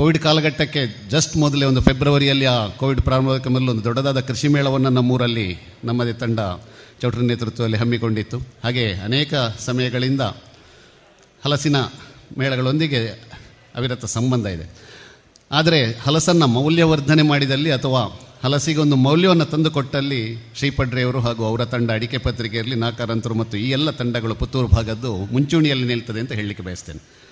ಕೋವಿಡ್ 0.00 0.18
ಕಾಲಘಟ್ಟಕ್ಕೆ 0.18 1.10
ಜಸ್ಟ್ 1.10 1.36
ಮೊದಲೇ 1.36 1.66
ಒಂದು 1.66 1.80
ಫೆಬ್ರವರಿಯಲ್ಲಿ 1.80 2.44
ಆ 2.44 2.66
ಕೋವಿಡ್ 2.66 3.00
ಪ್ರಾರಂಭಕ್ಕೆ 3.00 3.48
ಮೊದಲು 3.48 3.70
ಒಂದು 3.70 3.84
ದೊಡ್ಡದಾದ 3.84 4.20
ಕೃಷಿ 4.20 4.48
ಮೇಳವನ್ನು 4.48 4.90
ನಮ್ಮೂರಲ್ಲಿ 4.90 5.58
ನಮ್ಮದೇ 5.84 6.12
ತಂಡ 6.12 6.40
ಚೌಟ್ರ 7.02 7.18
ನೇತೃತ್ವದಲ್ಲಿ 7.18 7.76
ಹಮ್ಮಿಕೊಂಡಿತ್ತು. 7.76 8.38
ಹಾಗೆ 8.38 8.92
ಅನೇಕ 8.92 9.34
ಸಮಯಗಳಿಂದ 9.58 10.20
ಹಲಸಿನ 11.44 11.76
ಮೇಳಗಳೊಂದಿಗೆ 12.38 13.06
ಅವಿರತ 13.74 14.04
ಸಂಬಂಧ 14.04 14.46
ಇದೆ. 14.46 14.70
ಆದರೆ 15.50 15.92
ಹಲಸನ್ನು 15.92 16.46
ಮೌಲ್ಯವರ್ಧನೆ 16.46 17.22
ಮಾಡಿದಲ್ಲಿ 17.22 17.70
ಅಥವಾ 17.70 18.20
ಹಲಸಿಗೆ 18.42 18.80
ಒಂದು 18.80 18.96
ಮೌಲ್ಯವನ್ನು 18.96 19.44
ತಂದುಕೊಟ್ಟಲ್ಲಿ 19.44 20.52
ಶ್ರೀಪಡ್ರೆಯವರು 20.56 21.20
ಹಾಗೂ 21.20 21.44
ಅವರ 21.44 21.64
ತಂಡ 21.64 21.90
ಅಡಿಕೆ 21.90 22.18
ಪತ್ರಿಕೆಯಲ್ಲಿ 22.18 22.74
ನಾಕಾರಂತರು 22.74 23.34
ಮತ್ತು 23.34 23.56
ಈ 23.56 23.70
ಎಲ್ಲ 23.70 23.90
ತಂಡಗಳು 23.90 24.34
ಪುತ್ತೂರು 24.34 24.68
ಭಾಗದ್ದು 24.68 25.16
ಮುಂಚೂಣಿಯಲ್ಲಿ 25.16 25.86
ನಿಲ್ತದೆ 25.86 26.20
ಅಂತ 26.20 26.32
ಹೇಳಲಿಕ್ಕೆ 26.32 26.64
ಬಯಸ್ತೇನೆ. 26.64 27.29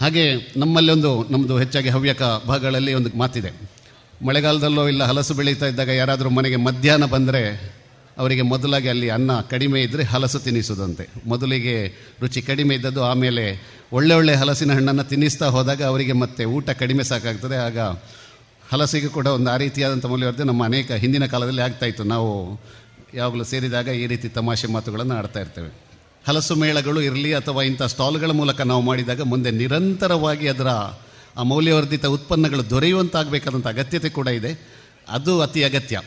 ಹಾಗೆ 0.00 0.24
ನಮ್ಮಲ್ಲಿ 0.56 0.92
ಒಂದು 0.92 1.26
ನಮ್ಮದು 1.30 1.58
ಹೆಚ್ಚಾಗಿ 1.58 1.88
ಹವ್ಯಕ 1.88 2.22
ಭಾಗಗಳಲ್ಲಿ 2.22 2.94
ಒಂದು 2.94 3.18
ಮಾತಿದೆ. 3.18 3.50
ಮಳೆಗಾಲದಲ್ಲೋ 4.26 4.88
ಇಲ್ಲ 4.88 5.04
ಹಲಸು 5.04 5.34
ಬೆಳೀತಾ 5.34 5.66
ಇದ್ದಾಗ 5.66 5.88
ಯಾರಾದರೂ 5.88 6.30
ಮನೆಗೆ 6.30 6.56
ಮಧ್ಯಾಹ್ನ 6.56 7.04
ಬಂದರೆ 7.04 7.42
ಅವರಿಗೆ 8.18 8.42
ಮೊದಲಾಗಿ 8.42 8.88
ಅಲ್ಲಿ 8.88 9.10
ಅನ್ನ 9.10 9.40
ಕಡಿಮೆ 9.40 9.82
ಇದ್ದರೆ 9.82 10.02
ಹಲಸು 10.02 10.38
ತಿನ್ನಿಸೋದಂತೆ. 10.38 11.08
ಮೊದಲಿಗೆ 11.26 11.88
ರುಚಿ 12.20 12.42
ಕಡಿಮೆ 12.42 12.74
ಇದ್ದದ್ದು 12.74 13.02
ಆಮೇಲೆ 13.02 13.44
ಒಳ್ಳೆ 13.92 14.14
ಒಳ್ಳೆ 14.14 14.34
ಹಲಸಿನ 14.34 14.72
ಹಣ್ಣನ್ನು 14.72 15.04
ತಿನ್ನಿಸ್ತಾ 15.04 15.46
ಹೋದಾಗ 15.46 15.82
ಅವರಿಗೆ 15.82 16.12
ಮತ್ತೆ 16.12 16.44
ಊಟ 16.44 16.70
ಕಡಿಮೆ 16.70 17.04
ಸಾಕಾಗ್ತದೆ. 17.04 17.56
ಆಗ 17.56 17.78
ಹಲಸಿಗೆ 18.70 19.08
ಕೂಡ 19.08 19.26
ಒಂದು 19.26 19.50
ಆ 19.50 19.56
ರೀತಿಯಾದಂಥ 19.56 20.06
ಮೌಲ್ಯವರ್ಧನೆ 20.06 20.46
ನಮ್ಮ 20.46 20.64
ಅನೇಕ 20.64 20.92
ಹಿಂದಿನ 20.92 21.26
ಕಾಲದಲ್ಲಿ 21.26 21.62
ಆಗ್ತಾಯಿತ್ತು 21.62 22.04
ನಾವು 22.04 22.60
ಯಾವಾಗಲೂ 23.14 23.44
ಸೇರಿದಾಗ 23.44 23.88
ಈ 23.88 24.06
ರೀತಿ 24.06 24.28
ತಮಾಷೆ 24.28 24.66
ಮಾತುಗಳನ್ನು 24.66 25.14
ಆಡ್ತಾ 25.14 25.40
ಇರ್ತೇವೆ. 25.40 25.89
ಹಲಸು 26.28 26.54
ಮೇಳಗಳು 26.54 27.02
ಇರಲಿ 27.02 27.34
ಅಥವಾ 27.34 27.62
ಇಂಥ 27.62 27.82
ಸ್ಟಾಲ್ಗಳ 27.82 28.30
ಮೂಲಕ 28.30 28.60
ನಾವು 28.60 28.82
ಮಾಡಿದಾಗ 28.82 29.20
ಮುಂದೆ 29.20 29.50
ನಿರಂತರವಾಗಿ 29.50 30.48
ಅದರ 30.48 30.68
ಆ 31.36 31.42
ಮೌಲ್ಯವರ್ಧಿತ 31.42 32.06
ಉತ್ಪನ್ನಗಳು 32.06 32.70
ದೊರೆಯುವಂತಾಗಬೇಕಾದಂಥ 32.70 33.66
ಅಗತ್ಯತೆ 33.66 34.08
ಕೂಡ 34.08 34.28
ಇದೆ. 34.28 34.68
ಅದು 35.08 35.40
ಅತಿ 35.40 35.64
ಅಗತ್ಯ. 35.64 36.00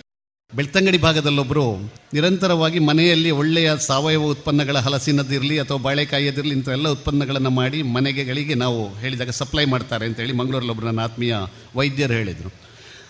ಬೆಳ್ತಂಗಡಿ 0.56 0.98
ಭಾಗದಲ್ಲೊಬ್ಬರು 0.98 1.94
ನಿರಂತರವಾಗಿ 2.14 2.80
ಮನೆಯಲ್ಲಿ 2.80 3.32
ಒಳ್ಳೆಯ 3.32 3.78
ಸಾವಯವ 3.78 4.24
ಉತ್ಪನ್ನಗಳ 4.24 4.78
ಹಲಸಿನದಿರಲಿ 4.78 5.60
ಅಥವಾ 5.60 5.78
ಬಾಳೆಕಾಯಿಯದಿರಲಿ 5.78 6.50
ಇಂಥ 6.50 6.70
ಎಲ್ಲ 6.70 6.90
ಉತ್ಪನ್ನಗಳನ್ನು 6.90 7.50
ಮಾಡಿ 7.50 7.82
ಮನೆಗೆಗಳಿಗೆ 7.82 8.54
ನಾವು 8.54 8.94
ಹೇಳಿದಾಗ 8.94 9.30
ಸಪ್ಲೈ 9.30 9.66
ಮಾಡ್ತಾರೆ 9.66 10.06
ಅಂತೇಳಿ 10.06 10.34
ಮಂಗಳೂರಲ್ಲೊಬ್ಬರು 10.34 10.86
ನನ್ನ 10.86 11.00
ಆತ್ಮೀಯ 11.00 11.36
ವೈದ್ಯರು 11.76 12.14
ಹೇಳಿದರು. 12.14 12.54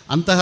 ಅಂತಹ 0.10 0.40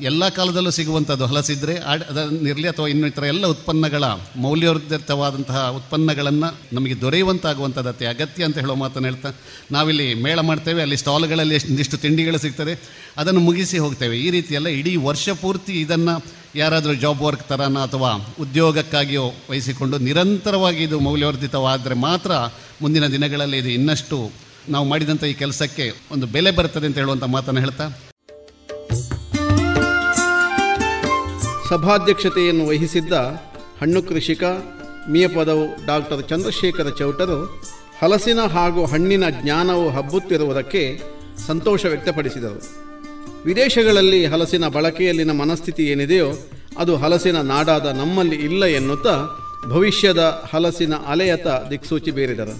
ಎಲ್ಲ 0.00 0.28
ಕಾಲದಲ್ಲೂ 0.28 0.70
ಸಿಗುವಂಥದ್ದು 0.70 1.26
ಹಲಸಿದ್ರೆ 1.26 1.74
ಅದನ್ನಿರಲಿ 1.76 2.68
ಅಥವಾ 2.68 2.88
ಇನ್ನಿತರ 2.88 3.24
ಎಲ್ಲ 3.24 3.46
ಉತ್ಪನ್ನಗಳ 3.46 4.04
ಮೌಲ್ಯವರ್ಧಿತವಾದಂತಹ 4.44 5.68
ಉತ್ಪನ್ನಗಳನ್ನು 5.78 6.48
ನಮಗೆ 6.76 7.00
ದೊರೆಯುವಂತಾಗುವಂಥದ್ದು 7.00 7.88
ಅತಿ 7.88 8.06
ಅಗತ್ಯ 8.06 8.44
ಅಂತ 8.44 8.58
ಹೇಳೋ 8.58 8.74
ಮಾತನ್ನು 8.74 9.08
ಹೇಳ್ತಾ 9.08 9.30
ನಾವಿಲ್ಲಿ 9.72 10.14
ಮೇಳ 10.14 10.40
ಮಾಡ್ತೇವೆ, 10.40 10.82
ಅಲ್ಲಿ 10.82 10.96
ಸ್ಟಾಲ್ಗಳಲ್ಲಿ 10.96 11.56
ಒಂದಿಷ್ಟು 11.70 11.96
ತಿಂಡಿಗಳು 11.96 12.38
ಸಿಗ್ತದೆ. 12.38 12.74
ಅದನ್ನು 13.16 13.40
ಮುಗಿಸಿ 13.40 13.78
ಹೋಗ್ತೇವೆ. 13.78 14.16
ಈ 14.18 14.30
ರೀತಿಯೆಲ್ಲ 14.30 14.68
ಇಡೀ 14.80 14.96
ವರ್ಷ 14.96 15.28
ಪೂರ್ತಿ 15.42 15.80
ಇದನ್ನು 15.80 16.24
ಯಾರಾದರೂ 16.56 16.94
ಜಾಬ್ 16.94 17.22
ವರ್ಕ್ 17.22 17.48
ಥರನ 17.48 17.78
ಅಥವಾ 17.78 18.10
ಉದ್ಯೋಗಕ್ಕಾಗಿಯೋ 18.40 19.32
ವಹಿಸಿಕೊಂಡು 19.50 19.98
ನಿರಂತರವಾಗಿ 19.98 20.82
ಇದು 20.82 21.00
ಮೌಲ್ಯವರ್ಧಿತವಾದರೆ 21.00 21.94
ಮಾತ್ರ 21.94 22.32
ಮುಂದಿನ 22.82 23.06
ದಿನಗಳಲ್ಲಿ 23.06 23.58
ಇದು 23.58 23.68
ಇನ್ನಷ್ಟು 23.68 24.32
ನಾವು 24.70 24.86
ಮಾಡಿದಂಥ 24.88 25.24
ಈ 25.24 25.34
ಕೆಲಸಕ್ಕೆ 25.34 25.84
ಒಂದು 26.12 26.26
ಬೆಲೆ 26.26 26.50
ಬರ್ತದೆ 26.50 26.86
ಅಂತ 26.86 26.98
ಹೇಳುವಂಥ 26.98 27.24
ಮಾತನ್ನು 27.24 27.60
ಹೇಳ್ತಾ 27.60 27.86
ಸಭಾಧ್ಯಕ್ಷತೆಯನ್ನು 31.68 32.66
ವಹಿಸಿದ್ದ 32.66 33.12
ಹಣ್ಣು 33.80 34.02
ಕೃಷಿಕ, 34.02 34.44
ಮಿಯಪದವು 35.10 35.86
ಡಾಕ್ಟರ್ 35.86 36.28
ಚಂದ್ರಶೇಖರ 36.28 36.88
ಚೌಟರು 36.88 37.64
ಹಲಸಿನ 38.02 38.40
ಹಾಗೂ 38.40 38.84
ಹಣ್ಣಿನ 38.84 39.24
ಜ್ಞಾನವು 39.42 39.90
ಹಬ್ಬುತ್ತಿರುವುದಕ್ಕೆ 39.90 41.02
ಸಂತೋಷ 41.46 41.86
ವ್ಯಕ್ತಪಡಿಸಿದರು. 41.86 42.86
ವಿದೇಶಗಳಲ್ಲಿ 43.44 44.26
ಹಲಸಿನ 44.26 44.68
ಬಳಕೆಯಲ್ಲಿನ 44.68 45.30
ಮನಸ್ಥಿತಿ 45.30 45.84
ಏನಿದೆಯೋ 45.86 46.32
ಅದು 46.78 46.96
ಹಲಸಿನ 46.96 47.40
ನಾಡಾದ 47.40 47.86
ನಮ್ಮಲ್ಲಿ 47.86 48.36
ಇಲ್ಲ 48.36 48.64
ಎನ್ನುತ್ತಾ 48.64 49.14
ಭವಿಷ್ಯದ 49.68 50.42
ಹಲಸಿನ 50.52 50.94
ಅಲೆಯತ 51.06 51.46
ದಿಕ್ಸೂಚಿ 51.46 52.10
ಬೀರಿದರು. 52.10 52.56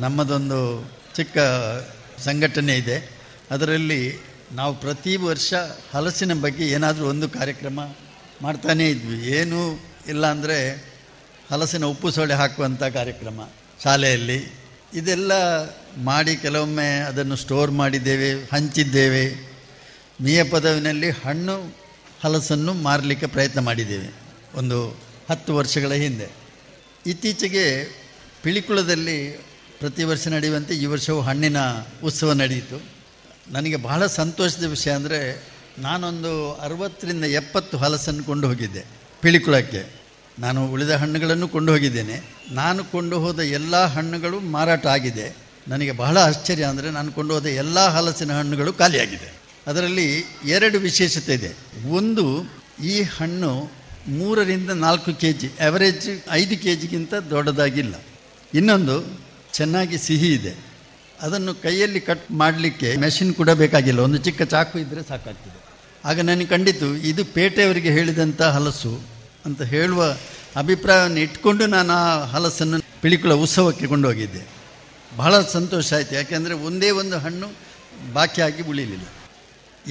ನಮ್ಮದೊಂದು 0.00 0.84
ಚಿಕ್ಕ 1.16 1.38
ಸಂಘಟನೆ 2.18 2.76
ಇದೆ. 2.76 2.96
ಅದರಲ್ಲಿ 3.50 4.33
ನಾವು 4.52 4.80
ಪ್ರತಿ 4.80 5.16
ವರ್ಷ 5.16 5.54
ಹಲಸಿನ 5.94 6.40
ಬಗ್ಗೆ 6.40 6.64
ಏನಾದರೂ 6.66 7.06
ಒಂದು 7.06 7.28
ಕಾರ್ಯಕ್ರಮ 7.28 7.80
ಮಾಡ್ತಾನೇ 8.42 8.90
ಇದ್ವಿ. 8.90 9.26
ಏನೂ 9.26 9.80
ಇಲ್ಲ 10.08 10.26
ಅಂದರೆ 10.26 10.72
ಹಲಸಿನ 11.50 11.84
ಉಪ್ಪು 11.84 12.10
ಸೊಳ್ಳೆ 12.10 12.34
ಹಾಕುವಂಥ 12.34 12.82
ಕಾರ್ಯಕ್ರಮ 12.82 13.48
ಶಾಲೆಯಲ್ಲಿ. 13.84 14.64
ಇದೆಲ್ಲ 14.94 15.32
ಮಾಡಿ 15.98 16.36
ಕೆಲವೊಮ್ಮೆ 16.36 16.98
ಅದನ್ನು 16.98 17.36
ಸ್ಟೋರ್ 17.36 17.70
ಮಾಡಿದ್ದೇವೆ, 17.70 18.32
ಹಂಚಿದ್ದೇವೆ. 18.32 19.54
ನಿಯ 20.20 20.44
ಪದವಿನಲ್ಲಿ 20.44 21.10
ಹಣ್ಣು, 21.10 21.76
ಹಲಸನ್ನು 22.22 22.74
ಮಾರಲಿಕ್ಕೆ 22.74 23.26
ಪ್ರಯತ್ನ 23.26 23.60
ಮಾಡಿದ್ದೇವೆ 23.60 24.14
ಒಂದು 24.54 24.98
ಹತ್ತು 25.30 25.54
ವರ್ಷಗಳ 25.54 25.92
ಹಿಂದೆ. 25.92 26.28
ಇತ್ತೀಚೆಗೆ 27.06 27.84
ಪಿಳಿಕುಳದಲ್ಲಿ 28.42 29.32
ಪ್ರತಿ 29.78 30.04
ವರ್ಷ 30.04 30.28
ನಡೆಯುವಂತೆ 30.28 30.74
ಈ 30.74 30.86
ವರ್ಷವೂ 30.86 31.20
ಹಣ್ಣಿನ 31.20 31.56
ಉತ್ಸವ 32.04 32.32
ನಡೆಯಿತು. 32.32 32.93
ನನಗೆ 33.52 33.76
ಬಹಳ 33.76 34.06
ಸಂತೋಷದ 34.06 34.64
ವಿಷಯ 34.64 34.90
ಅಂದರೆ 34.90 35.42
ನಾನೊಂದು 35.78 36.52
ಅರವತ್ತರಿಂದ 36.54 37.24
ಎಪ್ಪತ್ತು 37.24 37.78
ಹಲಸನ್ನು 37.78 38.24
ಕೊಂಡು 38.24 38.48
ಹೋಗಿದ್ದೆ 38.48 38.84
ಪಿಳಿಕುಳಕ್ಕೆ. 39.20 40.04
ನಾನು 40.38 40.66
ಉಳಿದ 40.66 40.90
ಹಣ್ಣುಗಳನ್ನು 40.90 41.48
ಕೊಂಡು 41.48 41.72
ಹೋಗಿದ್ದೇನೆ. 41.72 42.22
ನಾನು 42.50 42.84
ಕೊಂಡು 42.84 43.18
ಹೋದ 43.18 43.38
ಎಲ್ಲ 43.38 43.84
ಹಣ್ಣುಗಳು 43.84 44.40
ಮಾರಾಟ 44.40 44.86
ಆಗಿದೆ. 44.86 45.36
ನನಗೆ 45.68 45.92
ಬಹಳ 45.92 46.18
ಆಶ್ಚರ್ಯ 46.18 46.64
ಅಂದರೆ 46.64 46.90
ನಾನು 46.90 47.12
ಕೊಂಡು 47.12 47.34
ಹೋದ 47.34 47.46
ಎಲ್ಲ 47.46 47.88
ಹಲಸಿನ 47.88 48.32
ಹಣ್ಣುಗಳು 48.32 48.72
ಖಾಲಿಯಾಗಿದೆ. 48.72 49.34
ಅದರಲ್ಲಿ 49.66 50.24
ಎರಡು 50.44 50.78
ವಿಶೇಷತೆ 50.78 51.34
ಇದೆ. 51.34 51.56
ಒಂದು, 51.90 52.44
ಈ 52.84 53.02
ಹಣ್ಣು 53.02 53.70
ಮೂರರಿಂದ 54.08 54.70
ನಾಲ್ಕು 54.70 55.12
ಕೆ 55.12 55.32
ಜಿ 55.32 55.46
ಆ್ಯಾವರೇಜ್ 55.46 56.20
ಐದು 56.30 56.62
ಕೆ 56.62 56.76
ಜಿಗಿಂತ 56.76 57.14
ದೊಡ್ಡದಾಗಿಲ್ಲ. 57.14 57.94
ಇನ್ನೊಂದು, 58.54 59.04
ಚೆನ್ನಾಗಿ 59.52 59.98
ಸಿಹಿ 59.98 60.34
ಇದೆ. 60.34 60.73
ಅದನ್ನು 61.20 61.54
ಕೈಯಲ್ಲಿ 61.54 62.00
ಕಟ್ 62.00 62.30
ಮಾಡಲಿಕ್ಕೆ 62.30 62.96
ಮೆಷಿನ್ 62.96 63.34
ಕೂಡ 63.34 63.50
ಬೇಕಾಗಿಲ್ಲ. 63.50 64.00
ಒಂದು 64.00 64.16
ಚಿಕ್ಕ 64.16 64.42
ಚಾಕು 64.42 64.78
ಇದ್ದರೆ 64.78 65.02
ಸಾಕಾಗ್ತದೆ. 65.02 65.64
ಆಗ 66.04 66.20
ನನಗೆ 66.20 66.46
ಕಂಡಿತು 66.46 66.96
ಇದು 66.96 67.24
ಪೇಟೆಯವರಿಗೆ 67.24 67.90
ಹೇಳಿದಂಥ 67.90 68.42
ಹಲಸು 68.42 69.04
ಅಂತ 69.44 69.62
ಹೇಳುವ 69.62 70.16
ಅಭಿಪ್ರಾಯವನ್ನು 70.56 71.18
ಇಟ್ಕೊಂಡು 71.18 71.66
ನಾನು 71.66 71.92
ಆ 71.92 72.24
ಹಲಸನ್ನು 72.24 73.00
ಪಿಳಿಕುಳ 73.00 73.32
ಉತ್ಸವಕ್ಕೆ 73.32 73.86
ಕೊಂಡೋಗಿದ್ದೆ. 73.86 74.46
ಬಹಳ 75.16 75.42
ಸಂತೋಷ 75.42 75.92
ಆಯಿತು. 75.92 76.14
ಯಾಕೆಂದರೆ 76.14 76.54
ಒಂದೇ 76.54 76.90
ಒಂದು 76.90 77.18
ಹಣ್ಣು 77.18 77.48
ಬಾಕಿಯಾಗಿ 78.12 78.62
ಉಳಿಲಿಲ್ಲ. 78.62 79.04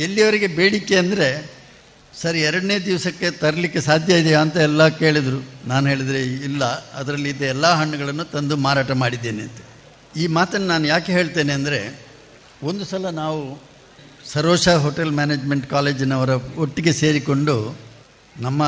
ಎಲ್ಲಿಯವರಿಗೆ 0.01 0.47
ಬೇಡಿಕೆ 0.47 0.95
ಅಂದರೆ, 0.95 1.51
ಸರ್, 2.21 2.35
ಎರಡನೇ 2.35 2.79
ದಿವಸಕ್ಕೆ 2.79 3.31
ತರಲಿಕ್ಕೆ 3.31 3.81
ಸಾಧ್ಯ 3.81 4.19
ಇದೆಯಾ? 4.19 4.41
ಅಂತ 4.41 4.57
ಎಲ್ಲ 4.57 4.87
ಕೇಳಿದರು. 4.87 5.67
ನಾನು 5.67 5.87
ಹೇಳಿದರೆ, 5.87 6.21
ಇಲ್ಲ, 6.21 6.65
ಅದರಲ್ಲಿ 6.93 7.29
ಇದ್ದ 7.29 7.41
ಎಲ್ಲ 7.41 7.67
ಹಣ್ಣುಗಳನ್ನು 7.67 8.25
ತಂದು 8.25 8.57
ಮಾರಾಟ 8.57 8.91
ಮಾಡಿದ್ದೇನೆ 8.91 9.41
ಅಂತ. 9.41 9.57
ಈ 10.21 10.25
ಮಾತನ್ನು 10.37 10.67
ನಾನು 10.67 10.85
ಯಾಕೆ 10.87 11.11
ಹೇಳ್ತೇನೆ 11.13 11.53
ಅಂದರೆ, 11.53 11.79
ಒಂದು 12.69 12.83
ಸಲ 12.85 13.09
ನಾವು 13.23 13.39
ಸರೋಷ 14.31 14.67
ಹೋಟೆಲ್ 14.83 15.11
ಮ್ಯಾನೇಜ್ಮೆಂಟ್ 15.11 15.65
ಕಾಲೇಜಿನವರ 15.67 16.33
ಒಟ್ಟಿಗೆ 16.57 16.91
ಸೇರಿಕೊಂಡು 16.93 17.55
ನಮ್ಮ 18.35 18.63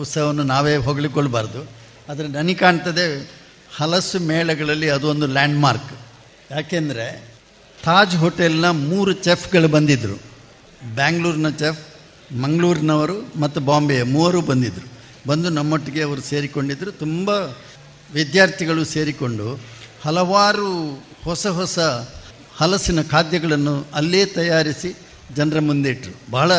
ಉತ್ಸವವನ್ನು 0.00 0.44
ನಾವೇ 0.52 0.74
ಹೊಗಳಿಕೊಳ್ಬಾರ್ದು. 0.86 1.60
ಆದರೆ 2.08 2.28
ನನಗೆ 2.28 2.54
ಕಾಣ್ತದೆ 2.54 3.06
ಹಲಸು 3.78 4.18
ಮೇಳಗಳಲ್ಲಿ 4.30 4.88
ಅದೊಂದು 4.90 5.26
ಲ್ಯಾಂಡ್ಮಾರ್ಕ್. 5.36 5.92
ಯಾಕೆಂದರೆ 6.50 7.06
ತಾಜ್ 7.78 8.16
ಹೋಟೆಲ್ನ 8.16 8.68
ಮೂರು 8.90 9.12
ಚೆಫ್ಗಳು 9.26 9.68
ಬಂದಿದ್ದರು 9.68 10.16
ಬ್ಯಾಂಗ್ಳೂರಿನ 10.94 11.50
ಚೆಫ್, 11.62 11.82
ಮಂಗಳೂರಿನವರು 12.44 13.16
ಮತ್ತು 13.40 13.58
ಬಾಂಬೆಯ 13.60 14.02
ಮೂವರು 14.14 14.40
ಬಂದಿದ್ದರು 14.50 14.88
ಬಂದು 15.28 15.48
ನಮ್ಮೊಟ್ಟಿಗೆ 15.50 16.02
ಅವರು 16.02 16.22
ಸೇರಿಕೊಂಡಿದ್ದರು 16.30 16.90
ತುಂಬ 17.04 17.30
ವಿದ್ಯಾರ್ಥಿಗಳು 18.10 18.82
ಸೇರಿಕೊಂಡು 18.94 19.46
ಹಲವಾರು 20.02 20.94
ಹೊಸ 21.24 21.46
ಹೊಸ 21.46 21.78
ಹಲಸಿನ 22.56 23.02
ಖಾದ್ಯಗಳನ್ನು 23.02 23.86
ಅಲ್ಲೇ 23.94 24.24
ತಯಾರಿಸಿ 24.26 24.96
ಜನರ 25.36 25.60
ಮುಂದೆ 25.60 25.90
ಇಟ್ಟರು 25.90 26.14
ಬಹಳ 26.30 26.52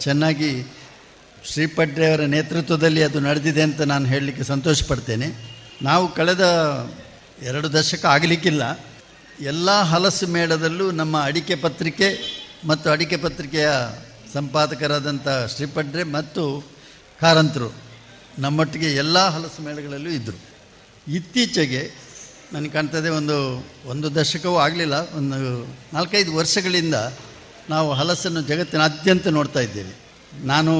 ಚೆನ್ನಾಗಿ 0.00 0.62
ಶ್ರೀಪಡ್ರೆಯವರ 1.44 2.20
ನೇತೃತ್ವದಲ್ಲಿ 2.20 3.02
ಅದು 3.02 3.20
ನಡೆದಿದೆ 3.20 3.62
ಅಂತ 3.62 3.80
ನಾನು 3.80 4.06
ಹೇಳಲಿಕ್ಕೆ 4.06 4.42
ಸಂತೋಷ 4.42 4.88
ಪಡ್ತೇನೆ 4.88 5.28
ನಾವು 5.82 6.14
ಕಳೆದ 6.14 6.44
ಎರಡು 7.42 7.72
ದಶಕ 7.72 8.04
ಆಗಲಿಕ್ಕಿಲ್ಲ. 8.04 8.62
ಎಲ್ಲ 9.40 9.80
ಹಲಸು 9.82 10.26
ಮೇಳದಲ್ಲೂ 10.26 10.90
ನಮ್ಮ 10.90 11.22
ಅಡಿಕೆ 11.22 11.54
ಪತ್ರಿಕೆ 11.54 12.18
ಮತ್ತು 12.66 12.90
ಅಡಿಕೆ 12.90 13.16
ಪತ್ರಿಕೆಯ 13.16 13.68
ಸಂಪಾದಕರಾದಂಥ 14.32 15.28
ಶ್ರೀಪಡ್ರೆ 15.56 16.02
ಮತ್ತು 16.02 16.64
ಕಾರಂತರು 17.20 17.74
ನಮ್ಮೊಟ್ಟಿಗೆ 18.38 18.92
ಎಲ್ಲ 18.92 19.28
ಹಲಸು 19.28 19.62
ಮೇಳಗಳಲ್ಲೂ 19.62 20.10
ಇದ್ದರು 20.10 20.38
ಇತ್ತೀಚೆಗೆ 21.08 22.03
ನನಗೆ 22.52 22.70
ಕಾಣ್ತದೆ 22.70 23.08
ಒಂದು 23.08 23.66
ಒಂದು 23.86 24.14
ದಶಕವೂ 24.14 24.56
ಆಗಲಿಲ್ಲ. 24.56 24.94
ಒಂದು 25.16 25.66
ನಾಲ್ಕೈದು 25.92 26.36
ವರ್ಷಗಳಿಂದ 26.36 26.94
ನಾವು 27.70 27.92
ಹಲಸನ್ನು 27.92 28.42
ಜಗತ್ತಿನಾದ್ಯಂತ 28.42 29.26
ನೋಡ್ತಾ 29.26 29.60
ಇದ್ದೇವೆ. 29.60 29.94
ನಾನು 30.46 30.72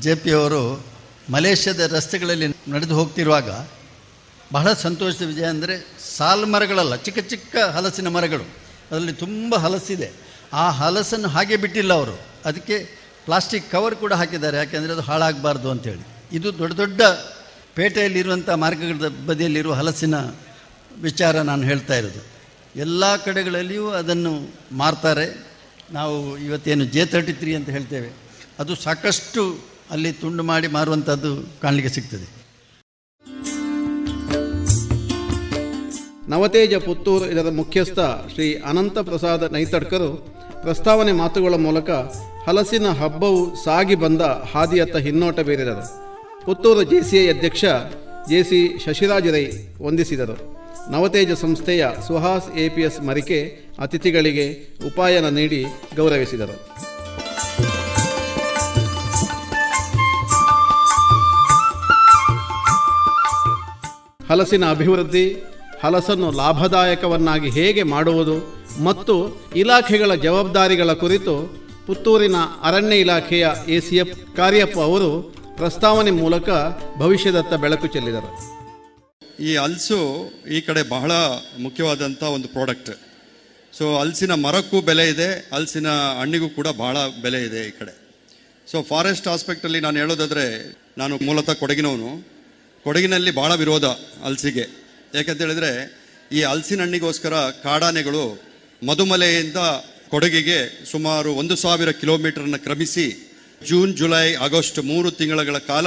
ಜೆ 0.00 0.14
ಪಿ 0.14 0.30
ಅವರು 0.30 0.84
ಮಲೇಷ್ಯಾದ 1.30 1.80
ರಸ್ತೆಗಳಲ್ಲಿ 1.80 2.46
ನಡೆದು 2.46 2.94
ಹೋಗ್ತಿರುವಾಗ 2.94 3.50
ಬಹಳ 4.52 4.72
ಸಂತೋಷದ 4.72 5.22
ವಿಜಯ 5.22 5.44
ಅಂದರೆ 5.44 5.86
ಸಾಲು 6.16 6.46
ಮರಗಳಲ್ಲ, 6.46 6.96
ಚಿಕ್ಕ 6.96 7.18
ಚಿಕ್ಕ 7.18 7.56
ಹಲಸಿನ 7.56 8.08
ಮರಗಳು. 8.08 8.42
ಅದರಲ್ಲಿ 8.90 9.12
ತುಂಬ 9.12 9.56
ಹಲಸಿದೆ. 9.56 10.12
ಆ 10.52 10.70
ಹಲಸನ್ನು 10.70 11.28
ಹಾಗೆ 11.28 11.56
ಬಿಟ್ಟಿಲ್ಲ 11.56 11.92
ಅವರು. 11.92 12.20
ಅದಕ್ಕೆ 12.44 12.76
ಪ್ಲಾಸ್ಟಿಕ್ 13.24 13.70
ಕವರ್ 13.70 13.96
ಕೂಡ 13.96 14.12
ಹಾಕಿದ್ದಾರೆ. 14.12 14.56
ಯಾಕೆಂದರೆ 14.56 14.92
ಅದು 14.92 15.00
ಹಾಳಾಗಬಾರ್ದು 15.00 15.70
ಅಂತೇಳಿ. 15.70 16.36
ಇದು 16.36 16.58
ದೊಡ್ಡ 16.58 16.74
ದೊಡ್ಡ 16.74 17.02
ಪೇಟೆಯಲ್ಲಿರುವಂಥ 17.74 18.50
ಮಾರ್ಗಗಳ 18.50 19.08
ಬದಿಯಲ್ಲಿರುವ 19.26 19.72
ಹಲಸಿನ 19.72 20.14
ವಿಚಾರ 21.02 21.40
ನಾನು 21.40 21.62
ಹೇಳ್ತಾ 21.62 21.94
ಇರೋದು. 21.94 22.22
ಎಲ್ಲ 22.76 23.16
ಕಡೆಗಳಲ್ಲಿಯೂ 23.16 23.88
ಅದನ್ನು 23.88 24.32
ಮಾರ್ತಾರೆ. 24.72 25.44
ನಾವು 25.92 26.38
ಇವತ್ತೇನು 26.38 26.84
ಜೆ 26.84 27.06
ತರ್ಟಿ 27.06 27.32
ತ್ರೀ 27.32 27.54
ಅಂತ 27.54 27.68
ಹೇಳ್ತೇವೆ. 27.68 28.10
ಅದು 28.58 28.74
ಸಾಕಷ್ಟು 28.74 29.58
ಅಲ್ಲಿ 29.90 30.12
ತುಂಡು 30.12 30.42
ಮಾಡಿ 30.42 30.66
ಮಾರುವಂಥದ್ದು 30.66 31.60
ಕಾಣಲಿಕ್ಕೆ 31.62 31.94
ಸಿಗ್ತದೆ. 31.94 32.40
ನವತೇಜ 36.28 36.74
ಪುತ್ತೂರು 36.74 37.26
ಇದರ 37.26 37.50
ಮುಖ್ಯಸ್ಥ 37.50 37.98
ಶ್ರೀ 38.34 38.54
ಅನಂತ 38.54 38.98
ಪ್ರಸಾದ 38.98 39.52
ನೈತಡ್ಕರು 39.52 40.34
ಪ್ರಸ್ತಾವನೆ 40.62 41.12
ಮಾತುಗಳ 41.12 41.54
ಮೂಲಕ 41.54 41.90
ಹಲಸಿನ 42.46 42.88
ಹಬ್ಬವು 42.88 43.64
ಸಾಗಿ 43.64 43.94
ಬಂದ 43.94 44.22
ಹಾದಿಯತ್ತ 44.22 44.96
ಹಿನ್ನೋಟ 44.96 45.40
ಬೀರಿದರು 45.40 46.09
ಪುತ್ತೂರು 46.44 46.82
ಜೆಸಿಐ 46.90 47.22
ಅಧ್ಯಕ್ಷ 47.32 47.64
ಜೆ 48.30 48.38
ಸಿ 48.48 48.58
ಶಶಿರಾಜ್ 48.84 49.28
ರೈ 49.34 49.44
ವಂದಿಸಿದರು. 49.84 50.36
ನವತೇಜ 50.92 51.32
ಸಂಸ್ಥೆಯ 51.40 51.82
ಸುಹಾಸ್ 52.06 52.48
ಎಪಿಎಸ್ 52.64 52.98
ಮರಿಕೆ 53.08 53.38
ಅತಿಥಿಗಳಿಗೆ 53.78 54.46
ಉಪಾಯನ 54.86 55.28
ನೀಡಿ 55.38 55.60
ಗೌರವಿಸಿದರು. 55.96 56.56
ಹಲಸಿನ 64.30 64.64
ಅಭಿವೃದ್ಧಿ, 64.70 65.26
ಹಲಸನ್ನು 65.82 66.30
ಲಾಭದಾಯಕವನ್ನಾಗಿ 66.40 67.50
ಹೇಗೆ 67.50 67.82
ಮಾಡುವುದು 67.94 68.36
ಮತ್ತು 68.84 69.14
ಇಲಾಖೆಗಳ 69.56 70.14
ಜವಾಬ್ದಾರಿಗಳ 70.14 70.92
ಕುರಿತು 70.92 71.34
ಪುತ್ತೂರಿನ 71.86 72.36
ಅರಣ್ಯ 72.62 72.96
ಇಲಾಖೆಯ 72.96 73.46
ಎಸಿಎಫ್ 73.68 74.14
ಕಾರ್ಯಪ್ಪ 74.36 74.78
ಅವರು 74.78 75.10
ಪ್ರಸ್ತಾವನೆ 75.60 76.10
ಮೂಲಕ 76.10 76.48
ಭವಿಷ್ಯದತ್ತ 76.98 77.54
ಬೆಳಕು 77.54 77.86
ಚೆಲ್ಲಿದರು. 77.86 78.28
ಈ 79.42 79.56
ಹಲಸು 79.56 79.98
ಈ 80.50 80.60
ಕಡೆ 80.60 80.82
ಬಹಳ 80.82 81.12
ಮುಖ್ಯವಾದಂಥ 81.58 82.22
ಒಂದು 82.22 82.48
ಪ್ರಾಡಕ್ಟ್ 82.48 82.90
ಸೊ 83.78 83.98
ಹಲಸಿನ 83.98 84.34
ಮರಕ್ಕೂ 84.34 84.80
ಬೆಲೆ 84.80 85.08
ಇದೆ 85.08 85.50
ಹಲಸಿನ 85.54 85.88
ಹಣ್ಣಿಗೂ 86.20 86.48
ಕೂಡ 86.48 86.68
ಬಹಳ 86.68 86.96
ಬೆಲೆ 87.22 87.44
ಇದೆ 87.44 87.68
ಈ 87.68 87.70
ಕಡೆ. 87.70 87.94
ಸೊ 88.70 88.82
ಫಾರೆಸ್ಟ್ 88.82 89.28
ಆಸ್ಪೆಕ್ಟಲ್ಲಿ 89.28 89.80
ನಾನು 89.80 89.96
ಹೇಳೋದಾದರೆ, 89.96 90.76
ನಾನು 90.98 91.18
ಮೂಲತಃ 91.22 91.52
ಕೊಡಗಿನವನು. 91.52 92.10
ಕೊಡಗಿನಲ್ಲಿ 92.84 93.30
ಬಹಳ 93.30 93.54
ವಿರೋಧ 93.54 93.84
ಹಲಸಿಗೆ 94.24 94.66
ಯಾಕಂತ 95.14 95.40
ಹೇಳಿದ್ರೆ, 95.40 95.72
ಈ 96.32 96.42
ಹಲಸಿನ 96.42 96.80
ಹಣ್ಣಿಗೋಸ್ಕರ 96.80 97.34
ಕಾಡಾನೆಗಳು 97.62 98.24
ಮಧುಮಲೆಯಿಂದ 98.86 99.56
ಕೊಡಗಿಗೆ 100.10 100.84
ಸುಮಾರು 100.90 101.32
ಒಂದು 101.32 101.56
ಸಾವಿರ 101.56 101.90
ಕಿಲೋಮೀಟರ್ನ 101.90 102.56
ಕ್ರಮಿಸಿ 102.56 103.29
ಜೂನ್, 103.66 103.96
ಜುಲೈ, 103.96 104.34
ಆಗಸ್ಟ್ 104.34 104.84
ಮೂರು 104.84 105.10
ತಿಂಗಳ 105.10 105.58
ಕಾಲ 105.58 105.86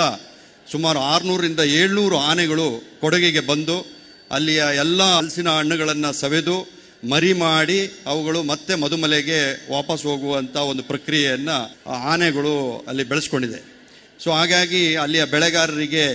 ಸುಮಾರು 0.72 1.00
ಆರುನೂರರಿಂದ 1.00 1.60
ಏಳ್ನೂರು 1.60 2.18
ಆನೆಗಳು 2.18 2.84
ಕೊಡಗಿಗೆ 3.02 3.40
ಬಂದು 3.40 3.86
ಅಲ್ಲಿಯ 4.32 4.64
ಎಲ್ಲ 4.76 5.04
ಹಲಸಿನ 5.04 5.50
ಹಣ್ಣುಗಳನ್ನು 5.50 6.14
ಸವೆದು 6.14 6.84
ಮರಿ 7.10 7.34
ಮಾಡಿ 7.34 7.92
ಅವುಗಳು 8.06 8.44
ಮತ್ತೆ 8.44 8.76
ಮಧುಮಲೆಗೆ 8.76 9.72
ವಾಪಸ್ 9.72 10.04
ಹೋಗುವಂಥ 10.04 10.56
ಒಂದು 10.56 10.84
ಪ್ರಕ್ರಿಯೆಯನ್ನು 10.84 11.78
ಆನೆಗಳು 11.92 12.86
ಅಲ್ಲಿ 12.88 13.04
ಬೆಳೆಸ್ಕೊಂಡಿದೆ. 13.04 13.90
ಸೊ, 14.24 14.32
ಹಾಗಾಗಿ 14.32 14.96
ಅಲ್ಲಿಯ 14.96 15.26
ಬೆಳೆಗಾರರಿಗೆ 15.26 16.06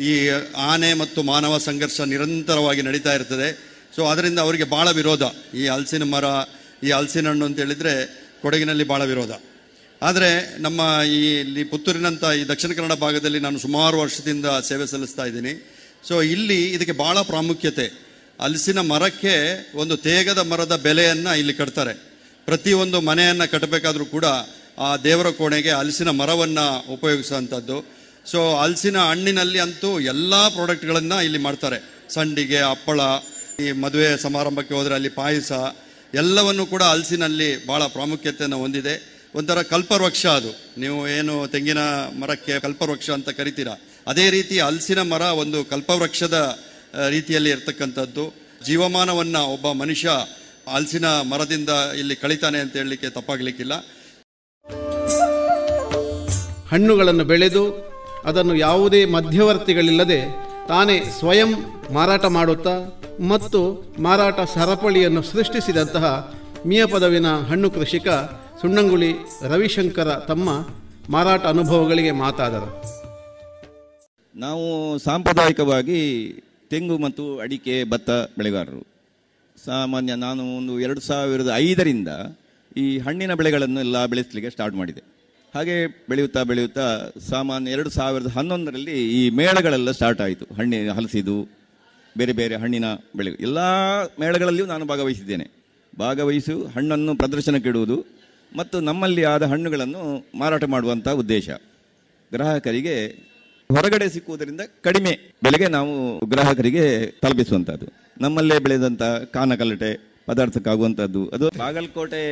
ಈ 0.00 0.28
ಆನೆ 0.56 0.94
ಮತ್ತು 0.94 1.22
ಮಾನವ 1.22 1.58
ಸಂಘರ್ಷ 1.58 2.00
ನಿರಂತರವಾಗಿ 2.00 2.82
ನಡೀತಾ 2.82 3.14
ಇರ್ತದೆ. 3.14 3.58
ಸೊ, 3.96 4.06
ಅದರಿಂದ 4.06 4.38
ಅವರಿಗೆ 4.38 4.64
ಭಾಳ 4.64 4.90
ವಿರೋಧ. 4.90 5.22
ಈ 5.54 5.66
ಹಲಸಿನ 5.66 6.02
ಮರ, 6.02 6.24
ಈ 6.86 6.90
ಹಲಸಿನ 6.90 7.28
ಹಣ್ಣು 7.28 7.44
ಅಂತ 7.44 7.58
ಹೇಳಿದರೆ 7.58 8.24
ಕೊಡಗಿನಲ್ಲಿ 8.42 8.84
ಭಾಳ 8.84 9.04
ವಿರೋಧ. 9.04 9.30
ಆದರೆ 10.06 10.30
ನಮ್ಮ 10.64 10.80
ಈ 11.14 11.20
ಇಲ್ಲಿ 11.40 11.62
ಪುತ್ತೂರಿನಂಥ 11.70 12.24
ಈ 12.40 12.42
ದಕ್ಷಿಣ 12.50 12.72
ಕನ್ನಡ 12.72 12.94
ಭಾಗದಲ್ಲಿ 13.04 13.40
ನಾನು 13.46 13.58
ಸುಮಾರು 13.58 13.96
ವರ್ಷದಿಂದ 14.02 14.46
ಸೇವೆ 14.68 14.86
ಸಲ್ಲಿಸ್ತಾ 14.86 15.24
ಇದ್ದೀನಿ. 15.26 15.52
ಸೊ 16.08 16.14
ಇಲ್ಲಿ 16.34 16.58
ಇದಕ್ಕೆ 16.74 16.92
ಭಾಳ 16.92 17.22
ಪ್ರಾಮುಖ್ಯತೆ. 17.22 17.86
ಹಲಸಿನ 18.40 18.80
ಮರಕ್ಕೆ 18.92 19.34
ಒಂದು 19.82 19.94
ತೇಗದ 19.96 20.38
ಮರದ 20.50 20.74
ಬೆಲೆಯನ್ನು 20.86 21.32
ಇಲ್ಲಿ 21.40 21.54
ಕಟ್ತಾರೆ. 21.60 21.94
ಪ್ರತಿಯೊಂದು 22.46 23.00
ಮನೆಯನ್ನು 23.08 23.46
ಕಟ್ಟಬೇಕಾದ್ರೂ 23.52 24.04
ಕೂಡ 24.14 24.26
ಆ 24.86 24.88
ದೇವರ 25.06 25.28
ಕೋಣೆಗೆ 25.38 25.72
ಹಲಸಿನ 25.80 26.10
ಮರವನ್ನು 26.20 26.66
ಉಪಯೋಗಿಸುವಂಥದ್ದು 26.96 27.78
ಸೊ 28.30 28.40
ಹಲಸಿನ 28.62 28.98
ಹಣ್ಣಿನಲ್ಲಿ 29.10 29.58
ಅಂತೂ 29.58 29.90
ಎಲ್ಲ 30.12 30.34
ಪ್ರಾಡಕ್ಟ್ಗಳನ್ನು 30.56 31.18
ಇಲ್ಲಿ 31.26 31.38
ಮಾಡ್ತಾರೆ. 31.38 31.78
ಸಂಡಿಗೆ, 32.16 32.60
ಹಪ್ಪಳ, 32.72 33.00
ಈ 33.64 33.66
ಮದುವೆ 33.84 34.08
ಸಮಾರಂಭಕ್ಕೆ 34.22 34.74
ಹೋದರೆ 34.74 34.94
ಅಲ್ಲಿ 34.94 35.08
ಪಾಯಸ, 35.20 35.52
ಎಲ್ಲವನ್ನು 36.14 36.64
ಕೂಡ 36.66 36.82
ಹಲಸಿನಲ್ಲಿ 36.82 37.66
ಭಾಳ 37.66 37.82
ಪ್ರಾಮುಖ್ಯತೆಯನ್ನು 37.96 38.58
ಹೊಂದಿದೆ. 38.64 39.17
ಒಂಥರ 39.34 39.62
ಕಲ್ಪವೃಕ್ಷ 39.62 40.26
ಅದು. 40.26 40.80
ನೀವು 40.80 41.08
ಏನು 41.08 41.48
ತೆಂಗಿನ 41.48 41.78
ಮರಕ್ಕೆ 42.20 42.60
ಕಲ್ಪವೃಕ್ಷ 42.60 43.10
ಅಂತ 43.10 43.28
ಕರಿತೀರಾ? 43.28 43.80
ಅದೇ 44.06 44.30
ರೀತಿ 44.30 44.58
ಹಲಸಿನ 44.58 45.02
ಮರ 45.02 45.20
ಒಂದು 45.20 45.64
ಕಲ್ಪವೃಕ್ಷದ 45.64 46.58
ರೀತಿಯಲ್ಲಿ 47.08 47.50
ಇರ್ತಕ್ಕಂಥದ್ದು. 47.50 48.34
ಜೀವಮಾನವನ್ನು 48.66 49.46
ಒಬ್ಬ 49.46 49.72
ಮನುಷ್ಯ 49.72 50.08
ಹಲಸಿನ 50.72 51.06
ಮರದಿಂದ 51.06 51.68
ಇಲ್ಲಿ 51.98 52.16
ಕಳಿತಾನೆ 52.16 52.58
ಅಂತ 52.58 52.76
ಹೇಳಲಿಕ್ಕೆ 52.76 53.08
ತಪ್ಪಾಗಲಿಕ್ಕಿಲ್ಲ. 53.08 53.74
ಹಣ್ಣುಗಳನ್ನು 56.68 57.24
ಬೆಳೆದು 57.24 57.64
ಅದನ್ನು 58.24 58.54
ಯಾವುದೇ 58.56 59.04
ಮಧ್ಯವರ್ತಿಗಳಿಲ್ಲದೆ 59.04 60.48
ತಾನೇ 60.68 61.02
ಸ್ವಯಂ 61.18 61.50
ಮಾರಾಟ 61.92 62.24
ಮಾಡುತ್ತಾ 62.24 63.00
ಮತ್ತು 63.20 63.60
ಮಾರಾಟ 63.98 64.40
ಸರಪಳಿಯನ್ನು 64.54 65.22
ಸೃಷ್ಟಿಸಿದಂತಹ 65.22 66.36
ಮಿಯ 66.66 66.86
ಪದವಿನ 66.86 67.26
ಹಣ್ಣು 67.26 67.70
ಕೃಷಿಕ 67.70 68.08
ಸುಣ್ಣಂಗುಳಿ 68.60 69.12
ರವಿಶಂಕರ 69.48 70.14
ತಮ್ಮ 70.18 70.48
ಮಾರಾಟ 71.10 71.44
ಅನುಭವಗಳಿಗೆ 71.46 72.10
ಮಾತಾದರು. 72.10 72.68
ನಾವು 74.36 74.98
ಸಾಂಪ್ರದಾಯಿಕವಾಗಿ 74.98 76.00
ತೆಂಗು 76.70 76.98
ಮತ್ತು 76.98 77.38
ಅಡಿಕೆ 77.38 77.84
ಭತ್ತ 77.84 78.10
ಬೆಳೆಗಾರರು. 78.10 78.86
ಸಾಮಾನ್ಯ 79.64 80.14
ನಾನು 80.14 80.56
ಒಂದು 80.56 80.80
ಎರಡು 80.80 81.00
ಸಾವಿರದ 81.00 81.50
ಐದರಿಂದ 81.54 82.08
ಈ 82.76 82.98
ಹಣ್ಣಿನ 82.98 83.34
ಬೆಳೆಗಳನ್ನು 83.34 83.80
ಎಲ್ಲ 83.80 84.06
ಬೆಳೆಸಲಿಕ್ಕೆ 84.06 84.50
ಸ್ಟಾರ್ಟ್ 84.50 84.76
ಮಾಡಿದೆ. 84.76 85.02
ಹಾಗೆ 85.54 85.86
ಬೆಳೆಯುತ್ತಾ 85.86 86.42
ಬೆಳೆಯುತ್ತಾ 86.42 87.10
ಸಾಮಾನ್ಯ 87.28 87.70
ಎರಡು 87.70 87.90
ಸಾವಿರದ 87.90 88.26
ಹನ್ನೊಂದರಲ್ಲಿ 88.26 89.08
ಈ 89.08 89.30
ಮೇಳಗಳೆಲ್ಲ 89.30 89.90
ಸ್ಟಾರ್ಟ್ 89.90 90.20
ಆಯಿತು. 90.20 90.54
ಹಣ್ಣಿನ 90.54 90.92
ಹಲಸಿದು 90.92 91.48
ಬೇರೆ 92.16 92.32
ಬೇರೆ 92.32 92.56
ಹಣ್ಣಿನ 92.56 92.84
ಬೆಳೆ 93.16 93.30
ಎಲ್ಲ 93.30 93.58
ಮೇಳಗಳಲ್ಲಿಯೂ 94.20 94.66
ನಾನು 94.66 94.84
ಭಾಗವಹಿಸಿದ್ದೇನೆ. 94.84 95.50
ಭಾಗವಹಿಸು, 95.98 96.66
ಹಣ್ಣನ್ನು 96.66 97.16
ಪ್ರದರ್ಶನಕ್ಕೆ 97.16 97.68
ಇಡುವುದು 97.68 98.17
ಮತ್ತು 98.56 98.80
ನಮ್ಮಲ್ಲಿ 98.80 99.24
ಆದ 99.24 99.42
ಹಣ್ಣುಗಳನ್ನು 99.42 100.28
ಮಾರಾಟ 100.38 100.64
ಮಾಡುವಂಥ 100.64 101.08
ಉದ್ದೇಶ. 101.08 101.48
ಗ್ರಾಹಕರಿಗೆ 102.32 103.06
ಹೊರಗಡೆ 103.70 104.08
ಸಿಕ್ಕುವುದರಿಂದ 104.08 104.60
ಕಡಿಮೆ 104.80 105.36
ಬೆಲೆಗೆ 105.42 105.68
ನಾವು 105.68 106.18
ಗ್ರಾಹಕರಿಗೆ 106.26 107.06
ತಲುಪಿಸುವಂಥದ್ದು 107.06 107.86
ನಮ್ಮಲ್ಲೇ 108.20 108.58
ಬೆಳೆದಂಥ 108.58 109.02
ಕಾನಕಲಟೆ 109.02 110.18
ಪದಾರ್ಥಕ್ಕಾಗುವಂಥದ್ದು 110.26 111.28
ಅದು 111.28 111.48
ಬಾಗಲಕೋಟೆ 111.58 112.22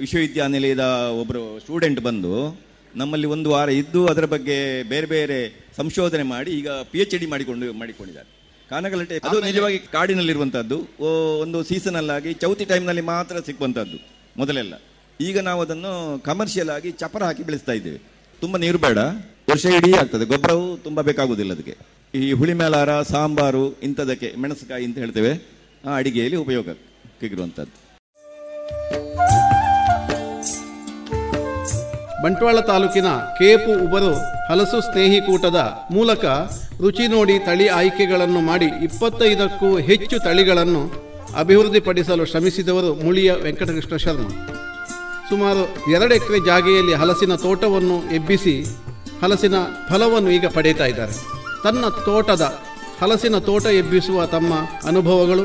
ವಿಶ್ವವಿದ್ಯಾನಿಲಯದ 0.00 0.80
ಒಬ್ಬರು 1.20 1.58
ಸ್ಟೂಡೆಂಟ್ 1.58 2.00
ಬಂದು 2.00 2.60
ನಮ್ಮಲ್ಲಿ 2.96 3.26
ಒಂದು 3.26 3.50
ವಾರ 3.50 3.68
ಇದ್ದು 3.68 4.06
ಅದರ 4.06 4.24
ಬಗ್ಗೆ 4.24 4.82
ಬೇರೆ 4.82 5.06
ಬೇರೆ 5.06 5.68
ಸಂಶೋಧನೆ 5.76 6.22
ಮಾಡಿ 6.22 6.50
ಈಗ 6.50 6.70
ಪಿ 6.70 6.98
ಎಚ್ 6.98 7.18
ಡಿ 7.18 7.26
ಮಾಡಿಕೊಂಡು 7.26 7.72
ಮಾಡಿಕೊಂಡಿದ್ದಾರೆ. 7.72 8.28
ಕಾನಗಲಟೆ 8.70 9.18
ಅದು 9.18 9.40
ನಿಜವಾಗಿ 9.40 9.78
ಕಾಡಿನಲ್ಲಿರುವಂಥದ್ದು 9.78 10.78
ಒಂದು 11.40 11.64
ಸೀಸನಲ್ಲಾಗಿ 11.64 12.28
ಆಗಿ 12.28 12.40
ಚೌತಿ 12.40 12.64
ಟೈಮ್ನಲ್ಲಿ 12.64 13.02
ಮಾತ್ರ 13.02 13.40
ಸಿಕ್ಕುವಂಥದ್ದು 13.40 13.98
ಮೊದಲೆಲ್ಲ. 14.36 14.74
ಈಗ 15.20 15.38
ನಾವು 15.48 15.60
ಅದನ್ನು 15.60 15.92
ಕಮರ್ಷಿಯಲ್ 16.24 16.70
ಆಗಿ 16.70 16.90
ಚಪರ 17.00 17.22
ಹಾಕಿ 17.28 17.42
ಬೆಳೆಸ್ತಾ 17.42 17.72
ಇದ್ದೇವೆ. 17.72 17.98
ತುಂಬ 18.42 18.56
ನೀರು 18.56 18.78
ಬೇಡ, 18.78 18.98
ವರ್ಷ 19.50 19.64
ಇಡೀ 19.78 19.90
ಆಗ್ತದೆ. 19.92 20.24
ಗೊಬ್ಬರವು 20.24 20.66
ತುಂಬ 20.84 21.00
ಬೇಕಾಗುವುದಿಲ್ಲ 21.00 21.52
ಅದಕ್ಕೆ. 21.52 21.74
ಈ 22.14 22.32
ಹುಳಿ 22.32 22.52
ಮೇಲಾರ, 22.52 22.90
ಸಾಂಬಾರು 23.02 23.64
ಇಂಥದಕ್ಕೆ 23.82 24.28
ಮೆಣಸುಕಾಯಿ 24.42 24.84
ಅಂತ 24.88 24.98
ಹೇಳ್ತೇವೆ, 24.98 25.32
ಆ 25.88 25.96
ಅಡಿಗೆಯಲ್ಲಿ 25.96 26.36
ಉಪಯೋಗಕ್ಕಿರುವಂಥದ್ದು 26.36 27.76
ಬಂಟ್ವಾಳ 32.22 32.60
ತಾಲೂಕಿನ 32.60 33.08
ಕೇಪು 33.38 33.72
ಉಬರು 33.86 34.12
ಹಲಸು 34.48 34.78
ಸ್ನೇಹಿ 34.86 35.20
ಕೂಟದ 35.26 35.58
ಮೂಲಕ 35.96 36.24
ರುಚಿ 36.84 37.06
ನೋಡಿ 37.06 37.38
ತಳಿ 37.38 37.68
ಆಯ್ಕೆಗಳನ್ನು 37.80 38.40
ಮಾಡಿ 38.40 38.68
ಇಪ್ಪತ್ತೈದಕ್ಕೂ 38.86 39.78
ಹೆಚ್ಚು 39.78 40.18
ತಳಿಗಳನ್ನು 40.18 40.82
ಅಭಿವೃದ್ಧಿಪಡಿಸಲು 41.42 42.24
ಶ್ರಮಿಸಿದವರು 42.24 42.90
ಮುಳಿಯ 43.04 43.32
ವೆಂಕಟಕೃಷ್ಣ 43.46 43.96
ಶರ್ಮ. 43.96 44.26
ಸುಮಾರು 45.30 45.62
ಎರಡು 45.92 46.12
ಎಕರೆ 46.14 46.38
ಜಾಗೆಯಲ್ಲಿ 46.40 46.94
ಹಲಸಿನ 47.00 47.34
ತೋಟವನ್ನು 47.34 47.96
ಎಬ್ಬಿಸಿ 48.14 48.54
ಹಲಸಿನ 49.22 49.56
ಫಲವನ್ನು 49.88 50.30
ಈಗ 50.30 50.46
ಪಡೀತಾ 50.46 50.86
ಇದ್ದಾರೆ. 50.86 51.14
ತನ್ನ 51.64 51.88
ತೋಟದ 52.06 52.44
ಹಲಸಿನ 53.00 53.38
ತೋಟ 53.38 53.64
ಎಬ್ಬಿಸುವ 53.80 54.26
ತಮ್ಮ 54.26 54.54
ಅನುಭವಗಳು, 54.86 55.44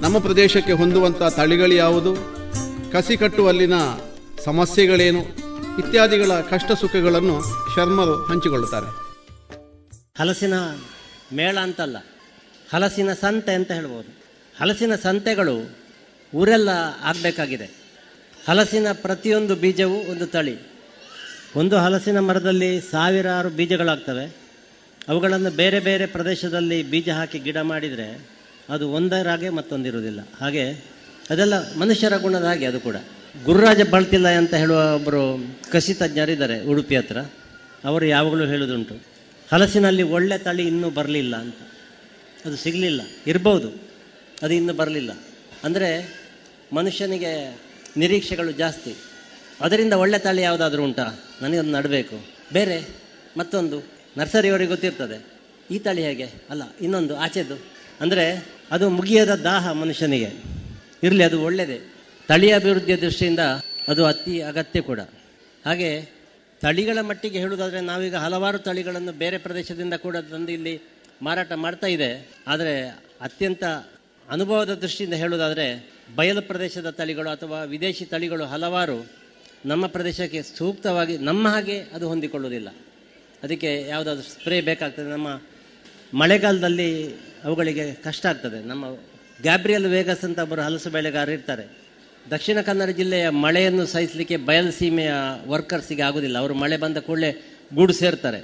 ನಮ್ಮ 0.00 0.18
ಪ್ರದೇಶಕ್ಕೆ 0.18 0.72
ಹೊಂದುವಂಥ 0.72 1.22
ತಳಿಗಳು 1.36 1.74
ಯಾವುದು, 1.74 2.12
ಕಸಿ 2.92 3.16
ಕಟ್ಟುವಲ್ಲಿನ 3.16 3.76
ಸಮಸ್ಯೆಗಳೇನು, 4.44 5.22
ಇತ್ಯಾದಿಗಳ 5.80 6.32
ಕಷ್ಟ 6.50 6.72
ಸುಖಗಳನ್ನು 6.80 7.36
ಶರ್ಮರು 7.74 8.16
ಹಂಚಿಕೊಳ್ಳುತ್ತಾರೆ. 8.30 8.88
ಹಲಸಿನ 10.18 10.54
ಮೇಳ 11.32 11.56
ಅಂತಲ್ಲ, 11.62 11.96
ಹಲಸಿನ 12.72 13.12
ಸಂತೆ 13.12 13.54
ಅಂತ 13.54 13.70
ಹೇಳ್ಬೋದು. 13.72 14.10
ಹಲಸಿನ 14.60 14.94
ಸಂತೆಗಳು 15.06 15.56
ಊರೆಲ್ಲ 16.32 16.70
ಆಗಬೇಕಾಗಿದೆ. 17.04 17.81
ಹಲಸಿನ 18.46 18.88
ಪ್ರತಿಯೊಂದು 19.04 19.54
ಬೀಜವೂ 19.56 19.98
ಒಂದು 20.12 20.26
ತಳಿ. 20.26 20.54
ಒಂದು 21.56 21.76
ಹಲಸಿನ 21.76 22.18
ಮರದಲ್ಲಿ 22.18 22.70
ಸಾವಿರಾರು 22.90 23.50
ಬೀಜಗಳಾಗ್ತವೆ. 23.58 24.24
ಅವುಗಳನ್ನು 25.08 25.50
ಬೇರೆ 25.60 25.78
ಬೇರೆ 25.80 26.06
ಪ್ರದೇಶದಲ್ಲಿ 26.06 26.78
ಬೀಜ 26.90 27.08
ಹಾಕಿ 27.18 27.38
ಗಿಡ 27.38 27.58
ಮಾಡಿದರೆ 27.70 28.08
ಅದು 28.68 28.84
ಒಂದರಾಗೆ 28.90 29.48
ಮತ್ತೊಂದಿರುವುದಿಲ್ಲ. 29.48 30.20
ಹಾಗೆ 30.40 30.64
ಅದೆಲ್ಲ 31.30 31.54
ಮನುಷ್ಯರ 31.78 32.14
ಗುಣದ 32.16 32.44
ಹಾಗೆ 32.44 32.66
ಅದು 32.66 32.80
ಕೂಡ. 32.80 32.96
ಗುರುರಾಜ 33.44 33.80
ಬಳ್ತಿಲ್ಲ 33.90 34.28
ಅಂತ 34.40 34.54
ಹೇಳುವ 34.54 34.80
ಒಬ್ಬರು 34.94 35.22
ಕಸಿ 35.72 35.94
ತಜ್ಞರಿದ್ದಾರೆ 35.94 36.56
ಉಡುಪಿ 36.70 36.94
ಹತ್ರ. 36.96 37.18
ಅವರು 37.84 38.04
ಯಾವಾಗಲೂ 38.06 38.44
ಹೇಳೋದುಂಟು 38.46 38.96
ಹಲಸಿನಲ್ಲಿ 39.48 40.04
ಒಳ್ಳೆ 40.16 40.36
ತಳಿ 40.38 40.64
ಇನ್ನೂ 40.68 40.88
ಬರಲಿಲ್ಲ 40.90 41.34
ಅಂತ. 41.36 41.60
ಅದು 42.46 42.56
ಸಿಗಲಿಲ್ಲ, 42.56 43.00
ಇರ್ಬೋದು, 43.26 43.68
ಅದು 44.42 44.52
ಇನ್ನೂ 44.54 44.72
ಬರಲಿಲ್ಲ. 44.74 45.12
ಅಂದರೆ 45.64 45.90
ಮನುಷ್ಯನಿಗೆ 46.72 47.32
ನಿರೀಕ್ಷೆಗಳು 47.96 48.52
ಜಾಸ್ತಿ. 48.52 48.94
ಅದರಿಂದ 49.60 49.92
ಒಳ್ಳೆ 49.92 50.18
ತಳಿ 50.18 50.42
ಯಾವುದಾದ್ರೂ 50.42 50.84
ಉಂಟಾ? 50.84 51.02
ಅದು 51.02 51.62
ನಡಬೇಕು. 51.62 52.26
ಬೇರೆ, 52.52 52.88
ಮತ್ತೊಂದು. 53.36 53.82
ನರ್ಸರಿಯವರಿಗೆ 54.18 54.70
ಗೊತ್ತಿರ್ತದೆ. 54.70 55.26
ಈ 55.70 55.78
ತಳಿ 55.78 56.04
ಹೇಗೆ? 56.04 56.30
ಅಲ್ಲ, 56.50 56.62
ಇನ್ನೊಂದು, 56.80 57.16
ಆಚೆದು. 57.16 57.66
ಅಂದರೆ, 58.00 58.46
ಅದು 58.70 58.90
ಮುಗಿಯದ 58.90 59.34
ದಾಹ 59.34 59.72
ಮನುಷ್ಯನಿಗೆ. 59.72 60.30
ಇರಲಿ, 61.02 61.24
ಅದು 61.24 61.42
ಒಳ್ಳೆಯದೇ 61.42 61.80
ತಳಿ 62.28 62.52
ಅಭಿವೃದ್ಧಿಯ 62.52 62.96
ದೃಷ್ಟಿಯಿಂದ 62.96 63.38
ಅದು 63.88 64.06
ಅತಿ 64.06 64.40
ಅಗತ್ಯ 64.40 64.80
ಕೂಡ. 64.80 65.00
ಹಾಗೆ, 65.66 66.08
ತಳಿಗಳ 66.60 67.00
ಮಟ್ಟಿಗೆ 67.00 67.38
ಹೇಳುವುದಾದರೆ, 67.38 67.80
ನಾವೀಗ 67.80 68.14
ಹಲವಾರು 68.14 68.58
ತಳಿಗಳನ್ನು 68.58 69.12
ಬೇರೆ 69.12 69.38
ಪ್ರದೇಶದಿಂದ 69.38 69.94
ಕೂಡ 69.94 70.16
ತಂದು 70.16 70.52
ಇಲ್ಲಿ 70.52 70.80
ಮಾರಾಟ 71.22 71.52
ಮಾಡ್ತಾ 71.52 71.86
ಇದೆ. 71.86 72.28
ಆದರೆ, 72.48 72.88
ಅತ್ಯಂತ 73.20 73.64
ಅನುಭವದ 74.30 74.74
ದೃಷ್ಟಿಯಿಂದ 74.74 75.14
ಹೇಳುವುದಾದರೆ 75.14 75.92
ಬಯಲು 76.14 76.42
ಪ್ರದೇಶದ 76.42 76.90
ತಳಿಗಳು 76.90 77.30
ಅಥವಾ 77.30 77.62
ವಿದೇಶಿ 77.62 78.04
ತಳಿಗಳು 78.04 78.44
ಹಲವಾರು 78.44 79.06
ನಮ್ಮ 79.66 79.86
ಪ್ರದೇಶಕ್ಕೆ 79.86 80.42
ಸೂಕ್ತವಾಗಿ, 80.42 81.18
ನಮ್ಮ 81.18 81.48
ಹಾಗೆ 81.48 81.78
ಅದು 81.80 82.08
ಹೊಂದಿಕೊಳ್ಳುವುದಿಲ್ಲ. 82.08 82.68
ಅದಕ್ಕೆ 83.42 83.82
ಯಾವುದಾದ್ರೂ 83.82 84.22
ಸ್ಪ್ರೇ 84.22 84.60
ಬೇಕಾಗ್ತದೆ. 84.60 85.10
ನಮ್ಮ 85.10 85.40
ಮಳೆಗಾಲದಲ್ಲಿ 86.14 87.14
ಅವುಗಳಿಗೆ 87.44 87.94
ಕಷ್ಟ 87.94 88.26
ಆಗ್ತದೆ. 88.26 88.66
ನಮ್ಮ 88.66 88.94
ಗ್ಯಾಬ್ರಿಯಲ್ 89.42 89.86
ವೇಗಸ್ 89.86 90.24
ಅಂತ 90.24 90.38
ಒಬ್ಬರು 90.38 90.62
ಹಲಸು 90.62 90.90
ಬೆಳೆಗಾರರು 90.90 91.32
ಇರ್ತಾರೆ. 91.32 91.78
ದಕ್ಷಿಣ 92.30 92.60
ಕನ್ನಡ 92.60 92.88
ಜಿಲ್ಲೆಯ 92.88 93.28
ಮಳೆಯನ್ನು 93.28 93.86
ಸಹಿಸಲಿಕ್ಕೆ 93.86 94.36
ಬಯಲು 94.36 94.72
ಸೀಮೆಯ 94.72 95.12
ವರ್ಕರ್ಸಿಗೆ 95.46 96.02
ಆಗೋದಿಲ್ಲ. 96.02 96.38
ಅವರು 96.38 96.54
ಮಳೆ 96.54 96.76
ಬಂದ 96.76 96.96
ಕೂಡಲೇ 96.96 97.32
ಗೂಡು 97.74 97.92
ಸೇರ್ತಾರೆ. 97.92 98.38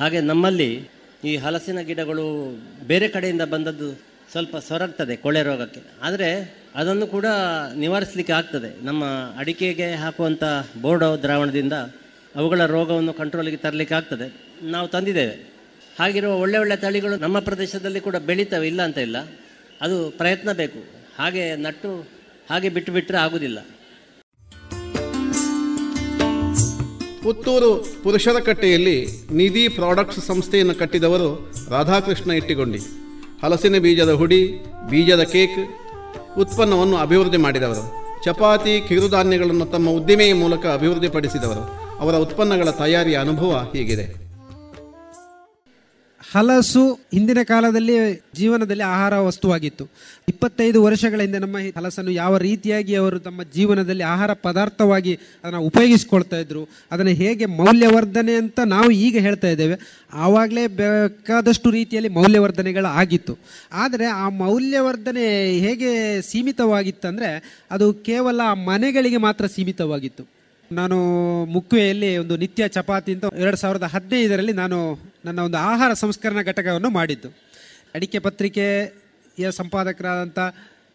ಹಾಗೆ 0.00 0.20
ನಮ್ಮಲ್ಲಿ 0.20 0.88
ಈ 1.24 1.36
ಹಲಸಿನ 1.36 1.80
ಗಿಡಗಳು 1.80 2.58
ಬೇರೆ 2.86 3.08
ಕಡೆಯಿಂದ 3.08 3.42
ಬಂದದ್ದು 3.42 4.15
ಸ್ವಲ್ಪ 4.36 4.56
ಸೊರಗ್ತದೆ 4.56 5.16
ಕೊಳೆ 5.16 5.42
ರೋಗಕ್ಕೆ. 5.42 5.80
ಆದರೆ 6.02 6.28
ಅದನ್ನು 6.74 7.06
ಕೂಡ 7.06 7.26
ನಿವಾರಿಸಲಿಕ್ಕೆ 7.76 8.32
ಆಗ್ತದೆ. 8.32 8.84
ನಮ್ಮ 8.84 9.04
ಅಡಿಕೆಗೆ 9.38 9.90
ಹಾಕುವಂಥ 9.92 10.44
ಬೋರ್ಡೋ 10.82 11.16
ದ್ರಾವಣದಿಂದ 11.16 11.72
ಅವುಗಳ 12.36 12.66
ರೋಗವನ್ನು 12.66 13.12
ಕಂಟ್ರೋಲಿಗೆ 13.12 13.56
ತರಲಿಕ್ಕೆ 13.56 13.94
ಆಗ್ತದೆ. 13.94 14.26
ನಾವು 14.62 14.88
ತಂದಿದ್ದೇವೆ. 14.88 15.36
ಹಾಗಿರುವ 16.00 16.34
ಒಳ್ಳೆ 16.34 16.58
ಒಳ್ಳೆ 16.58 16.76
ತಳಿಗಳು 16.76 17.16
ನಮ್ಮ 17.16 17.38
ಪ್ರದೇಶದಲ್ಲಿ 17.38 18.00
ಕೂಡ 18.00 18.16
ಬೆಳೀತವೆ, 18.16 18.66
ಇಲ್ಲ 18.66 18.82
ಅಂತ 18.82 18.98
ಇಲ್ಲ. 18.98 19.16
ಅದು 19.80 20.10
ಪ್ರಯತ್ನ 20.10 20.52
ಬೇಕು. 20.52 20.80
ಹಾಗೆ 21.18 21.56
ನಟ್ಟು, 21.56 21.90
ಹಾಗೆ 22.50 22.68
ಬಿಟ್ಟು 22.68 22.92
ಬಿಟ್ಟರೆ 22.92 23.18
ಆಗುವುದಿಲ್ಲ 23.18 23.58
ಪುತ್ತೂರು 27.22 27.86
ಪುರುಷರ 28.02 28.40
ಕಟ್ಟೆಯಲ್ಲಿ 28.44 29.06
ನಿಧಿ 29.32 29.68
ಪ್ರಾಡಕ್ಟ್ಸ್ 29.68 30.26
ಸಂಸ್ಥೆಯನ್ನು 30.26 30.74
ಕಟ್ಟಿದವರು 30.74 31.54
ರಾಧಾಕೃಷ್ಣ 31.70 32.30
ಇಟ್ಟಿಗೊಂಡಿ. 32.30 32.78
ಹಲಸಿನ 33.42 33.78
ಬೀಜದ 33.78 34.12
ಹುಡಿ, 34.12 34.64
ಬೀಜದ 34.90 35.22
ಕೇಕ್ 35.22 35.58
ಉತ್ಪನ್ನವನ್ನು 36.38 36.96
ಅಭಿವೃದ್ಧಿ 36.96 37.36
ಮಾಡಿದವರು. 37.36 38.06
ಚಪಾತಿ 38.24 38.80
ಕಿರುಧಾನ್ಯಗಳನ್ನು 38.88 39.66
ತಮ್ಮ 39.66 39.90
ಉದ್ದಿಮೆಯ 39.90 40.34
ಮೂಲಕ 40.34 40.66
ಅಭಿವೃದ್ಧಿಪಡಿಸಿದವರು. 40.66 41.86
ಅವರ 41.98 42.14
ಉತ್ಪನ್ನಗಳ 42.14 42.70
ತಯಾರಿಯ 42.70 43.16
ಅನುಭವ 43.16 43.70
ಹೀಗಿದೆ. 43.72 44.25
ಹಲಸು 46.32 46.92
ಹಿಂದಿನ 46.92 47.38
ಕಾಲದಲ್ಲಿ 47.42 48.24
ಜೀವನದಲ್ಲಿ 48.34 48.82
ಆಹಾರ 48.82 49.18
ವಸ್ತುವಾಗಿತ್ತು. 49.18 49.88
ಇಪ್ಪತ್ತೈದು 50.28 50.82
ವರ್ಷಗಳ 50.82 51.20
ಹಿಂದೆ 51.20 51.38
ನಮ್ಮ 51.38 51.56
ಹಲಸನ್ನು 51.76 52.10
ಯಾವ 52.10 52.36
ರೀತಿಯಾಗಿ 52.36 52.94
ಅವರು 52.94 53.18
ತಮ್ಮ 53.18 53.42
ಜೀವನದಲ್ಲಿ 53.42 54.02
ಆಹಾರ 54.02 54.32
ಪದಾರ್ಥವಾಗಿ 54.32 55.14
ಅದನ್ನು 55.14 55.60
ಉಪಯೋಗಿಸ್ಕೊಳ್ತಾ 55.60 56.36
ಇದ್ರು, 56.36 56.68
ಅದನ್ನು 56.90 57.12
ಹೇಗೆ 57.12 57.46
ಮೌಲ್ಯವರ್ಧನೆ 57.46 58.34
ಅಂತ 58.34 58.60
ನಾವು 58.60 58.90
ಈಗ 58.90 59.18
ಹೇಳ್ತಾ 59.18 59.48
ಇದ್ದೇವೆ. 59.48 59.74
ಆವಾಗಲೇ 60.12 60.66
ಬೇಕಾದಷ್ಟು 60.66 61.70
ರೀತಿಯಲ್ಲಿ 61.70 62.08
ಮೌಲ್ಯವರ್ಧನೆಗಳು 62.08 62.86
ಆಗಿತ್ತು. 62.86 63.38
ಆದರೆ 63.72 64.06
ಆ 64.06 64.28
ಮೌಲ್ಯವರ್ಧನೆ 64.28 65.58
ಹೇಗೆ 65.58 66.22
ಸೀಮಿತವಾಗಿತ್ತಂದರೆ, 66.22 67.60
ಅದು 67.70 67.92
ಕೇವಲ 67.92 68.40
ಮನೆಗಳಿಗೆ 68.52 69.16
ಮಾತ್ರ 69.16 69.46
ಸೀಮಿತವಾಗಿತ್ತು. 69.46 70.35
ನಾನು 70.72 70.96
ಮುಕ್ವೆಯಲ್ಲಿ 71.46 72.16
ಒಂದು 72.16 72.36
ನಿತ್ಯ 72.36 72.68
ಚಪಾತಿ 72.68 73.12
ಅಂತ 73.12 73.24
ಎರಡು 73.36 73.56
ಸಾವಿರದ 73.56 73.82
ಹದಿನೈದರಲ್ಲಿ 73.82 74.52
ನಾನು 74.52 75.00
ನನ್ನ 75.24 75.40
ಒಂದು 75.40 75.56
ಆಹಾರ 75.56 75.92
ಸಂಸ್ಕರಣಾ 75.92 76.42
ಘಟಕವನ್ನು 76.42 76.90
ಮಾಡಿದ್ದು. 76.90 77.28
ಅಡಿಕೆ 77.94 78.18
ಪತ್ರಿಕೆಯ 78.18 79.50
ಸಂಪಾದಕರಾದಂಥ 79.50 80.38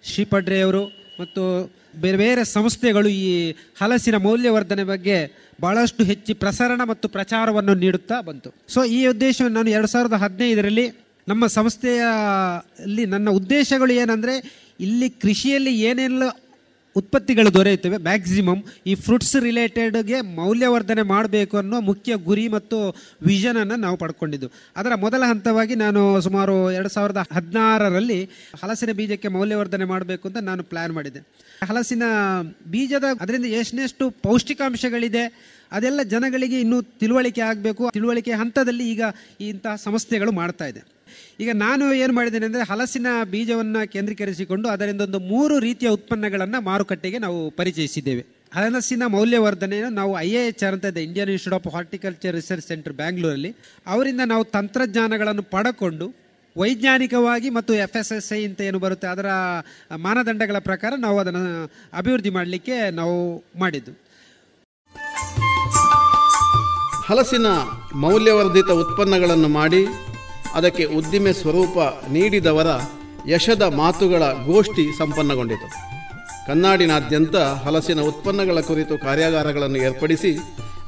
ಶ್ರೀಪಡ್ರೆಯವರು 0.03 0.83
ಮತ್ತು 1.19 1.73
ಬೇರೆ 1.95 2.17
ಬೇರೆ 2.17 2.43
ಸಂಸ್ಥೆಗಳು 2.43 3.09
ಈ 3.09 3.51
ಹಲಸಿನ 3.51 4.17
ಮೌಲ್ಯವರ್ಧನೆ 4.17 4.83
ಬಗ್ಗೆ 4.83 5.37
ಬಹಳಷ್ಟು 5.61 6.03
ಹೆಚ್ಚು 6.03 6.35
ಪ್ರಸರಣ 6.35 6.81
ಮತ್ತು 6.83 7.09
ಪ್ರಚಾರವನ್ನು 7.09 7.73
ನೀಡುತ್ತಾ 7.73 8.21
ಬಂತು. 8.21 8.53
ಸೊ 8.67 8.83
ಈ 8.83 9.07
ಉದ್ದೇಶವನ್ನು 9.07 9.57
ನಾನು 9.57 9.69
ಎರಡು 9.69 9.87
ಸಾವಿರದ 9.87 10.13
ಹದಿನೈದರಲ್ಲಿ 10.13 10.85
ನಮ್ಮ 11.27 11.47
ಸಂಸ್ಥೆಯಲ್ಲಿ 11.47 13.05
ನನ್ನ 13.05 13.29
ಉದ್ದೇಶಗಳು 13.29 13.93
ಏನಂದರೆ 13.93 14.65
ಇಲ್ಲಿ 14.79 15.09
ಕೃಷಿಯಲ್ಲಿ 15.09 15.81
ಏನೆಲ್ಲ 15.81 16.23
ಉತ್ಪತ್ತಿಗಳು 16.95 17.53
ದೊರೆಯುತ್ತವೆ. 17.53 17.97
ಮ್ಯಾಕ್ಸಿಮಮ್ 17.97 18.63
ಈ 18.87 18.95
ಫ್ರೂಟ್ಸ್ 18.95 19.35
ರಿಲೇಟೆಡ್ಗೆ 19.35 20.21
ಮೌಲ್ಯವರ್ಧನೆ 20.21 21.01
ಮಾಡಬೇಕು 21.01 21.57
ಅನ್ನೋ 21.57 21.81
ಮುಖ್ಯ 21.81 22.15
ಗುರಿ 22.15 22.47
ಮತ್ತು 22.47 22.77
ವಿಷನನ್ನು 23.25 23.75
ನಾವು 23.75 23.97
ಪಡ್ಕೊಂಡಿದ್ದು. 23.97 24.51
ಅದರ 24.77 24.95
ಮೊದಲ 24.95 25.23
ಹಂತವಾಗಿ 25.29 25.75
ನಾನು 25.75 26.21
ಸುಮಾರು 26.21 26.71
ಎರಡು 26.71 26.89
ಸಾವಿರದ 26.89 27.17
ಹದಿನಾರರಲ್ಲಿ 27.31 28.23
ಹಲಸಿನ 28.63 28.91
ಬೀಜಕ್ಕೆ 28.91 29.27
ಮೌಲ್ಯವರ್ಧನೆ 29.27 29.85
ಮಾಡಬೇಕು 29.85 30.27
ಅಂತ 30.27 30.37
ನಾನು 30.37 30.63
ಪ್ಲ್ಯಾನ್ 30.63 30.93
ಮಾಡಿದ್ದೆ. 30.93 31.19
ಹಲಸಿನ 31.67 32.03
ಬೀಜದ, 32.71 33.03
ಅದರಿಂದ 33.21 33.45
ಎಷ್ಟೆಷ್ಟು 33.45 34.09
ಪೌಷ್ಟಿಕಾಂಶಗಳಿದೆ 34.09 35.23
ಅದೆಲ್ಲ 35.77 36.01
ಜನಗಳಿಗೆ 36.13 36.57
ಇನ್ನೂ 36.63 36.77
ತಿಳುವಳಿಕೆ 37.01 37.41
ಆಗಬೇಕು. 37.49 37.83
ತಿಳುವಳಿಕೆ 37.97 38.33
ಹಂತದಲ್ಲಿ 38.41 38.85
ಈಗ 38.93 39.03
ಇಂತಹ 39.49 39.75
ಸಂಸ್ಥೆಗಳು 39.85 40.31
ಮಾಡ್ತಾ 40.41 40.65
ಇದೆ. 40.71 40.81
ಈಗ 41.43 41.51
ನಾನು 41.65 41.85
ಏನು 42.03 42.13
ಮಾಡಿದ್ದೇನೆ 42.17 42.45
ಅಂದರೆ 42.49 42.65
ಹಲಸಿನ 42.71 43.07
ಬೀಜವನ್ನು 43.33 43.81
ಕೇಂದ್ರೀಕರಿಸಿಕೊಂಡು 43.95 44.67
ಅದರಿಂದ 44.73 45.01
ಒಂದು 45.07 45.19
ಮೂರು 45.31 45.55
ರೀತಿಯ 45.67 45.89
ಉತ್ಪನ್ನಗಳನ್ನು 45.97 46.61
ಮಾರುಕಟ್ಟೆಗೆ 46.69 47.19
ನಾವು 47.25 47.39
ಪರಿಚಯಿಸಿದ್ದೇವೆ. 47.59 48.23
ಹಲಸಿನ 48.55 49.03
ಮೌಲ್ಯವರ್ಧನೆಯನ್ನು 49.15 49.91
ನಾವು 49.99 50.13
ಐ 50.19 50.29
ಎ 50.39 50.41
ಎಚ್ 50.47 50.63
ಆರ್ 50.67 50.75
ಅಂತ 50.77 50.87
ಇದೆ 50.93 51.01
Indian 51.07 51.29
institute 51.33 51.57
of 51.59 51.75
horticulture 51.75 52.33
research 52.39 52.65
centre 52.71 52.95
ಬ್ಯಾಂಗ್ಳೂರಲ್ಲಿ 53.01 53.51
ಅವರಿಂದ 53.93 54.23
ನಾವು 54.33 54.43
ತಂತ್ರಜ್ಞಾನಗಳನ್ನು 54.55 55.43
ಪಡ್ಕೊಂಡು 55.53 56.07
ವೈಜ್ಞಾನಿಕವಾಗಿ 56.55 57.49
ಮತ್ತು 57.57 57.73
ಎಫ್ 57.85 57.95
ಎಸ್ 57.99 58.11
ಎಸ್ 58.15 58.29
ಐ 58.37 58.39
ಅಂತ 58.47 58.61
ಏನು 58.69 58.79
ಬರುತ್ತೆ 58.85 59.07
ಅದರ 59.07 59.27
ಮಾನದಂಡಗಳ 60.07 60.59
ಪ್ರಕಾರ 60.69 60.93
ನಾವು 61.05 61.17
ಅದನ್ನು 61.19 61.43
ಅಭಿವೃದ್ಧಿ 61.93 62.31
ಮಾಡಲಿಕ್ಕೆ 62.37 62.77
ನಾವು 62.99 63.17
ಮಾಡಿದ್ದು. 63.59 63.93
ಹಲಸಿನ 67.11 67.47
ಮೌಲ್ಯವರ್ಧಿತ 67.95 68.69
ಉತ್ಪನ್ನಗಳನ್ನು 68.81 69.47
ಮಾಡಿ 69.47 69.79
ಅದಕ್ಕೆ 70.55 70.83
ಉದ್ದಿಮೆ 70.97 71.33
ಸ್ವರೂಪ 71.33 71.79
ನೀಡಿದವರ 72.09 72.67
ಯಶದ 73.27 73.61
ಮಾತುಗಳ 73.61 74.23
ಗೋಷ್ಠಿ 74.45 74.97
ಸಂಪನ್ನಗೊಂಡಿತು. 74.97 75.67
ಕನ್ನಾಡಿನಾದ್ಯಂತ 76.47 77.35
ಹಲಸಿನ 77.35 77.99
ಉತ್ಪನ್ನಗಳ 78.01 78.59
ಕುರಿತು 78.59 78.97
ಕಾರ್ಯಾಗಾರಗಳನ್ನು 78.97 79.77
ಏರ್ಪಡಿಸಿ 79.77 80.31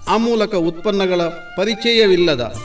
ಆ 0.07 0.17
ಮೂಲಕ 0.17 0.53
ಉತ್ಪನ್ನಗಳ 0.55 1.21
ಪರಿಚಯವಿಲ್ಲದ 1.57 2.55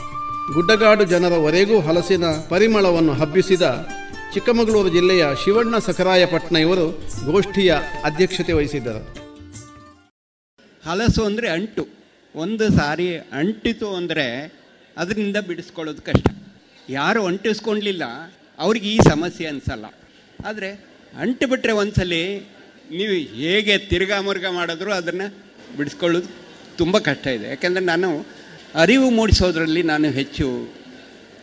ಗುಡ್ಡಗಾಡು 0.53 1.03
ಜನರವರೆಗೂ 1.03 1.79
ಹಲಸಿನ 1.79 2.23
ಪರಿಮಳವನ್ನು 2.49 3.13
ಹಬ್ಬಿಸಿದ 3.13 3.87
ಚಿಕ್ಕಮಗಳೂರು 4.33 4.89
ಜಿಲ್ಲೆಯ 4.89 5.25
ಶಿವಣ್ಣ 5.43 5.77
ಸಕರಾಯಪಟ್ನ 5.77 6.57
ಇವರು 6.57 6.87
ಗೋಷ್ಠಿಯ 7.31 7.73
ಅಧ್ಯಕ್ಷತೆ 8.03 8.53
ವಹಿಸಿದ್ದರು. 8.53 9.03
ಹಲಸು 10.85 11.23
ಅಂದರೆ 11.25 11.49
ಅಂಟು. 11.49 11.98
ಒಂದು 12.35 12.77
ಸಾರಿ 12.77 13.17
ಅಂಟಿತು 13.17 13.95
ಅಂದರೆ 13.95 14.25
ಅದರಿಂದ 14.97 15.37
ಬಿಡಿಸ್ಕೊಳ್ಳೋದು 15.37 16.01
ಕಷ್ಟ. 16.01 16.27
ಯಾರು 16.89 17.25
ಅಂಟಿಸ್ಕೊಳ್ಲಿಲ್ಲ 17.25 18.03
ಅವ್ರಿಗೆ 18.59 18.89
ಈ 18.89 18.97
ಸಮಸ್ಯೆ 19.09 19.47
ಅನಿಸಲ್ಲ. 19.47 19.85
ಆದರೆ 20.45 20.69
ಅಂಟಿಬಿಟ್ರೆ 21.19 21.71
ಒಂದ್ಸಲಿ 21.71 22.39
ನೀವು 22.91 23.11
ಹೇಗೆ 23.11 23.77
ತಿರ್ಗಾ 23.77 24.21
ಮುರ್ಗ 24.21 24.45
ಮಾಡಿದ್ರು 24.49 24.91
ಅದನ್ನು 24.91 25.35
ಬಿಡಿಸ್ಕೊಳ್ಳೋದು 25.77 26.27
ತುಂಬ 26.77 26.97
ಕಷ್ಟ 26.97 27.27
ಇದೆ. 27.27 27.49
ಯಾಕೆಂದರೆ 27.49 27.83
ನಾನು 27.83 28.25
ಅರಿವು 28.75 29.09
ಮೂಡಿಸೋದ್ರಲ್ಲಿ 29.09 29.83
ನಾನು 29.83 30.11
ಹೆಚ್ಚು 30.11 30.73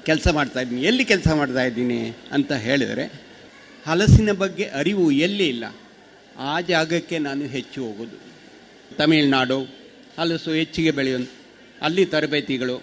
ಕೆಲಸ 0.04 0.28
ಮಾಡ್ತಾ 0.28 0.60
ಇದ್ದೀನಿ. 0.60 0.82
ಎಲ್ಲಿ 0.82 1.04
ಕೆಲಸ 1.04 1.28
ಮಾಡ್ತಾ 1.28 1.62
ಇದ್ದೀನಿ 1.64 2.16
ಅಂತ 2.32 2.52
ಹೇಳಿದರೆ, 2.52 3.22
ಹಲಸಿನ 3.86 4.32
ಬಗ್ಗೆ 4.32 4.64
ಅರಿವು 4.64 5.10
ಎಲ್ಲಿ 5.10 5.48
ಇಲ್ಲ, 5.48 5.64
ಆ 6.38 6.60
ಜಾಗಕ್ಕೆ 6.60 7.18
ನಾನು 7.18 7.44
ಹೆಚ್ಚು 7.44 7.84
ಹೋಗೋದು. 7.84 8.16
ತಮಿಳುನಾಡು 8.96 9.85
ಹಲಸು 10.18 10.50
ಹೆಚ್ಚಿಗೆ 10.50 10.90
ಬೆಳೆಯೋದು 10.90 11.30
ಅಲ್ಲಿ 11.82 12.06
ತರಬೇತಿಗಳು. 12.06 12.76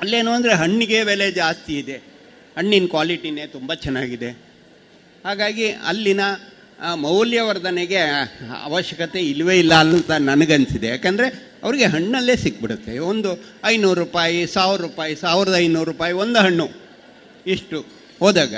ಅಲ್ಲೇನು 0.00 0.30
ಅಂದರೆ 0.30 0.54
ಹಣ್ಣಿಗೆ 0.54 1.04
ಬೆಲೆ 1.04 1.32
ಜಾಸ್ತಿ 1.32 1.78
ಇದೆ. 1.78 1.96
ಹಣ್ಣಿನ 2.56 2.86
ಕ್ವಾಲಿಟಿನೇ 2.86 3.46
ತುಂಬ 3.46 3.74
ಚೆನ್ನಾಗಿದೆ. 3.74 4.30
ಹಾಗಾಗಿ 5.24 5.70
ಅಲ್ಲಿನ 5.70 6.20
ಮೌಲ್ಯವರ್ಧನೆಗೆ 6.94 7.96
ಅವಶ್ಯಕತೆ 8.62 9.20
ಇಲ್ಲವೇ 9.20 9.58
ಇಲ್ಲ 9.58 9.74
ಅಂತ 9.74 10.10
ನನಗನ್ಸಿದೆ. 10.10 10.86
ಯಾಕಂದರೆ 10.86 11.56
ಅವರಿಗೆ 11.62 11.84
ಹಣ್ಣಲ್ಲೇ 11.84 12.36
ಸಿಕ್ಬಿಡುತ್ತೆ. 12.36 12.98
ಒಂದು 12.98 13.44
ಐನೂರು 13.64 14.00
ರೂಪಾಯಿ, 14.00 14.46
ಸಾವಿರ 14.46 14.80
ರೂಪಾಯಿ, 14.80 15.16
ಸಾವಿರದ 15.16 15.54
ಐನೂರು 15.56 15.92
ರೂಪಾಯಿ 15.92 16.12
ಒಂದು 16.12 16.38
ಹಣ್ಣು 16.38 16.68
ಇಷ್ಟು 17.46 17.86
ಹೋದಾಗ 18.18 18.54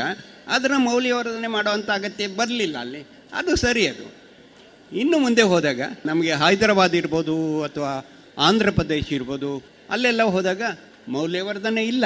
ಅದರ 0.48 0.72
ಮೌಲ್ಯವರ್ಧನೆ 0.76 1.46
ಮಾಡುವಂಥ 1.46 1.90
ಅಗತ್ಯ 1.90 2.26
ಬರಲಿಲ್ಲ 2.26 2.78
ಅಲ್ಲಿ. 2.78 3.06
ಅದು 3.32 3.56
ಸರಿ 3.56 3.86
ಅದು. 3.86 4.27
ಇನ್ನು 4.92 5.18
ಮುಂದೆ 5.18 5.42
ಹೋದಾಗ 5.42 5.80
ನಮಗೆ 6.06 6.32
ಹೈದರಾಬಾದ್ 6.32 6.94
ಇರ್ಬೋದು 6.94 7.62
ಅಥವಾ 7.62 7.92
ಆಂಧ್ರ 8.38 8.70
ಪ್ರದೇಶ 8.70 9.12
ಇರ್ಬೋದು, 9.12 9.50
ಅಲ್ಲೆಲ್ಲ 9.90 10.22
ಹೋದಾಗ 10.22 10.62
ಮೌಲ್ಯವರ್ಧನೆ 11.08 11.86
ಇಲ್ಲ. 11.86 12.04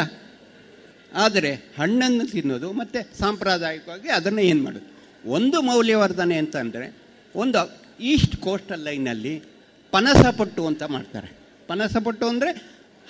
ಆದರೆ 1.15 1.53
ಹಣ್ಣನ್ನು 1.79 2.25
ತಿನ್ನೋದು 2.33 2.73
ಮತ್ತು 2.73 3.19
ಸಾಂಪ್ರದಾಯಿಕವಾಗಿ 3.19 4.09
ಅದನ್ನು 4.09 4.43
ಏನು 4.43 4.63
ಮಾಡೋದು? 4.63 4.89
ಒಂದು 5.25 5.63
ಮೌಲ್ಯವರ್ಧನೆ 5.63 6.37
ಅಂತಂದರೆ 6.39 6.87
ಒಂದು 7.35 7.61
ಈಸ್ಟ್ 8.01 8.37
ಕೋಸ್ಟಲ್ 8.37 8.81
ಲೈನಲ್ಲಿ 8.81 9.35
ಪನಸ 9.91 10.27
ಪಟ್ಟು 10.27 10.67
ಅಂತ 10.67 10.83
ಮಾಡ್ತಾರೆ. 10.83 11.29
ಪನಸಪಟ್ಟು 11.67 12.27
ಅಂದರೆ 12.29 12.53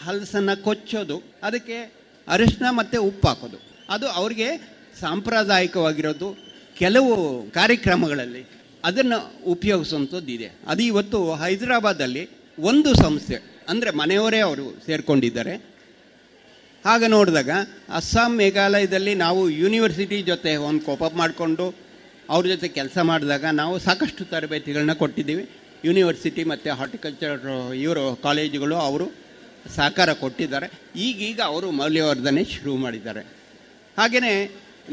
ಹಲಸನ್ನು 0.04 0.62
ಕೊಚ್ಚೋದು, 0.64 1.22
ಅದಕ್ಕೆ 1.42 1.76
ಅರಿಶಿನ 2.28 2.66
ಮತ್ತು 2.70 3.02
ಉಪ್ಪು 3.02 3.28
ಹಾಕೋದು. 3.28 3.58
ಅದು 3.90 4.08
ಅವ್ರಿಗೆ 4.08 4.48
ಸಾಂಪ್ರದಾಯಿಕವಾಗಿರೋದು. 5.00 6.28
ಕೆಲವು 6.78 7.14
ಕಾರ್ಯಕ್ರಮಗಳಲ್ಲಿ 7.50 8.61
ಅದನ್ನು 8.88 9.18
ಉಪಯೋಗಿಸುವಂಥದ್ದು 9.54 10.30
ಇದೆ. 10.36 10.48
ಅದು 10.70 10.82
ಇವತ್ತು 10.90 11.18
ಹೈದರಾಬಾದಲ್ಲಿ 11.42 12.22
ಒಂದು 12.70 12.90
ಸಂಸ್ಥೆ, 13.04 13.36
ಅಂದರೆ 13.70 13.90
ಮನೆಯವರೇ 14.00 14.40
ಅವರು 14.48 14.64
ಸೇರಿಕೊಂಡಿದ್ದಾರೆ. 14.86 15.54
ಹಾಗೆ 16.84 17.08
ನೋಡಿದಾಗ 17.14 17.50
ಅಸ್ಸಾಂ 17.98 18.32
ಮೇಘಾಲಯದಲ್ಲಿ 18.40 19.12
ನಾವು 19.24 19.42
ಯೂನಿವರ್ಸಿಟಿ 19.62 20.18
ಜೊತೆ 20.30 20.52
ಒಂದು 20.68 20.82
ಕೋಪಪ್ 20.88 21.16
ಮಾಡಿಕೊಂಡು 21.20 21.66
ಅವ್ರ 22.34 22.44
ಜೊತೆ 22.52 22.68
ಕೆಲಸ 22.78 22.98
ಮಾಡಿದಾಗ 23.10 23.44
ನಾವು 23.60 23.74
ಸಾಕಷ್ಟು 23.86 24.22
ತರಬೇತಿಗಳನ್ನ 24.32 24.94
ಕೊಟ್ಟಿದ್ದೀವಿ. 25.02 25.44
ಯೂನಿವರ್ಸಿಟಿ 25.88 26.42
ಮತ್ತು 26.52 26.70
ಹಾರ್ಟಿಕಲ್ಚರ್, 26.80 27.40
ಇವರು 27.84 28.02
ಕಾಲೇಜುಗಳು 28.26 28.76
ಅವರು 28.88 29.06
ಸಹಕಾರ 29.76 30.10
ಕೊಟ್ಟಿದ್ದಾರೆ. 30.24 30.66
ಈಗೀಗ 31.06 31.40
ಅವರು 31.52 31.68
ಮೌಲ್ಯವರ್ಧನೆ 31.80 32.42
ಶುರು 32.54 32.72
ಮಾಡಿದ್ದಾರೆ. 32.84 33.22
ಹಾಗೆಯೇ 33.98 34.34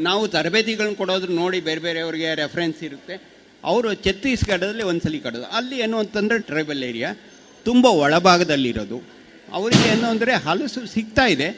ನಾವು 0.07 0.23
ತರಬೇತಿಗಳನ್ನ 0.35 0.97
ಕೊಡೋದ್ರ 1.01 1.29
ನೋಡಿ 1.41 1.59
ಬೇರೆ 1.67 1.81
ಬೇರೆಯವ್ರಿಗೆ 1.87 2.29
ರೆಫರೆನ್ಸ್ 2.41 2.81
ಇರುತ್ತೆ. 2.87 3.15
ಅವರು 3.63 3.89
ಛತ್ತೀಸ್ಗಢದಲ್ಲಿ 4.05 4.83
ಸಲ 5.05 5.15
ಕಡೋದು. 5.25 5.45
ಅಲ್ಲಿ 5.57 5.77
ಏನು 5.85 5.95
ಅಂತಂದರೆ 6.03 6.39
ಟ್ರೈಬಲ್ 6.49 6.83
ಏರಿಯಾ 6.89 7.09
ತುಂಬ 7.65 7.85
ಒಳಭಾಗದಲ್ಲಿರೋದು. 8.03 8.97
ಅವರಿಗೆ 9.57 9.85
ಏನು 9.93 10.05
ಅಂದರೆ 10.13 10.33
ಹಲಸು 10.47 10.81
ಸಿಗ್ತಾ 10.95 11.25
ಇದೆ. 11.35 11.49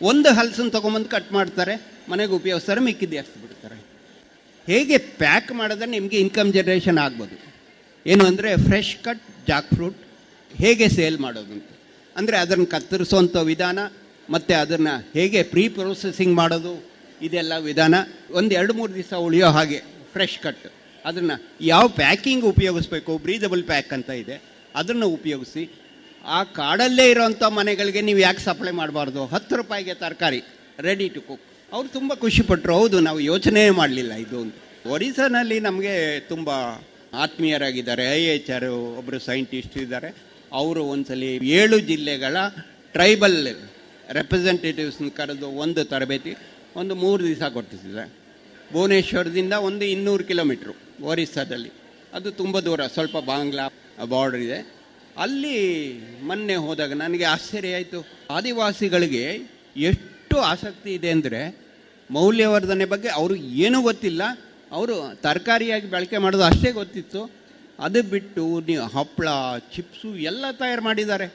ಒಂದು 0.00 0.28
ಹಲಸನ್ನು 0.38 0.72
ತೊಗೊಂಬಂದು 0.76 1.08
ಕಟ್ 1.14 1.30
ಮಾಡ್ತಾರೆ. 1.38 1.74
ಮನೆಗೆ 2.12 2.32
ಉಪಯೋಗಿಸ್ತಾರೆ 2.40 2.80
ಮಿಕ್ಕಿದ್ದು 2.86 3.16
ಹಾಕ್ಸ್ಬಿಡ್ತಾರೆ 3.20 3.52
ಬಿಡ್ತಾರೆ. 3.64 3.78
ಹೇಗೆ 4.66 4.96
ಪ್ಯಾಕ್ 5.22 5.50
ಮಾಡಿದ್ರೆ 5.60 5.88
ನಿಮಗೆ 5.96 6.16
ಇನ್ಕಮ್ 6.24 6.50
ಜನ್ರೇಷನ್ 6.56 6.98
ಆಗ್ಬೋದು? 7.04 7.36
ಏನು 8.06 8.22
ಅಂದರೆ 8.30 8.50
ಫ್ರೆಶ್ 8.68 8.94
ಕಟ್ 9.04 9.24
ಜಾಕ್ 9.48 9.70
ಫ್ರೂಟ್ 9.74 10.00
ಹೇಗೆ 10.54 10.86
ಸೇಲ್ 10.96 11.18
ಮಾಡೋದು 11.24 11.52
ಅಂತ. 11.56 11.70
ಅಂದರೆ 12.16 12.36
ಅದನ್ನು 12.44 12.66
ಕತ್ತರಿಸುವಂಥ 12.74 13.36
ವಿಧಾನ, 13.50 13.78
ಮತ್ತು 14.34 14.54
ಅದನ್ನು 14.62 14.94
ಹೇಗೆ 15.16 15.40
ಪ್ರೀ 15.52 15.64
ಪ್ರೊಸೆಸಿಂಗ್ 15.76 16.34
ಮಾಡೋದು, 16.40 16.74
ಇದೆಲ್ಲ 17.26 17.52
ವಿಧಾನ. 17.68 17.94
ಒಂದು 18.38 18.52
ಎರಡು 18.60 18.72
ಮೂರು 18.78 18.92
ದಿವಸ 18.98 19.12
ಉಳಿಯೋ 19.26 19.48
ಹಾಗೆ 19.56 19.78
ಫ್ರೆಶ್ 20.14 20.38
ಕಟ್ 20.44 20.66
ಅದನ್ನು 21.08 21.36
ಯಾವ 21.72 21.84
ಪ್ಯಾಕಿಂಗ್ 22.02 22.44
ಉಪಯೋಗಿಸ್ಬೇಕು 22.52 23.12
ಬ್ರೀದಬಲ್ 23.24 23.64
ಪ್ಯಾಕ್ 23.70 23.92
ಅಂತ 23.96 24.10
ಇದೆ 24.22 24.36
ಅದನ್ನು 24.80 25.06
ಉಪಯೋಗಿಸಿ, 25.16 25.62
ಆ 26.24 26.38
ಕಾಡಲ್ಲೇ 26.58 27.04
ಇರೋವಂಥ 27.12 27.42
ಮನೆಗಳಿಗೆ 27.58 28.00
ನೀವು 28.08 28.20
ಯಾಕೆ 28.26 28.42
ಸಪ್ಲೈ 28.48 28.72
ಮಾಡಬಾರ್ದು? 28.80 29.22
ಹತ್ತು 29.34 29.54
ರೂಪಾಯಿಗೆ 29.60 29.94
ತರಕಾರಿ 30.02 30.40
ರೆಡಿ 30.86 31.06
ಟು 31.16 31.20
ಕುಕ್ 31.28 31.44
ಅವ್ರು 31.72 31.88
ತುಂಬ 31.96 32.12
ಖುಷಿಪಟ್ಟರು 32.24 32.74
ಹೌದು, 32.78 32.96
ನಾವು 33.08 33.20
ಯೋಚನೆ 33.32 33.62
ಮಾಡಲಿಲ್ಲ 33.80 34.12
ಇದು 34.24 34.38
ಅಂತ. 34.44 34.54
ಒರಿಸ್ಸಾನಲ್ಲಿ 34.94 35.58
ನಮಗೆ 35.66 35.94
ತುಂಬ 36.32 36.50
ಆತ್ಮೀಯರಾಗಿದ್ದಾರೆ, 37.24 38.04
ಐ 38.18 38.22
ಎಚ್ 38.34 38.50
ಆರ್ 38.56 38.68
ಒಬ್ಬರು 38.98 39.18
ಸೈಂಟಿಸ್ಟ್ 39.28 39.76
ಇದ್ದಾರೆ. 39.84 40.10
ಅವರು 40.60 40.80
ಒಂದ್ಸಲಿ 40.94 41.28
ಏಳು 41.60 41.76
ಜಿಲ್ಲೆಗಳ 41.90 42.36
ಟ್ರೈಬಲ್ 42.94 43.38
ರೆಪ್ರೆಸೆಂಟೇಟಿವ್ಸ್ನ 44.18 45.08
ಕರೆದು 45.18 45.48
ಒಂದು 45.64 45.82
ತರಬೇತಿ, 45.92 46.32
ಒಂದು 46.80 46.94
ಮೂರು 47.04 47.22
ದಿವಸ 47.28 47.42
ಕೊಟ್ಟಿದ್ದಾರೆ 47.56 48.04
ಭುವನೇಶ್ವರದಿಂದ 48.72 49.54
ಒಂದು 49.68 49.84
ಇನ್ನೂರು 49.94 50.24
ಕಿಲೋಮೀಟ್ರು 50.30 50.74
ಒರಿಸ್ಸಾದಲ್ಲಿ. 51.00 51.70
ಅದು 52.14 52.30
ತುಂಬ 52.30 52.60
ದೂರ, 52.60 52.86
ಸ್ವಲ್ಪ 52.86 53.18
ಬಾಂಗ್ಲಾ 53.18 53.68
ಬಾರ್ಡರ್ 54.08 54.40
ಇದೆ. 54.40 54.74
ಅಲ್ಲಿ 55.18 55.92
ಮೊನ್ನೆ 56.22 56.54
ಹೋದಾಗ 56.54 56.92
ನನಗೆ 56.92 57.24
ಆಶ್ಚರ್ಯ 57.24 57.74
ಆಯಿತು. 57.74 58.06
ಆದಿವಾಸಿಗಳಿಗೆ 58.30 59.38
ಎಷ್ಟು 59.76 60.38
ಆಸಕ್ತಿ 60.38 60.94
ಇದೆ 60.94 61.10
ಅಂದರೆ 61.10 61.64
ಮೌಲ್ಯವರ್ಧನೆ 62.10 62.84
ಬಗ್ಗೆ 62.84 63.08
ಅವರು 63.08 63.34
ಏನೂ 63.34 63.82
ಗೊತ್ತಿಲ್ಲ. 63.82 64.22
ಅವರು 64.72 65.14
ತರಕಾರಿಯಾಗಿ 65.14 65.90
ಬಳಕೆ 65.90 66.18
ಮಾಡೋದು 66.18 66.44
ಅಷ್ಟೇ 66.44 66.72
ಗೊತ್ತಿತ್ತು. 66.72 67.30
ಅದು 67.78 68.02
ಬಿಟ್ಟು 68.02 68.60
ನೀವು 68.60 68.86
ಹಪ್ಪಳ 68.86 69.28
ಚಿಪ್ಸು 69.58 70.16
ಎಲ್ಲ 70.16 70.44
ತಯಾರು 70.52 70.82
ಮಾಡಿದ್ದಾರೆ. 70.82 71.34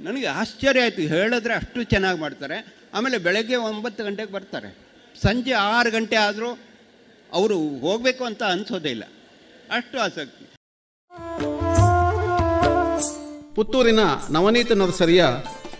ನನಗೆ 0.00 0.26
ಆಶ್ಚರ್ಯ 0.26 0.80
ಆಯಿತು. 0.80 1.02
ಹೇಳಿದ್ರೆ 1.02 1.54
ಅಷ್ಟು 1.54 1.82
ಚೆನ್ನಾಗಿ 1.82 2.20
ಮಾಡ್ತಾರೆ. 2.20 2.74
ಆಮೇಲೆ 2.94 3.18
ಬೆಳಗ್ಗೆ 3.18 3.56
ಒಂಬತ್ತು 3.56 4.04
ಗಂಟೆಗೆ 4.04 4.32
ಬರ್ತಾರೆ. 4.32 4.76
ಸಂಜೆ 5.22 5.52
ಆರು 5.52 5.90
ಗಂಟೆ 5.90 6.16
ಆದರೂ 6.16 6.58
ಅವರು 7.36 7.58
ಹೋಗಬೇಕು 7.84 8.22
ಅಂತ 8.24 8.42
ಅನಿಸೋದೇ 8.42 8.90
ಇಲ್ಲ. 8.90 9.04
ಅಷ್ಟು 9.70 9.96
ಆಸಕ್ತಿ. 9.98 10.44
ಪುತ್ತೂರಿನ 13.54 14.02
ನವನೀತ 14.30 14.72
ನರ್ಸರಿಯ 14.72 15.22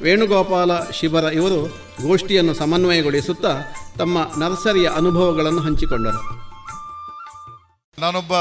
ವೇಣುಗೋಪಾಲ 0.03 0.70
ಶಿಬರ 0.91 1.24
ಇವರು 1.33 1.59
ಗೋಷ್ಠಿಯನ್ನು 2.07 2.55
ಸಮನ್ವಯಗೊಳಿಸುತ್ತಾ 2.55 3.53
ತಮ್ಮ 3.99 4.16
ನರ್ಸರಿಯ 4.45 4.87
ಅನುಭವಗಳನ್ನು 4.97 5.61
ಹಂಚಿಕೊಂಡರು. 5.61 6.23
ನಾನೊಬ್ಬ 8.01 8.33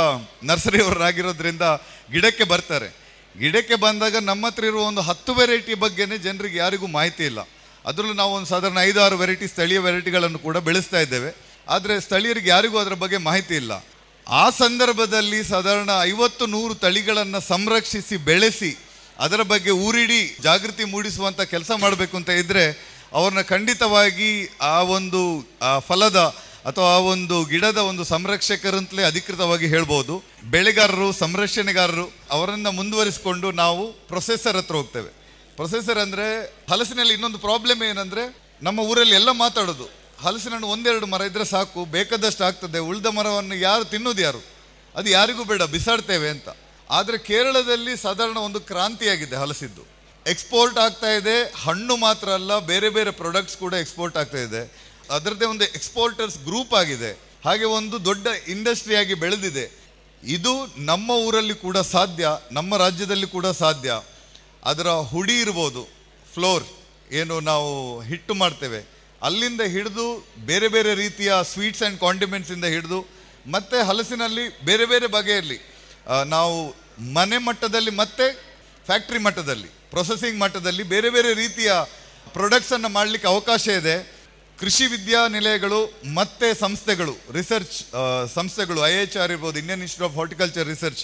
ನರ್ಸರಿಯವರಾಗಿರೋದ್ರಿಂದ 0.44 1.62
ಗಿಡಕ್ಕೆ 2.12 2.44
ಬರ್ತಾರೆ. 2.44 2.90
ಗಿಡಕ್ಕೆ 3.40 3.76
ಬಂದಾಗ 3.76 4.16
ನಮ್ಮ 4.22 4.46
ಹತ್ರ 4.46 4.64
ಇರುವ 4.64 4.82
ಒಂದು 4.82 5.02
ಹತ್ತು 5.02 5.32
ವೆರೈಟಿ 5.36 5.74
ಬಗ್ಗೆನೇ 5.74 6.18
ಜನರಿಗೆ 6.18 6.58
ಯಾರಿಗೂ 6.58 6.88
ಮಾಹಿತಿ 6.88 7.24
ಇಲ್ಲ. 7.26 7.40
ಅದರಲ್ಲೂ 7.86 8.14
ನಾವು 8.14 8.32
ಒಂದು 8.34 8.48
ಸಾಧಾರಣ 8.48 8.78
ಐದಾರು 8.82 9.06
ಆರು 9.06 9.18
ವೆರೈಟಿ 9.18 9.48
ಸ್ಥಳೀಯ 9.48 9.80
ವೆರೈಟಿಗಳನ್ನು 9.80 10.40
ಕೂಡ 10.40 10.58
ಬೆಳೆಸ್ತಾ 10.58 11.00
ಇದ್ದೇವೆ. 11.00 11.32
ಆದರೆ 11.68 11.94
ಸ್ಥಳೀಯರಿಗೆ 12.00 12.50
ಯಾರಿಗೂ 12.50 12.78
ಅದರ 12.78 12.94
ಬಗ್ಗೆ 12.94 13.18
ಮಾಹಿತಿ 13.18 13.56
ಇಲ್ಲ. 13.56 13.74
ಆ 14.28 14.50
ಸಂದರ್ಭದಲ್ಲಿ 14.50 15.40
ಸಾಧಾರಣ 15.44 15.90
ಐವತ್ತು 16.04 16.46
ನೂರು 16.46 16.74
ತಳಿಗಳನ್ನು 16.76 17.40
ಸಂರಕ್ಷಿಸಿ, 17.48 18.18
ಬೆಳೆಸಿ, 18.18 18.72
ಅದರ 19.20 19.42
ಬಗ್ಗೆ 19.42 19.72
ಊರಿಡಿ, 19.72 20.22
ಜಾಗೃತಿ 20.42 20.84
ಮೂಡಿಸುವಂಥ 20.84 21.42
ಕೆಲಸ 21.42 21.72
ಮಾಡಬೇಕು 21.84 22.18
ಅಂತ 22.18 22.30
ಇದ್ದರೆ 22.30 22.66
ಅವ್ರನ್ನ 23.14 23.42
ಖಂಡಿತವಾಗಿ 23.42 24.30
ಆ 24.62 24.82
ಒಂದು 24.98 25.22
ಫಲದ 25.88 26.20
ಅಥವಾ 26.70 26.88
ಆ 26.96 27.02
ಒಂದು 27.14 27.44
ಗಿಡದ 27.46 27.78
ಒಂದು 27.78 28.04
ಸಂರಕ್ಷಕರಂತಲೇ 28.04 29.04
ಅಧಿಕೃತವಾಗಿ 29.04 29.68
ಹೇಳ್ಬೋದು. 29.68 30.14
ಬೆಳೆಗಾರರು, 30.52 31.12
ಸಂರಕ್ಷಣೆಗಾರರು 31.12 32.06
ಅವರನ್ನು 32.32 32.72
ಮುಂದುವರಿಸಿಕೊಂಡು 32.72 33.52
ನಾವು 33.52 33.84
ಪ್ರೊಸೆಸರ್ 33.92 34.58
ಹತ್ರ 34.58 34.76
ಹೋಗ್ತೇವೆ. 34.76 35.12
ಪ್ರೊಸೆಸರ್ 35.56 35.98
ಅಂದರೆ 35.98 36.26
ಹಲಸಿನಲ್ಲಿ 36.70 37.14
ಇನ್ನೊಂದು 37.14 37.38
ಪ್ರಾಬ್ಲಮ್ 37.38 37.84
ಏನಂದರೆ 37.84 38.24
ನಮ್ಮ 38.62 38.80
ಊರಲ್ಲಿ 38.80 39.16
ಎಲ್ಲ 39.16 39.32
ಮಾತಾಡೋದು. 39.32 40.05
ಹಲಸಿನ 40.22 40.54
ಹಣ್ಣು 40.54 40.68
ಒಂದೆರಡು 40.68 41.06
ಮರ 41.06 41.22
ಇದ್ರೆ 41.22 41.46
ಸಾಕು, 41.46 41.86
ಬೇಕಾದಷ್ಟು 41.86 42.44
ಆಗ್ತದೆ, 42.44 42.80
ಉಳಿದ 42.80 43.06
ಮರವನ್ನು 43.06 43.56
ಯಾರು 43.56 43.86
ತಿನ್ನೋದು 43.86 44.22
ಯಾರು? 44.22 44.44
ಅದು 44.96 45.10
ಯಾರಿಗೂ 45.10 45.44
ಬೇಡ, 45.44 45.64
ಬಿಸಾಡ್ತೇವೆ 45.64 46.30
ಅಂತ. 46.30 46.50
ಆದರೆ 46.90 47.18
ಕೇರಳದಲ್ಲಿ 47.18 47.98
ಸಾಧಾರಣ 47.98 48.38
ಒಂದು 48.38 48.60
ಕ್ರಾಂತಿಯಾಗಿದೆ 48.60 49.36
ಹಲಸಿದ್ದು. 49.36 49.82
ಎಕ್ಸ್ಪೋರ್ಟ್ 50.28 50.78
ಆಗ್ತಾ 50.78 51.08
ಇದೆ, 51.08 51.44
ಹಣ್ಣು 51.44 51.96
ಮಾತ್ರ 51.96 52.30
ಅಲ್ಲ, 52.30 52.60
ಬೇರೆ 52.60 52.90
ಬೇರೆ 52.90 53.12
ಪ್ರಾಡಕ್ಟ್ಸ್ 53.12 53.58
ಕೂಡ 53.58 53.74
ಎಕ್ಸ್ಪೋರ್ಟ್ 53.74 54.18
ಆಗ್ತಾ 54.18 54.38
ಇದೆ. 54.38 54.74
ಅದರದ್ದೇ 55.12 55.46
ಒಂದು 55.46 55.64
ಎಕ್ಸ್ಪೋರ್ಟರ್ಸ್ 55.64 56.38
ಗ್ರೂಪ್ 56.38 56.74
ಆಗಿದೆ. 56.74 57.12
ಹಾಗೆ 57.46 57.64
ಒಂದು 57.64 58.06
ದೊಡ್ಡ 58.06 58.28
ಇಂಡಸ್ಟ್ರಿ 58.48 58.96
ಆಗಿ 58.96 59.14
ಬೆಳೆದಿದೆ. 59.14 59.86
ಇದು 60.24 60.66
ನಮ್ಮ 60.78 61.12
ಊರಲ್ಲಿ 61.12 61.54
ಕೂಡ 61.54 61.78
ಸಾಧ್ಯ, 61.78 62.28
ನಮ್ಮ 62.52 62.78
ರಾಜ್ಯದಲ್ಲಿ 62.78 63.28
ಕೂಡ 63.28 63.46
ಸಾಧ್ಯ. 63.46 64.02
ಅದರ 64.64 64.90
ಹುಡಿ 64.90 65.40
ಇರ್ಬೋದು 65.40 65.88
ಫ್ಲೋರ್ 66.34 66.64
ಏನು 67.12 67.40
ನಾವು 67.40 68.02
ಹಿಟ್ಟು 68.02 68.34
ಮಾಡ್ತೇವೆ. 68.34 68.95
ಅಲ್ಲಿಂದ 69.26 69.64
ಹಿಡಿದು 69.76 70.08
ಬೇರೆ 70.50 70.68
ಬೇರೆ 70.76 70.92
ರೀತಿಯ 71.04 71.32
ಸ್ವೀಟ್ಸ್ 71.52 71.84
ಆ್ಯಂಡ್ 71.84 72.00
ಕಾಂಡಿಮೆಂಟ್ಸ್ 72.06 72.52
ಇಂದ 72.56 72.68
ಹಿಡಿದು 72.76 73.00
ಮತ್ತೆ 73.56 73.78
ಹಲಸಿನಲ್ಲಿ 73.90 74.46
ಬೇರೆ 74.66 74.86
ಬೇರೆ 74.92 75.08
ಬಗೆಯಲ್ಲಿ 75.16 75.58
ನಾವು 76.34 76.58
ಮನೆ 77.18 77.38
ಮಟ್ಟದಲ್ಲಿ 77.48 77.92
ಮತ್ತೆ 78.02 78.26
ಫ್ಯಾಕ್ಟ್ರಿ 78.88 79.20
ಮಟ್ಟದಲ್ಲಿ 79.28 79.70
ಪ್ರೊಸೆಸಿಂಗ್ 79.94 80.40
ಮಟ್ಟದಲ್ಲಿ 80.44 80.84
ಬೇರೆ 80.94 81.10
ಬೇರೆ 81.16 81.32
ರೀತಿಯ 81.44 81.72
ಪ್ರೊಡಕ್ಟ್ಸನ್ನು 82.36 82.90
ಮಾಡಲಿಕ್ಕೆ 82.98 83.28
ಅವಕಾಶ 83.28 83.66
ಇದೆ. 83.82 83.96
ಕೃಷಿ 84.60 84.86
ವಿದ್ಯಾನಿಲಯಗಳು 84.86 85.80
ಮತ್ತೆ 86.20 86.48
ಸಂಸ್ಥೆಗಳು 86.60 87.14
ರಿಸರ್ಚ್ 87.38 87.78
ಸಂಸ್ಥೆಗಳು 88.34 88.80
ಐ 88.88 88.94
ಎಚ್ 89.04 89.18
ಆರ್ 89.22 89.32
ಇರ್ಬೋದು 89.32 89.58
Indian 89.62 89.82
institute 89.86 90.12
of 90.12 90.18
horticulture 90.20 90.68
research 90.74 91.02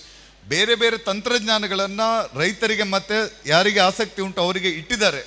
ಬೇರೆ 0.54 0.76
ಬೇರೆ 0.84 0.98
ತಂತ್ರಜ್ಞಾನಗಳನ್ನು 1.10 2.08
ರೈತರಿಗೆ 2.40 2.86
ಮತ್ತೆ 2.96 3.18
ಯಾರಿಗೆ 3.50 3.82
ಆಸಕ್ತಿ 3.90 4.22
ಉಂಟು 4.28 4.42
ಅವರಿಗೆ 4.42 4.70
ಇಟ್ಟಿದ್ದಾರೆ. 4.80 5.22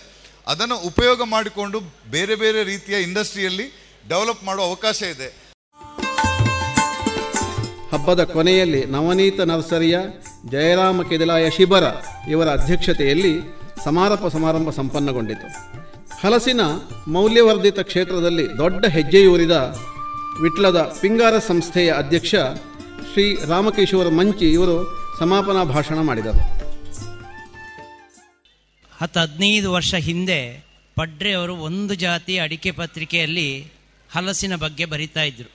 ಅದನ್ನು 0.46 0.76
ಉಪಯೋಗ 0.76 1.20
ಮಾಡಿಕೊಂಡು 1.24 1.80
ಬೇರೆ 2.10 2.34
ಬೇರೆ 2.34 2.64
ರೀತಿಯ 2.64 3.02
ಇಂಡಸ್ಟ್ರಿಯಲ್ಲಿ 3.02 3.66
ಡೆವಲಪ್ 4.08 4.44
ಮಾಡುವ 4.44 4.64
ಅವಕಾಶ 4.64 5.02
ಇದೆ. 5.02 5.28
ಹಬ್ಬದ 7.92 8.24
ಕೊನೆಯಲ್ಲಿ 8.24 8.84
ನವನೀತ 8.84 9.40
ನರ್ಸರಿಯ 9.40 9.98
ಜಯರಾಮ 10.50 11.02
ಕೆದಿಲಾಯ 11.02 11.50
ಶಿಬರ 11.50 11.82
ಇವರ 12.28 12.48
ಅಧ್ಯಕ್ಷತೆಯಲ್ಲಿ 12.48 13.40
ಸಮಾರೋಪ 13.84 14.26
ಸಮಾರಂಭ 14.26 14.70
ಸಂಪನ್ನಗೊಂಡಿತು. 14.70 15.48
ಹಲಸಿನ 16.20 16.60
ಮೌಲ್ಯವರ್ಧಿತ 17.08 17.78
ಕ್ಷೇತ್ರದಲ್ಲಿ 17.78 18.58
ದೊಡ್ಡ 18.58 18.86
ಹೆಜ್ಜೆಯೂರಿದ 18.86 19.76
ವಿಟ್ಲದ 20.42 20.94
ಪಿಂಗಾರ 21.00 21.38
ಸಂಸ್ಥೆಯ 21.38 21.92
ಅಧ್ಯಕ್ಷ 21.92 22.34
ಶ್ರೀ 23.12 23.38
ರಾಮಕೇಶ್ವರ 23.48 24.08
ಮಂಚಿ 24.08 24.52
ಇವರು 24.52 24.76
ಸಮಾಪನಾ 25.18 25.64
ಭಾಷಣ 25.64 25.98
ಮಾಡಿದರು. 26.00 26.63
ಹತ್ತು 29.04 29.20
ಹದಿನೈದು 29.20 29.72
ವರ್ಷ 29.72 29.94
ಹಿಂದೆ 29.94 30.64
ಪಡ್ರೆ 30.94 31.32
ಅವರು 31.32 31.56
ಒಂದು 31.56 31.94
ಜಾತಿ 31.94 32.38
ಅಡಿಕೆ 32.38 32.70
ಪತ್ರಿಕೆಯಲ್ಲಿ 32.70 33.66
ಹಲಸಿನ 34.12 34.56
ಬಗ್ಗೆ 34.56 34.84
ಬರಿತಾ 34.84 35.22
ಇದ್ರು. 35.22 35.50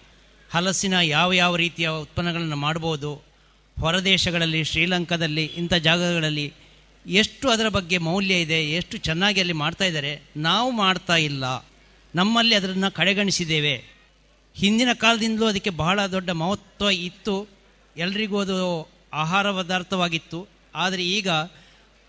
ಹಲಸಿನ 0.52 0.94
ಯಾವ 0.94 1.34
ಯಾವ 1.34 1.56
ರೀತಿಯ 1.56 1.90
ಉತ್ಪನ್ನಗಳನ್ನು 1.90 2.56
ಮಾಡ್ಬೋದು, 2.56 3.24
ಹೊರದೇಶಗಳಲ್ಲಿ, 3.80 4.64
ಶ್ರೀಲಂಕಾದಲ್ಲಿ, 4.64 5.46
ಇಂಥ 5.46 5.74
ಜಾಗಗಳಲ್ಲಿ 5.74 6.54
ಎಷ್ಟು 7.08 7.50
ಅದರ 7.50 7.68
ಬಗ್ಗೆ 7.68 7.98
ಮೌಲ್ಯ 7.98 8.42
ಇದೆ, 8.42 8.70
ಎಷ್ಟು 8.72 8.98
ಚೆನ್ನಾಗಿ 8.98 9.40
ಅಲ್ಲಿ 9.40 9.54
ಮಾಡ್ತಾ 9.54 9.86
ಇದ್ದಾರೆ, 9.86 10.22
ನಾವು 10.38 10.72
ಮಾಡ್ತಾ 10.72 11.16
ಇಲ್ಲ. 11.16 11.66
ನಮ್ಮಲ್ಲಿ 12.16 12.56
ಅದನ್ನು 12.56 12.92
ಕಡೆಗಣಿಸಿದ್ದೇವೆ. 12.92 13.84
ಹಿಂದಿನ 14.56 14.94
ಕಾಲದಿಂದಲೂ 14.94 15.46
ಅದಕ್ಕೆ 15.46 15.70
ಬಹಳ 15.70 16.06
ದೊಡ್ಡ 16.06 16.30
ಮಹತ್ವ 16.30 16.90
ಇತ್ತು. 16.90 17.48
ಎಲ್ರಿಗೂ 17.98 18.40
ಅದು 18.40 18.90
ಆಹಾರ 19.14 19.52
ಪದಾರ್ಥವಾಗಿತ್ತು. 19.52 20.48
ಆದರೆ 20.76 21.04
ಈಗ 21.06 21.28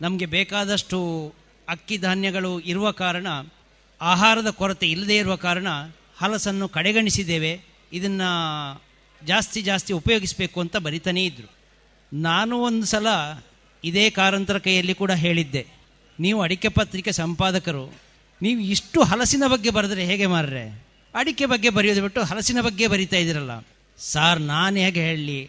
ನಮಗೆ 0.01 0.27
ಬೇಕಾದಷ್ಟು 0.27 0.99
ಅಕ್ಕಿ 1.69 1.97
ಧಾನ್ಯಗಳು 1.99 2.61
ಇರುವ 2.61 2.91
ಕಾರಣ, 2.91 3.27
ಆಹಾರದ 4.01 4.51
ಕೊರತೆ 4.51 4.87
ಇಲ್ಲದೇ 4.91 5.17
ಇರುವ 5.17 5.35
ಕಾರಣ 5.37 5.69
ಹಲಸನ್ನು 6.19 6.69
ಕಡೆಗಣಿಸಿದ್ದೇವೆ. 6.69 7.53
ಇದನ್ನು 7.93 8.31
ಜಾಸ್ತಿ 9.27 9.61
ಜಾಸ್ತಿ 9.63 9.93
ಉಪಯೋಗಿಸಬೇಕು 9.93 10.59
ಅಂತ 10.61 10.77
ಬರಿತಾನೇ 10.77 11.25
ಇದ್ದರು 11.25 11.49
ನಾನು 12.13 12.55
ಒಂದು 12.63 12.87
ಸಲ 12.87 13.09
ಇದೇ 13.85 14.05
ಕಾರಂತರ 14.11 14.59
ಕೈಯಲ್ಲಿ 14.59 14.95
ಕೂಡ 14.95 15.13
ಹೇಳಿದ್ದೆ. 15.25 15.63
ನೀವು 16.19 16.39
ಅಡಿಕೆ 16.43 16.69
ಪತ್ರಿಕೆ 16.69 17.13
ಸಂಪಾದಕರು, 17.13 17.85
ನೀವು 18.41 18.61
ಇಷ್ಟು 18.61 19.03
ಹಲಸಿನ 19.03 19.45
ಬಗ್ಗೆ 19.47 19.71
ಬರೆದ್ರೆ 19.71 20.05
ಹೇಗೆ 20.05 20.27
ಮಾರ್ರೆ? 20.27 20.65
ಅಡಿಕೆ 21.15 21.47
ಬಗ್ಗೆ 21.47 21.71
ಬರೆಯೋದು 21.77 22.03
ಬಿಟ್ಟು 22.03 22.23
ಹಲಸಿನ 22.23 22.61
ಬಗ್ಗೆ 22.61 22.87
ಬರಿತಾ 22.87 23.17
ಇದ್ದೀರಲ್ಲ. 23.17 23.55
ಸಾರ್, 23.99 24.41
ನಾನು 24.41 24.77
ಹೇಗೆ 24.77 25.01
ಹೇಳಲಿ 25.09 25.41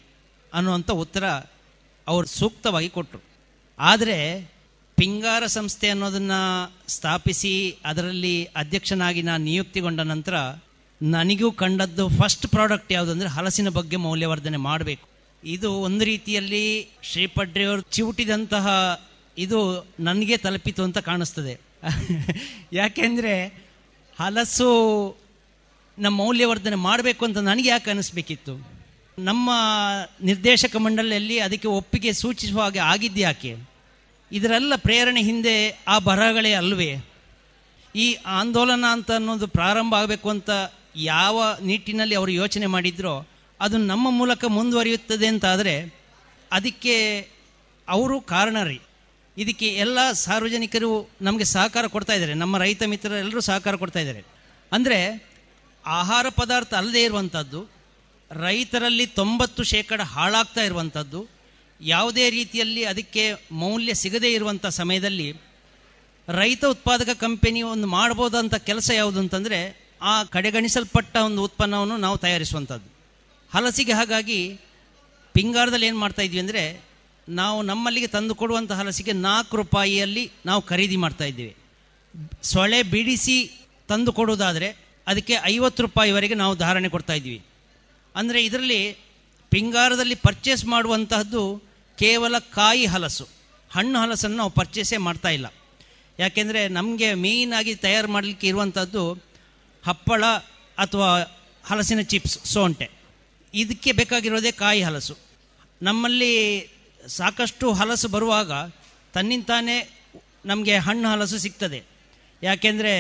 ಅನ್ನುವಂಥ 0.53 0.91
ಉತ್ತರ 1.03 1.25
ಅವರು 2.07 2.27
ಸೂಕ್ತವಾಗಿ 2.39 2.89
ಕೊಟ್ಟರು 2.89 3.21
ಆದರೆ 3.81 4.17
ಪಿಂಗಾರ 4.95 5.45
ಸಂಸ್ಥೆ 5.45 5.89
ಅನ್ನೋದನ್ನು 5.89 6.73
ಸ್ಥಾಪಿಸಿ 6.87 7.77
ಅದರಲ್ಲಿ 7.85 8.45
ಅಧ್ಯಕ್ಷನಾಗಿ 8.45 9.21
ನಾನು 9.21 9.43
ನಿಯುಕ್ತಿಗೊಂಡ 9.43 9.99
ನಂತರ 9.99 10.33
ನನಗೂ 11.01 11.51
ಕಂಡದ್ದು 11.51 12.09
ಫಸ್ಟ್ 12.09 12.47
ಪ್ರಾಡಕ್ಟ್ 12.47 12.91
ಯಾವುದು 12.91 13.11
ಅಂದರೆ 13.11 13.27
ಹಲಸಿನ 13.27 13.69
ಬಗ್ಗೆ 13.69 13.95
ಮೌಲ್ಯವರ್ಧನೆ 13.95 14.57
ಮಾಡಬೇಕು. 14.57 15.09
ಇದು 15.43 15.71
ಒಂದು 15.73 16.05
ರೀತಿಯಲ್ಲಿ 16.05 16.89
ಶ್ರೀಪಡ್ರೆಯವರು 17.03 17.81
ಚಿವುಟಿದಂತಹ 17.81 18.67
ಇದು 19.37 19.87
ನನಗೆ 19.99 20.37
ತಲುಪಿತು 20.37 20.83
ಅಂತ 20.83 20.97
ಕಾಣಿಸ್ತದೆ. 20.97 21.59
ಯಾಕೆಂದರೆ 22.73 23.33
ಹಲಸು 24.19 24.69
ನಮ್ಮ 25.99 26.17
ಮೌಲ್ಯವರ್ಧನೆ 26.17 26.75
ಮಾಡಬೇಕು 26.75 27.25
ಅಂತ 27.25 27.37
ನನಗೆ 27.37 27.69
ಯಾಕೆ 27.69 27.91
ಅನಿಸ್ಬೇಕಿತ್ತು? 27.91 28.67
ನಮ್ಮ 29.19 29.49
ನಿರ್ದೇಶಕ 30.23 30.75
ಮಂಡಳಿಯಲ್ಲಿ 30.75 31.39
ಅದಕ್ಕೆ 31.39 31.67
ಒಪ್ಪಿಗೆ 31.67 32.13
ಸೂಚಿಸುವ 32.13 32.61
ಹಾಗೆ 32.61 32.79
ಆಗಿದ್ದು 32.79 33.19
ಯಾಕೆ 33.19 33.70
ಇದರೆಲ್ಲ 34.31 34.73
ಪ್ರೇರಣೆ 34.75 35.21
ಹಿಂದೆ 35.21 35.83
ಆ 35.87 35.99
ಬರಹಗಳೇ 35.99 36.53
ಅಲ್ವೇ? 36.53 36.97
ಈ 37.95 38.17
ಆಂದೋಲನ 38.25 38.85
ಅಂತ 38.91 39.11
ಅನ್ನೋದು 39.11 39.47
ಪ್ರಾರಂಭ 39.47 39.95
ಆಗಬೇಕು 39.95 40.29
ಅಂತ 40.29 40.49
ಯಾವ 40.95 41.57
ನಿಟ್ಟಿನಲ್ಲಿ 41.61 42.15
ಅವರು 42.15 42.31
ಯೋಚನೆ 42.31 42.65
ಮಾಡಿದ್ರೋ, 42.65 43.27
ಅದು 43.59 43.77
ನಮ್ಮ 43.77 44.11
ಮೂಲಕ 44.11 44.45
ಮುಂದುವರಿಯುತ್ತದೆ 44.45 45.27
ಅಂತಾದರೆ, 45.27 45.95
ಅದಕ್ಕೆ 46.51 47.27
ಅವರು 47.87 48.21
ಕಾರಣ 48.21 48.63
ರೀ 48.63 48.81
ಇದಕ್ಕೆ 49.37 49.67
ಎಲ್ಲ 49.67 50.11
ಸಾರ್ವಜನಿಕರು 50.11 51.09
ನಮಗೆ 51.21 51.43
ಸಹಕಾರ 51.43 51.87
ಕೊಡ್ತಾ 51.87 52.13
ಇದ್ದಾರೆ. 52.13 52.33
ನಮ್ಮ 52.33 52.57
ರೈತ 52.57 52.83
ಮಿತ್ರರೆಲ್ಲರೂ 52.83 53.39
ಸಹಕಾರ 53.39 53.75
ಕೊಡ್ತಾ 53.75 53.99
ಇದ್ದಾರೆ. 53.99 54.23
ಅಂದರೆ, 54.71 55.31
ಆಹಾರ 55.85 56.25
ಪದಾರ್ಥ 56.29 56.73
ಅಲ್ಲದೆ 56.73 57.03
ಇರುವಂಥದ್ದು 57.03 57.67
ರೈತರಲ್ಲಿ 58.31 59.05
ತೊಂಬತ್ತು 59.05 59.63
ಶೇಕಡ 59.63 60.01
ಹಾಳಾಗ್ತಾ 60.01 60.61
ಇರುವಂಥದ್ದು 60.61 61.40
ಯಾವುದೇ 61.81 62.29
ರೀತಿಯಲ್ಲಿ 62.29 62.85
ಅದಕ್ಕೆ 62.85 63.33
ಮೌಲ್ಯ 63.51 63.93
ಸಿಗದೇ 63.93 64.33
ಇರುವಂಥ 64.33 64.65
ಸಮಯದಲ್ಲಿ 64.65 65.27
ರೈತ 66.27 66.65
ಉತ್ಪಾದಕ 66.65 67.09
ಕಂಪನಿ 67.19 67.61
ಒಂದು 67.61 67.87
ಮಾಡ್ಬೋದಂಥ 67.87 68.55
ಕೆಲಸ 68.55 68.91
ಯಾವುದು 68.95 69.19
ಅಂತಂದರೆ 69.19 69.59
ಆ 70.01 70.23
ಕಡೆಗಣಿಸಲ್ಪಟ್ಟ 70.23 71.17
ಒಂದು 71.17 71.43
ಉತ್ಪನ್ನವನ್ನು 71.43 71.97
ನಾವು 71.97 72.17
ತಯಾರಿಸುವಂಥದ್ದು 72.17 72.89
ಹಲಸಿಗೆ 73.53 73.93
ಹಾಗಾಗಿ 73.93 74.59
ಪಿಂಗಾರದಲ್ಲಿ 75.35 75.85
ಏನು 75.85 75.99
ಮಾಡ್ತಾ 75.99 76.21
ಇದ್ವಿ 76.21 76.39
ಅಂದರೆ 76.39 76.63
ನಾವು 77.29 77.61
ನಮ್ಮಲ್ಲಿಗೆ 77.61 78.07
ತಂದು 78.07 78.35
ಕೊಡುವಂಥ 78.35 78.71
ಹಲಸಿಗೆ 78.71 79.11
ನಾಲ್ಕು 79.11 79.57
ರೂಪಾಯಿಯಲ್ಲಿ 79.57 80.31
ನಾವು 80.45 80.61
ಖರೀದಿ 80.61 80.95
ಮಾಡ್ತಾ 80.95 81.25
ಇದ್ದೀವಿ. 81.25 81.55
ಸೊಳೆ 82.43 82.83
ಬಿಡಿಸಿ 82.83 83.37
ತಂದು 83.87 84.11
ಕೊಡುವುದಾದರೆ 84.11 84.69
ಅದಕ್ಕೆ 85.07 85.33
ಐವತ್ತು 85.43 85.83
ರೂಪಾಯಿವರೆಗೆ 85.83 86.35
ನಾವು 86.35 86.55
ಧಾರಣೆ 86.55 86.89
ಕೊಡ್ತಾ 86.89 87.13
ಇದ್ವಿ 87.13 87.41
ಅಂದರೆ 88.15 88.43
ಇದರಲ್ಲಿ 88.43 88.81
ಪಿಂಗಾರದಲ್ಲಿ 89.49 90.15
ಪರ್ಚೇಸ್ 90.15 90.65
ಮಾಡುವಂತಹದ್ದು 90.65 91.43
ಕೇವಲ 92.01 92.39
ಕಾಯಿ 92.39 92.85
ಹಲಸು, 92.85 93.27
ಹಣ್ಣು 93.71 93.99
ಹಲಸನ್ನು 93.99 94.37
ನಾವು 94.37 94.49
ಪರ್ಚೇಸೇ 94.49 94.97
ಮಾಡ್ತಾ 94.97 95.29
ಇಲ್ಲ. 95.29 95.53
ಯಾಕೆಂದರೆ 96.19 96.67
ನಮಗೆ 96.67 97.13
ಮೇಯ್ನಾಗಿ 97.13 97.75
ತಯಾರು 97.75 98.07
ಮಾಡಲಿಕ್ಕೆ 98.07 98.47
ಇರುವಂಥದ್ದು 98.47 99.03
ಹಪ್ಪಳ 99.85 100.25
ಅಥವಾ 100.77 101.09
ಹಲಸಿನ 101.65 102.01
ಚಿಪ್ಸ್ 102.01 102.45
ಸೋಂಟೆ. 102.45 102.89
ಇದಕ್ಕೆ 103.53 103.91
ಬೇಕಾಗಿರೋದೇ 103.91 104.51
ಕಾಯಿ 104.51 104.81
ಹಲಸು. 104.81 105.17
ನಮ್ಮಲ್ಲಿ 105.81 106.33
ಸಾಕಷ್ಟು 107.07 107.73
ಹಲಸು 107.73 108.07
ಬರುವಾಗ 108.07 108.51
ತನ್ನಿಂತಾನೇ 109.13 109.77
ನಮಗೆ 110.45 110.77
ಹಣ್ಣು 110.77 111.09
ಹಲಸು 111.09 111.37
ಸಿಗ್ತದೆ. 111.37 111.83
ಯಾಕೆಂದರೆ 112.43 112.93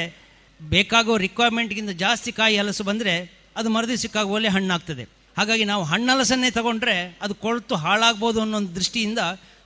ಬೇಕಾಗೋ 0.61 1.17
ರಿಕ್ವೈರ್ಮೆಂಟ್ಗಿಂತ 1.17 1.89
ಜಾಸ್ತಿ 1.89 2.31
ಕಾಯಿ 2.31 2.57
ಹಲಸು 2.57 2.83
ಬಂದರೆ 2.83 3.39
ಅದು 3.55 3.69
ಮರುದಿವಸಕ್ಕಾಗುವಲ್ಲೇ 3.69 4.49
ಹಣ್ಣಾಗ್ತದೆ. 4.49 5.20
ಹಾಗಾಗಿ 5.37 5.65
ನಾವು 5.65 5.83
ಹಣ್ಣಲಸನ್ನೇ 5.83 6.51
ತಗೊಂಡ್ರೆ 6.51 7.17
ಅದು 7.21 7.33
ಕೊಳ್ತು 7.35 7.75
ಹಾಳಾಗ್ಬೋದು 7.75 8.41
ಅನ್ನೋ 8.41 8.57
ಒಂದು 8.57 8.75
ದೃಷ್ಟಿಯಿಂದ 8.75 9.19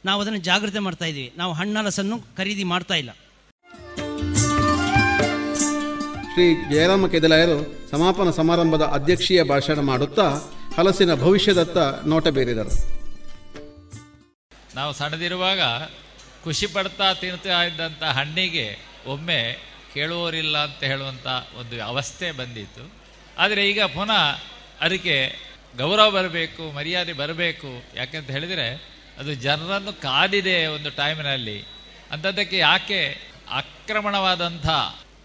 ನಾವು 0.05 0.21
ಅದನ್ನು 0.21 0.39
ಜಾಗ್ರತೆ 0.39 0.79
ಮಾಡ್ತಾ 0.79 1.05
ಇದ್ದೀವಿ. 1.05 1.33
ನಾವು 1.37 1.53
ಹಣ್ಣಲಸನ್ನು 1.53 2.17
ಖರೀದಿ 2.37 2.63
ಮಾಡ್ತಾ 2.63 2.93
ಇಲ್ಲ. 2.93 3.11
ಶ್ರೀ 6.33 6.55
ಜಯರಾಮ 6.73 7.07
ಕೆದಲಾಯರು 7.07 7.89
ಸಮಾಪನ 7.91 8.29
ಸಮಾರಂಭದ 8.31 8.81
ಅಧ್ಯಕ್ಷೀಯ 8.81 9.43
ಭಾಷಣ 9.43 9.79
ಮಾಡುತ್ತಾ 9.79 10.27
ಹಲಸಿನ 10.77 11.15
ಭವಿಷ್ಯದತ್ತ 11.15 11.77
ನೋಟ 12.07 12.27
ಬೀರಿದರು. 12.27 12.73
ನಾವು 14.75 14.93
ಸಣ್ಣದಿರುವಾಗ 14.93 15.61
ಖುಷಿ 16.43 16.67
ಪಡ್ತಾ 16.67 17.13
ತಿಂತಾ 17.13 17.63
ಇದ್ದಂಥ 17.63 18.03
ಹಣ್ಣಿಗೆ 18.03 18.77
ಒಮ್ಮೆ 19.07 19.39
ಕೇಳುವವರಿಲ್ಲ 19.93 20.57
ಅಂತ 20.57 20.83
ಹೇಳುವಂಥ 20.83 21.27
ಒಂದು 21.59 21.83
ಅವಸ್ಥೆ 21.83 22.31
ಬಂದಿತ್ತು. 22.31 22.91
ಆದರೆ 23.37 23.69
ಈಗ 23.69 23.83
ಪುನಃ 23.83 24.41
ಅದಕ್ಕೆ 24.81 25.15
ಗೌರವ 25.77 26.11
ಬರಬೇಕು, 26.11 26.71
ಮರ್ಯಾದೆ 26.71 27.13
ಬರಬೇಕು. 27.13 27.83
ಯಾಕೆಂತ 27.95 28.31
ಹೇಳಿದರೆ, 28.31 28.95
ಅದು 29.19 29.33
ಜನರನ್ನು 29.33 29.93
ಕಾದಿದೆ 29.93 30.65
ಒಂದು 30.65 30.89
ಟೈಮಿನಲ್ಲಿ. 30.89 31.63
ಅಂಥದ್ದಕ್ಕೆ 32.11 32.57
ಯಾಕೆ 32.57 33.17
ಆಕ್ರಮಣವಾದಂಥ 33.49 34.67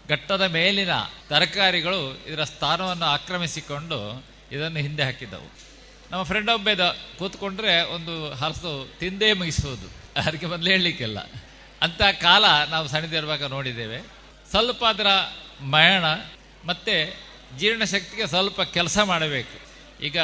ಘಟ್ಟದ 0.09 0.41
ಮೇಲಿನ 0.41 0.89
ತರಕಾರಿಗಳು 1.29 2.27
ಇದರ 2.27 2.43
ಸ್ಥಾನವನ್ನು 2.43 3.05
ಆಕ್ರಮಿಸಿಕೊಂಡು 3.05 4.25
ಇದನ್ನು 4.51 4.79
ಹಿಂದೆ 4.79 5.03
ಹಾಕಿದ್ದವು. 5.03 5.51
ನಮ್ಮ 6.11 6.23
ಫ್ರೆಂಡ್ 6.23 6.51
ಒಬ್ಬ 6.51 6.69
ಕೂತ್ಕೊಂಡ್ರೆ 7.17 7.81
ಒಂದು 7.81 8.33
ಹರಸು 8.33 8.99
ತಿಂದೇ 8.99 9.33
ಮುಗಿಸುವುದು 9.33 9.87
ಅದಕ್ಕೆ 10.21 10.45
ಮೊದಲು 10.45 10.69
ಹೇಳಲಿಕ್ಕಿಲ್ಲ. 10.69 11.19
ಅಂಥ 11.81 12.01
ಕಾಲ 12.01 12.45
ನಾವು 12.69 12.87
ಸಣ್ಣದಿರುವಾಗ 12.87 13.45
ನೋಡಿದ್ದೇವೆ. 13.45 13.99
ಸ್ವಲ್ಪ 14.49 14.85
ಅದರ 14.85 15.07
ಮಯಣ 15.61 16.05
ಮತ್ತು 16.65 17.13
ಜೀರ್ಣಶಕ್ತಿಗೆ 17.59 18.27
ಸ್ವಲ್ಪ 18.27 18.61
ಕೆಲಸ 18.61 18.99
ಮಾಡಬೇಕು. 18.99 19.70
ಈಗ 20.01 20.19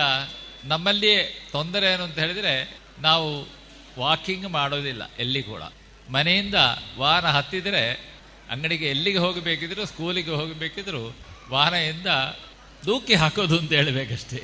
ನಮ್ಮಲ್ಲಿಯೇ 0.66 1.20
ತೊಂದರೆ 1.52 1.88
ಏನು 1.94 2.04
ಅಂತ 2.04 2.18
ಹೇಳಿದರೆ 2.20 2.54
ನಾವು 3.00 3.28
ವಾಕಿಂಗ್ 4.00 4.48
ಮಾಡೋದಿಲ್ಲ, 4.50 5.04
ಎಲ್ಲಿ 5.20 5.42
ಕೂಡ. 5.44 5.64
ಮನೆಯಿಂದ 6.10 6.58
ವಾಹನ 6.98 7.28
ಹತ್ತಿದರೆ, 7.28 7.84
ಅಂಗಡಿಗೆ 8.52 8.88
ಎಲ್ಲಿಗೆ 8.90 9.18
ಹೋಗಬೇಕಿದ್ರು, 9.18 9.86
ಸ್ಕೂಲಿಗೆ 9.86 10.32
ಹೋಗಬೇಕಿದ್ರು, 10.32 11.04
ವಾಹನದಿಂದ 11.50 12.12
ದೂಕಿ 12.86 13.16
ಹಾಕೋದು 13.16 13.56
ಅಂತ 13.60 13.72
ಹೇಳಬೇಕಷ್ಟೇ. 13.72 14.42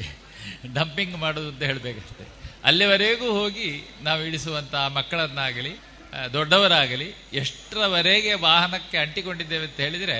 ಡಂಪಿಂಗ್ 0.74 1.18
ಮಾಡೋದು 1.18 1.48
ಅಂತ 1.48 1.64
ಹೇಳಬೇಕಷ್ಟೇ. 1.64 2.26
ಅಲ್ಲಿವರೆಗೂ 2.64 3.28
ಹೋಗಿ 3.32 3.70
ನಾವು 4.02 4.22
ಇಳಿಸುವಂಥ 4.24 4.76
ಮಕ್ಕಳನ್ನಾಗಲಿ 4.76 5.74
ದೊಡ್ಡವರಾಗಲಿ, 6.34 7.10
ಎಷ್ಟರವರೆಗೆ 7.34 8.34
ವಾಹನಕ್ಕೆ 8.34 8.98
ಅಂಟಿಕೊಂಡಿದ್ದೇವೆ 8.98 9.66
ಅಂತ 9.66 9.80
ಹೇಳಿದರೆ, 9.80 10.18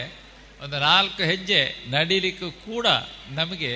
ಒಂದು 0.64 0.80
ನಾಲ್ಕು 0.80 1.24
ಹೆಜ್ಜೆ 1.24 1.62
ನಡೀಲಿಕ್ಕೂ 1.88 2.52
ಕೂಡ 2.52 2.88
ನಮಗೆ 3.30 3.72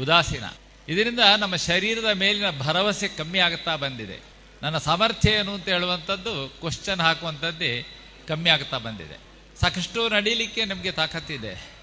ಉದಾಸೀನ. 0.00 0.46
ಇದರಿಂದ 0.88 1.18
ನಮ್ಮ 1.38 1.56
ಶರೀರದ 1.56 2.04
ಮೇಲಿನ 2.04 2.58
ಭರವಸೆ 2.58 3.08
ಕಮ್ಮಿ 3.08 3.38
ಆಗುತ್ತಾ 3.38 3.76
ಬಂದಿದೆ. 3.76 4.20
ನನ್ನ 4.62 4.78
ಸಾಮರ್ಥ್ಯ 4.78 5.30
ಏನು 5.30 5.54
ಅಂತ 5.54 5.68
ಹೇಳುವಂಥದ್ದು 5.68 6.48
ಕ್ವಶನ್ 6.60 7.00
ಹಾಕುವಂಥದ್ದೇ 7.00 7.84
ಕಮ್ಮಿ 8.28 8.50
ಆಗ್ತಾ 8.50 8.78
ಬಂದಿದೆ. 8.78 9.18
ಸಾಕಷ್ಟು 9.60 10.08
ನಡೀಲಿಕ್ಕೆ 10.08 10.64
ನಮಗೆ 10.64 10.92
ತಾಕತ್ತಿದೆ 10.92 11.78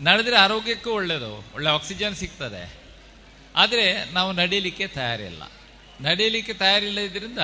ನಡೆದ್ರೆ 0.00 0.36
ಆರೋಗ್ಯಕ್ಕೂ 0.36 0.90
ಒಳ್ಳೆಯದು 0.90 1.44
ಒಳ್ಳೆ 1.54 1.70
ಆಕ್ಸಿಜನ್ 1.70 2.16
ಸಿಗ್ತದೆ. 2.16 2.80
ಆದರೆ 3.56 4.12
ನಾವು 4.12 4.32
ನಡೀಲಿಕ್ಕೆ 4.32 4.86
ತಯಾರಿಲ್ಲ. 4.86 5.42
ನಡೀಲಿಕ್ಕೆ 6.00 6.52
ತಯಾರಿಲ್ಲದ್ರಿಂದ 6.52 7.38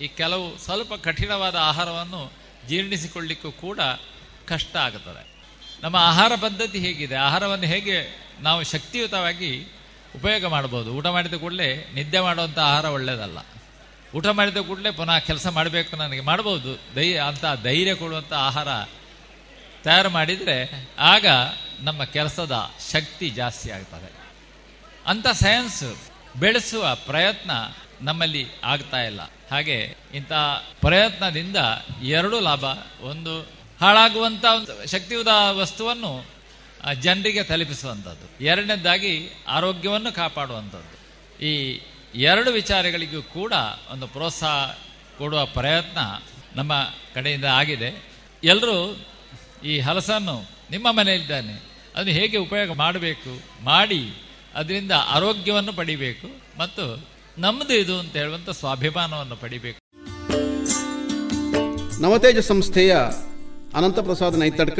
ಈ 0.00 0.08
ಕೆಲವು 0.08 0.58
ಸ್ವಲ್ಪ 0.58 0.94
ಕಠಿಣವಾದ 0.94 1.54
ಆಹಾರವನ್ನು 1.54 2.32
ಜೀರ್ಣಿಸಿಕೊಳ್ಳಿಕ್ಕೂ 2.68 3.50
ಕೂಡ 3.50 3.80
ಕಷ್ಟ 4.46 4.76
ಆಗುತ್ತದೆ 4.76 5.42
ನಮ್ಮ 5.82 5.96
ಆಹಾರ 5.96 6.32
ಪದ್ಧತಿ 6.40 6.78
ಹೇಗಿದೆ? 6.78 7.14
ಆಹಾರವನ್ನು 7.14 7.66
ಹೇಗೆ 7.66 8.26
ನಾವು 8.40 8.62
ಶಕ್ತಿಯುತವಾಗಿ 8.62 9.66
ಉಪಯೋಗ 10.18 10.44
ಮಾಡ್ಬೋದು 10.46 10.88
ಊಟ 10.94 11.06
ಮಾಡಿದ 11.06 11.34
ಕೂಡಲೇ 11.34 11.68
ನಿದ್ದೆ 11.94 12.20
ಮಾಡುವಂಥ 12.20 12.58
ಆಹಾರ 12.58 12.84
ಒಳ್ಳೇದಲ್ಲ. 12.84 13.38
ಊಟ 14.14 14.26
ಮಾಡಿದ 14.26 14.56
ಕೂಡಲೇ 14.56 14.90
ಪುನಃ 14.90 15.18
ಕೆಲಸ 15.18 15.46
ಮಾಡಬೇಕು 15.46 15.96
ನನಗೆ 15.96 16.20
ಮಾಡ್ಬೋದು. 16.20 16.72
ಧೈ 16.94 17.08
ಅಂತ 17.14 17.44
ಧೈರ್ಯ 17.62 17.94
ಕೊಡುವಂಥ 17.94 18.32
ಆಹಾರ 18.32 18.68
ತಯಾರು 19.84 20.10
ಮಾಡಿದರೆ 20.10 20.88
ಆಗ 20.98 21.26
ನಮ್ಮ 21.80 22.04
ಕೆಲಸದ 22.04 22.54
ಶಕ್ತಿ 22.92 23.30
ಜಾಸ್ತಿ 23.30 23.70
ಆಗ್ತದೆ. 23.70 24.10
ಅಂಥ 25.06 25.26
ಸೈನ್ಸ್ 25.28 25.84
ಬೆಳೆಸುವ 26.38 26.94
ಪ್ರಯತ್ನ 26.94 27.50
ನಮ್ಮಲ್ಲಿ 28.00 28.46
ಆಗ್ತಾ 28.64 29.00
ಇಲ್ಲ. 29.02 29.20
ಹಾಗೆ 29.50 29.96
ಇಂಥ 30.14 30.32
ಪ್ರಯತ್ನದಿಂದ 30.80 31.56
ಎರಡು 32.02 32.40
ಲಾಭ, 32.40 32.64
ಒಂದು 33.02 33.34
ಹಾಳಾಗುವಂಥ 33.80 34.44
ಒಂದು 34.44 34.74
ಶಕ್ತಿಯುತ 34.90 35.28
ವಸ್ತುವನ್ನು 35.50 36.12
ಜನರಿಗೆ 36.94 37.42
ತಲುಪಿಸುವಂಥದ್ದು. 37.42 38.44
ಎರಡನೇದಾಗಿ 38.44 39.30
ಆರೋಗ್ಯವನ್ನು 39.48 40.14
ಕಾಪಾಡುವಂಥದ್ದು. 40.14 40.98
ಈ 41.44 41.80
ಎರಡು 42.14 42.50
ವಿಚಾರಗಳಿಗೂ 42.50 43.22
ಕೂಡ 43.22 43.52
ಒಂದು 43.92 44.06
ಪ್ರೋತ್ಸಾಹ 44.06 44.70
ಕೊಡುವ 45.18 45.46
ಪ್ರಯತ್ನ 45.46 45.98
ನಮ್ಮ 46.56 46.72
ಕಡೆಯಿಂದ 47.14 47.44
ಆಗಿದೆ. 47.44 48.08
ಎಲ್ಲರೂ 48.44 48.96
ಈ 49.64 49.80
ಹಲಸನ್ನು 49.80 50.50
ನಿಮ್ಮ 50.70 50.92
ಮನೆಯಲ್ಲಿದ್ದಾನೆ, 50.92 51.62
ಅದನ್ನು 51.96 52.12
ಹೇಗೆ 52.12 52.36
ಉಪಯೋಗ 52.36 52.72
ಮಾಡಬೇಕು, 52.72 53.64
ಮಾಡಿ, 53.64 54.28
ಅದರಿಂದ 54.54 54.92
ಆರೋಗ್ಯವನ್ನು 55.06 55.72
ಪಡಿಬೇಕು 55.72 56.58
ಮತ್ತು 56.58 57.04
ನಮ್ಮದು 57.38 57.74
ಇದು 57.74 57.98
ಅಂತ 57.98 58.16
ಹೇಳುವಂಥ 58.16 58.50
ಸ್ವಾಭಿಮಾನವನ್ನು 58.50 59.36
ಪಡಿಬೇಕು. 59.36 59.78
ನವತೇಜ 62.02 62.38
ಸಂಸ್ಥೆಯ 62.38 62.96
Ananthaprasad 63.74 64.36
Naithadka 64.36 64.78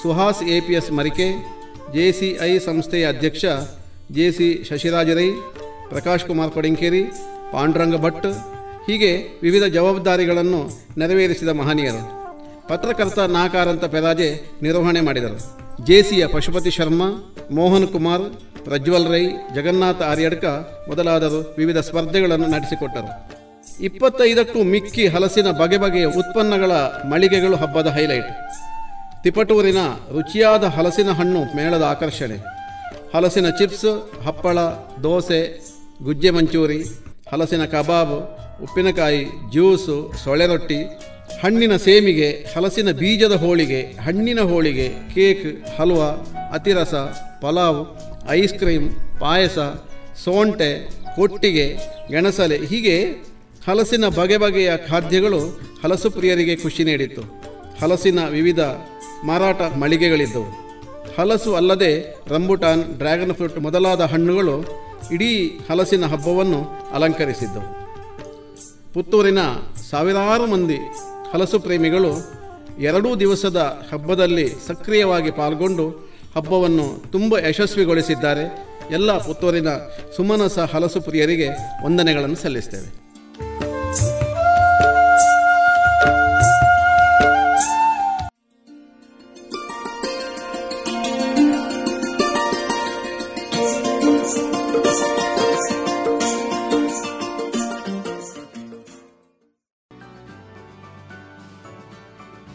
Suhas 0.00 0.40
A 0.54 0.56
P 0.66 0.72
S 0.78 0.90
Marike, 0.96 1.26
J 1.94 2.04
C 2.18 2.28
I 2.48 2.50
ಸಂಸ್ಥೆಯ 2.66 3.04
ಅಧ್ಯಕ್ಷ 3.12 3.44
ಜೆ 4.16 4.26
ಸಿ 4.36 4.48
ಶಶಿರಾಜ 4.68 5.10
ರೈ 5.18 5.28
ಪ್ರಕಾಶ್ 5.92 6.24
ಕುಮಾರ್ 6.28 6.52
ಕೊಡಿಂಕೇರಿ, 6.56 7.00
ಪಾಂಡುರಂಗ 7.52 7.96
ಭಟ್, 8.04 8.28
ಹೀಗೆ 8.86 9.10
ವಿವಿಧ 9.44 9.64
ಜವಾಬ್ದಾರಿಗಳನ್ನು 9.76 10.60
ನೆರವೇರಿಸಿದ 11.00 11.52
ಮಹನೀಯರು. 11.60 12.02
ಪತ್ರಕರ್ತ 12.68 13.18
ನಾಕಾರಂತ 13.36 13.84
ಪೆರಾಜೆ 13.94 14.28
ನಿರ್ವಹಣೆ 14.66 15.02
ಮಾಡಿದರು. 15.08 15.38
ಜೆಸಿಯ 15.88 16.22
ಪಶುಪತಿ 16.34 16.72
ಶರ್ಮಾ, 16.76 17.08
ಮೋಹನ್ 17.58 17.88
ಕುಮಾರ್, 17.94 18.26
ಪ್ರಜ್ವಲ್ 18.68 19.10
ರೈ, 19.14 19.24
ಜಗನ್ನಾಥ 19.56 20.00
ಆರ್ಯಡ್ಕ 20.12 20.44
ಮೊದಲಾದರು 20.90 21.40
ವಿವಿಧ 21.60 21.78
ಸ್ಪರ್ಧೆಗಳನ್ನು 21.88 22.48
ನಡೆಸಿಕೊಟ್ಟರು. 22.54 23.10
ಇಪ್ಪತ್ತೈದಕ್ಕೂ 23.88 24.60
ಮಿಕ್ಕಿ 24.72 25.04
ಹಲಸಿನ 25.16 25.48
ಬಗೆ 25.60 25.78
ಬಗೆಯ 25.82 26.06
ಉತ್ಪನ್ನಗಳ 26.20 26.72
ಮಳಿಗೆಗಳು 27.12 27.58
ಹಬ್ಬದ 27.64 27.90
ಹೈಲೈಟ್. 27.98 28.32
ತಿಪಟೂರಿನ 29.24 29.80
ರುಚಿಯಾದ 30.16 30.64
ಹಲಸಿನ 30.76 31.10
ಹಣ್ಣು 31.18 31.40
ಮೇಳದ 31.56 31.82
ಆಕರ್ಷಣೆ. 31.82 32.36
ಹಲಸಿನ 33.14 33.48
ಚಿಪ್ಸ್, 33.58 33.90
ಹಪ್ಪಳ, 34.26 34.58
ದೋಸೆ, 35.04 35.40
ಗುಜ್ಜೆ 36.06 36.30
ಮಂಚೂರಿ, 36.30 36.80
ಹಲಸಿನ 37.32 37.64
ಕಬಾಬ್, 37.64 38.16
ಉಪ್ಪಿನಕಾಯಿ, 38.64 39.22
ಜ್ಯೂಸು 39.52 39.96
ಸೊಳೆ 40.24 40.46
ರೊಟ್ಟಿ, 40.46 40.80
ಹಣ್ಣಿನ 41.42 41.76
ಸೇಮಿಗೆ, 41.76 42.28
ಹಲಸಿನ 42.54 42.90
ಬೀಜದ 43.00 43.34
ಹೋಳಿಗೆ, 43.44 43.80
ಹಣ್ಣಿನ 44.04 44.40
ಹೋಳಿಗೆ, 44.40 44.88
ಕೇಕ್, 45.14 45.48
ಹಲ್ವಾ, 45.78 46.10
ಅತಿರಸ, 46.56 46.94
ಪಲಾವ್, 47.42 47.80
ಐಸ್ 48.38 48.54
ಕ್ರೀಮ್, 48.54 48.88
ಪಾಯಸ, 49.20 49.58
ಸೋಂಟೆ, 50.24 50.70
ಕೊಟ್ಟಿಗೆ, 51.16 51.66
ಗೆಣಸಲೆ 52.10 52.58
ಹೀಗೆ 52.70 52.96
ಹಲಸಿನ 53.66 54.08
ಬಗೆ 54.08 54.36
ಬಗೆಯ 54.36 54.70
ಖಾದ್ಯಗಳು 54.88 55.40
ಹಲಸು 55.82 56.10
ಪ್ರಿಯರಿಗೆ 56.10 56.56
ಖುಷಿ 56.56 56.84
ನೀಡಿತ್ತು. 56.84 57.22
ಹಲಸಿನ 57.80 58.20
ವಿವಿಧ 58.28 58.60
ಮಾರಾಟ 59.24 59.62
ಮಳಿಗೆಗಳಿದ್ದವು. 59.62 60.68
ಹಲಸು 61.18 61.54
ಅಲ್ಲದೆ 61.54 62.16
ರಂಬುಟಾನ್, 62.28 62.84
ಡ್ರ್ಯಾಗನ್ 62.84 63.34
ಫ್ರೂಟ್ 63.34 63.58
ಮೊದಲಾದ 63.58 64.00
ಹಣ್ಣುಗಳು 64.00 64.64
ಇಡೀ 65.12 65.60
ಹಲಸಿನ 65.70 66.04
ಹಬ್ಬವನ್ನು 66.06 66.90
ಅಲಂಕರಿಸಿದ್ದವು. 66.92 67.88
ಪುತ್ತೂರಿನ 68.94 69.38
ಸಾವಿರಾರು 69.90 70.46
ಮಂದಿ 70.46 70.76
ಹಲಸು 71.32 71.60
ಪ್ರೇಮಿಗಳು 71.60 72.38
ಎರಡೂ 72.80 73.16
ದಿವಸದ 73.16 73.82
ಹಬ್ಬದಲ್ಲಿ 73.92 74.48
ಸಕ್ರಿಯವಾಗಿ 74.66 75.30
ಪಾಲ್ಗೊಂಡು 75.30 75.88
ಹಬ್ಬವನ್ನು 76.34 77.12
ತುಂಬ 77.12 77.38
ಯಶಸ್ವಿಗೊಳಿಸಿದ್ದಾರೆ. 77.38 78.68
ಎಲ್ಲ 78.90 79.18
ಪುತ್ತೂರಿನ 79.18 79.68
ಸುಮನಸ 80.16 80.58
ಹಲಸು 80.58 81.00
ಪ್ರಿಯರಿಗೆ 81.00 81.48
ವಂದನೆಗಳನ್ನು 81.84 82.36
ಸಲ್ಲಿಸ್ತೇವೆ. 82.36 83.07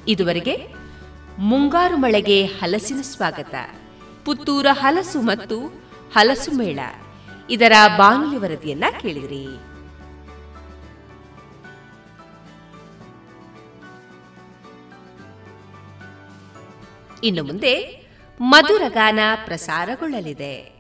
ಇದುವರೆಗೆ 0.07 0.73
ಮುಂಗಾರು 1.37 1.97
ಮಳೆಗೆ 1.97 2.45
ಹಲಸಿನ 2.45 3.01
ಸ್ವಾಗತ. 3.01 3.55
ಪುತ್ತೂರ 4.25 4.65
ಹಲಸು 4.71 5.21
ಮತ್ತು 5.21 5.59
ಹಲಸು 6.13 6.51
ಮೇಳ. 6.51 6.79
ಇದರ 7.49 7.71
ಬಾನುಲಿ 7.97 8.37
ವರದಿಯನ್ನ 8.37 8.83
ಕೇಳಿದ್ರಿ. 9.01 9.43
ಇನ್ನು 17.23 17.43
ಮುಂದೆ 17.43 18.03
ಮಧುರಗಾನ 18.41 19.19
ಪ್ರಸಾರಗೊಳ್ಳಲಿದೆ. 19.45 20.72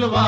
సిలువా. 0.00 0.26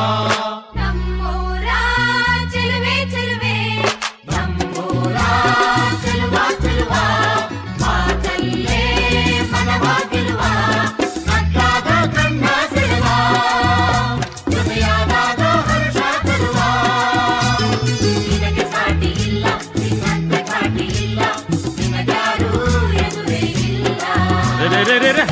రే 24.73 24.83
రే 24.89 24.97
రే 25.05 25.11
రే 25.19 25.25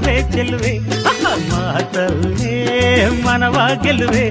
ಚೆಲುವೆ 0.00 0.22
ಚೆಲುವೆ 0.34 0.72
ಮಾತಲ್ಲೇ, 1.50 2.54
ಮನವ 3.24 3.56
ಗೆಲುವೆ 3.82 4.24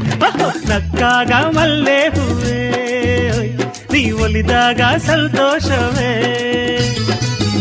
ನಕ್ಕಾಗ 0.69 1.31
ಮಲ್ಲೆ 1.55 1.99
ಹೂವೆ. 2.07 2.57
ನೀ 3.93 4.11
ಒಲಿದಾಗ 4.11 4.81
ಸಂತೋಷವೇ. 4.97 6.11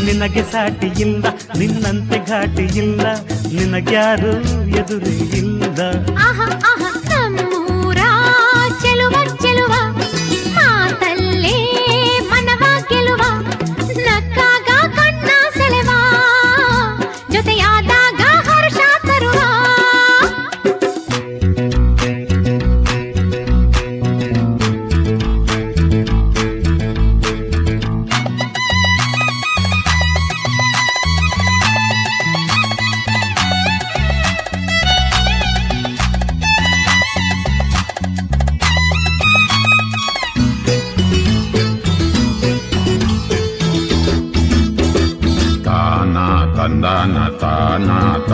ನಿನಗೆ 0.04 0.42
ಸಾಟಿ 0.42 0.88
ಇಲ್ಲ, 1.00 1.26
ನಿನ್ನಂತೆ 1.58 2.18
ಘಾಟಿ 2.28 2.66
ಇಲ್ಲ. 2.78 3.06
ನಿನಗ್ಯಾರು 3.58 4.34
ಎದುರು 4.80 5.12
ಇಲ್ಲ. 5.40 5.80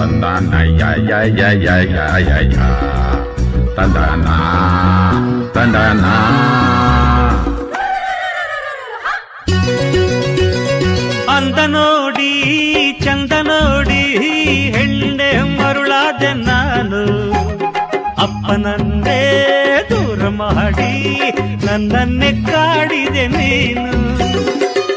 ತಂದಾನ 0.04 0.54
ಯ 0.80 0.84
ಯ 1.10 1.12
ಯ 1.36 1.42
ಯ 1.64 1.98
ಯ 2.20 2.32
ಯ 2.54 2.56
ತಂದಾನ 3.76 4.26
ತಂದಾನ 5.54 6.02
ಅಂದ 11.36 11.58
ನೋಡಿ 11.66 12.30
ಚಂದ 13.04 13.32
ನೋಡಿ 13.42 14.02
ಹೆಣ್ಣೆ 14.76 15.30
ಮರುಳಾದೆ 15.58 16.32
ನಾನು. 16.42 17.02
ಅಪ್ಪನನ್ನೇ 18.22 19.20
ದೂರ 19.90 20.28
ಮಾಡಿ 20.40 20.92
ನನ್ನನ್ನೇ 21.66 22.32
ಕಾಡಿದೆ 22.50 23.26
ನೀನು. 23.28 23.86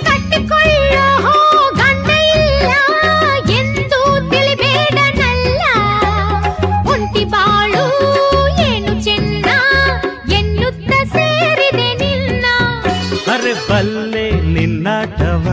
ಕಟ್ಟಿಕೊಳ್ಳೋ 0.06 1.08
ಬಲ್ಲೆ 13.69 14.25
ನಿನ್ನಾಟವ 14.55 15.47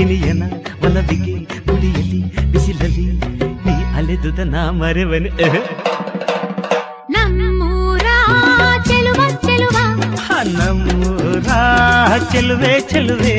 ಇನಿಯನ 0.00 0.42
ಒಲವಿಗೆ 0.84 1.34
ಗುಡಿಯಲ್ಲಿ 1.66 2.20
ಬಿಸಿಲಲ್ಲಿ 2.52 3.06
ನೀ 3.66 3.74
ಅಲೆದುದ 3.96 4.40
ನಾ 4.46 4.62
ಮರೆವನು 4.72 5.30
ನಮ್ಮೂರ 7.14 8.06
ಚೆಲುವ 8.88 9.20
ಚೆಲುವ 9.46 9.76
ನಮ್ಮೂರ 10.58 11.48
ಚೆಲುವೆ 12.32 12.74
ಚೆಲುವೆ 12.90 13.36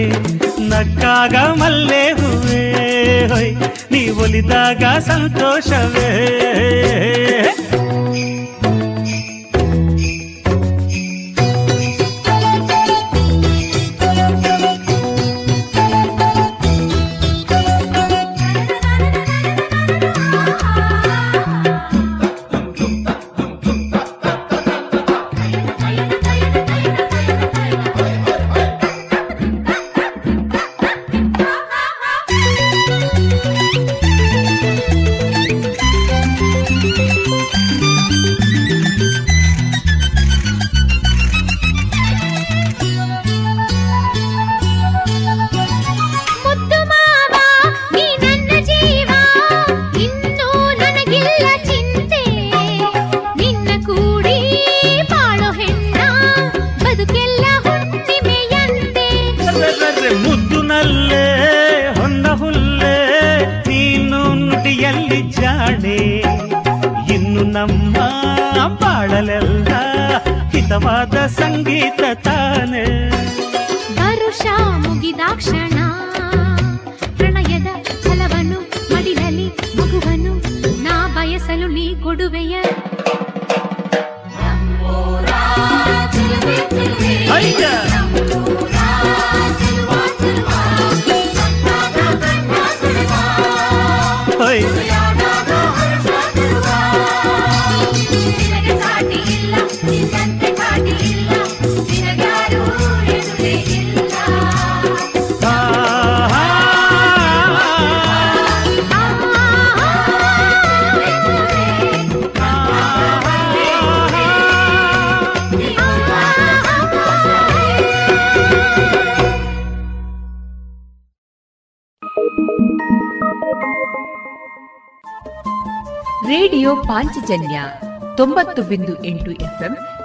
ನಕ್ಕಾಗ 0.72 1.36
ಮಲ್ಲೆ 1.62 2.04
ಹೂವೇ 2.20 2.64
ಹೊಯ್ 3.34 3.54
ನೀ 3.92 4.02
ಒಲಿದಾಗ 4.18 4.84
ಸಂತೋಷವೇ 5.08 6.10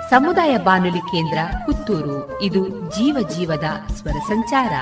ಸಮುದಾಯ 0.10 0.58
ಬಾನುಲಿ 0.58 1.00
ಕೇಂದ್ರ 1.00 1.38
ಪುತ್ತೂರು. 1.66 2.42
ಇದು 2.42 2.70
ಜೀವ 2.70 3.30
ಜೀವದ 3.30 3.64
ಸ್ವರ 3.88 4.12
ಸಂಚಾರ. 4.12 4.74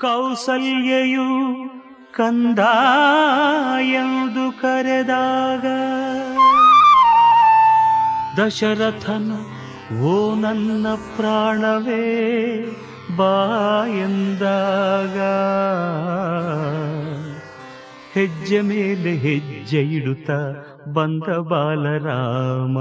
ಕೌಸಲ್ಯೆಯು 0.00 1.28
ಕಂದ 2.12 2.58
ಎಂದು 3.80 4.62
ಕರೆದಾಗ, 4.62 5.66
ದಶರಥನ 8.40 9.32
ಓ 10.00 10.34
ನನ್ನ 10.34 10.86
ಪ್ರಾಣವೇ 11.16 12.06
ಬಾ 13.16 13.86
ಎಂದಾಗ 13.86 15.17
ಹೆಜ್ಜೆ 18.50 18.60
ಮೇಲೆ 18.66 19.10
ಹೆಜ್ಜೆ 19.16 19.80
ಇಡುತ್ತ 19.96 20.30
ಬಂದ 20.94 21.28
ಬಾಲರಾಮ 21.48 22.76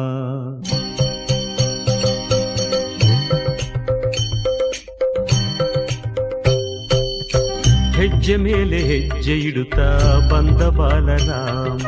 ಹೆಜ್ಜೆ 7.98 8.36
ಮೇಲೆ 8.38 8.80
ಹೆಜ್ಜೆ 8.84 9.36
ಇಡುತ್ತಾ 9.50 9.88
ಬಂದ 10.32 10.62
ಬಾಲರಾಮ 10.78 11.84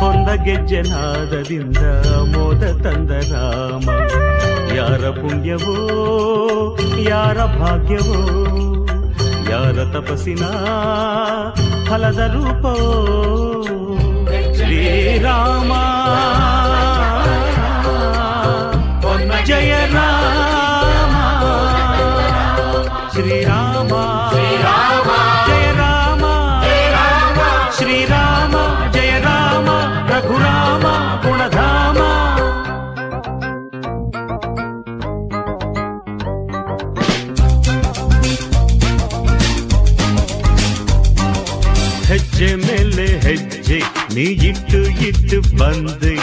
ಹೊಂದ 0.00 0.28
ಗೆಜ್ಜೆ 0.44 0.80
ನಾದದಿಂದ 0.88 1.82
ಮೋದ 2.32 2.64
ತಂದ 2.82 3.10
ರಾಮ 3.32 3.88
ಯಾರ 4.76 5.10
ಪುಣ್ಯವೋ 5.20 5.76
ಯಾರ 7.08 7.38
ಭಾಗ್ಯವೋ 7.58 8.20
ಯಾರ 9.50 9.78
ತಪಸ್ಸಿನ 9.92 10.44
ಫಲದ 11.88 12.20
ರೂಪವೋ 12.34 12.90
ಶ್ರೀರಾಮ 14.58 15.72
ಇಟ್ಟು 45.06 45.40
ಬಂದೆ. 45.40 46.16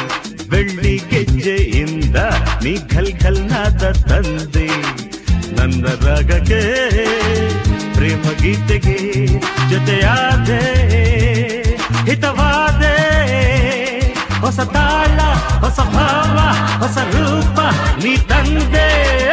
ಬೆಳ್ಳಿ 0.49 1.01
ಗೆಜ್ಜೆಯಿಂದ 1.09 2.15
ನೀ 2.63 2.77
ಖಲ್ 2.77 3.13
ಖಲ್ನಾದ 3.21 3.91
ತಂದೆ. 3.91 4.67
ನನ್ನ 5.55 5.85
ರಾಗಕ್ಕೆ 6.05 6.61
ಪ್ರೇಮ 7.93 8.21
ಗೀತೆಗೆ 8.41 9.25
ಜೊತೆಯಾದೆ. 9.69 10.61
ಹಿತವಾದೆ. 12.05 12.97
ಹೊಸ 14.41 14.59
ತಾಳ, 14.59 15.19
ಹೊಸ 15.59 15.79
ಭಾವ, 15.79 16.37
ಹೊಸ 16.85 16.97
ರೂಪ 16.97 17.59
ನೀ 18.03 18.17
ತಂದೆ. 18.17 19.32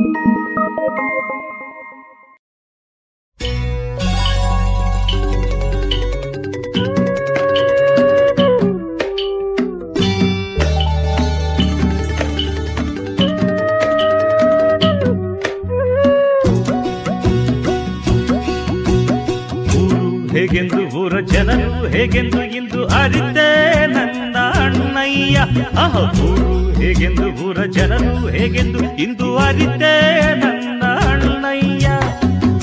ಹೇಗೆಂದು 20.51 20.97
ಊರ 20.99 21.19
ಜನರು, 21.19 21.87
ಹೇಗೆಂದು 21.87 22.39
ಇಂದು 22.43 22.87
ಅರಿತೆ 22.87 23.45
ನನ್ನ 23.87 24.37
ಅಣ್ಣಯ್ಯ? 24.37 25.37
ಅಹೋ, 25.79 26.01
ಹೇಗೆಂದು 26.79 27.27
ಊರ 27.45 27.59
ಜನರು, 27.65 28.27
ಹೇಗೆಂದು 28.27 28.79
ಇಂದು 28.97 29.37
ಅರಿತೆ 29.37 29.93
ನನ್ನ 30.35 30.83
ಅಣ್ಣಯ್ಯ? 30.83 31.87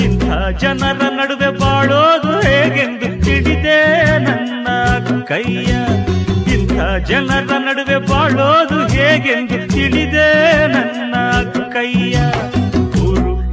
ಇಂಥ 0.05 0.27
ಜನರ 0.61 1.01
ನಡುವೆ 1.19 1.51
ಬಾಳೋದು 1.59 2.41
ಹೇಗೆಂದು 2.41 3.25
ತಿಳಿದೆ 3.25 3.79
ನನ್ನ 4.19 4.69
ಕೈಯ? 5.29 5.71
ಇಂಥ 6.55 6.79
ಜನರ 7.09 7.51
ನಡುವೆ 7.59 7.99
ಬಾಳೋದು 8.11 8.81
ಹೇಗೆಂದು 8.89 9.69
ತಿಳಿದೆ 9.73 10.29
ನನ್ನ 10.67 11.15
ಕೈಯ? 11.73 12.17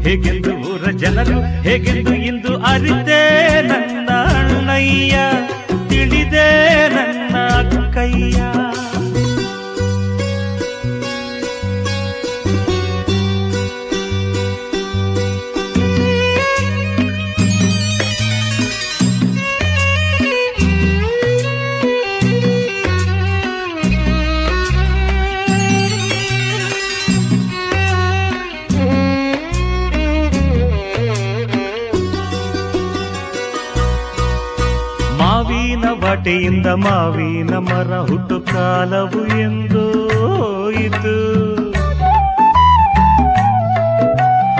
ಹೇಗೆಂದು 0.06 0.52
ಊರ 0.72 0.92
ಜನರು 0.98 1.38
ಹೇಗೆಂದು 1.62 2.14
ಇಂದು 2.30 2.52
ಅರಿತೆ 2.64 3.22
ನನ್ನ 3.68 4.10
ಅಣ್ಣಯ್ಯ 4.34 5.16
ತಿಳಿದೆ 5.90 6.48
ನನ್ನ 6.96 7.36
ವಾಟೆಯಿಂದ 36.06 36.68
ಮಾವಿನ 36.84 37.54
ಮರ 37.68 37.92
ಹುಟ್ಟು 38.08 38.38
ಕಾಲವು 38.50 39.22
ಎಂದು 39.44 39.84
ಹೋಯಿತು 40.22 41.14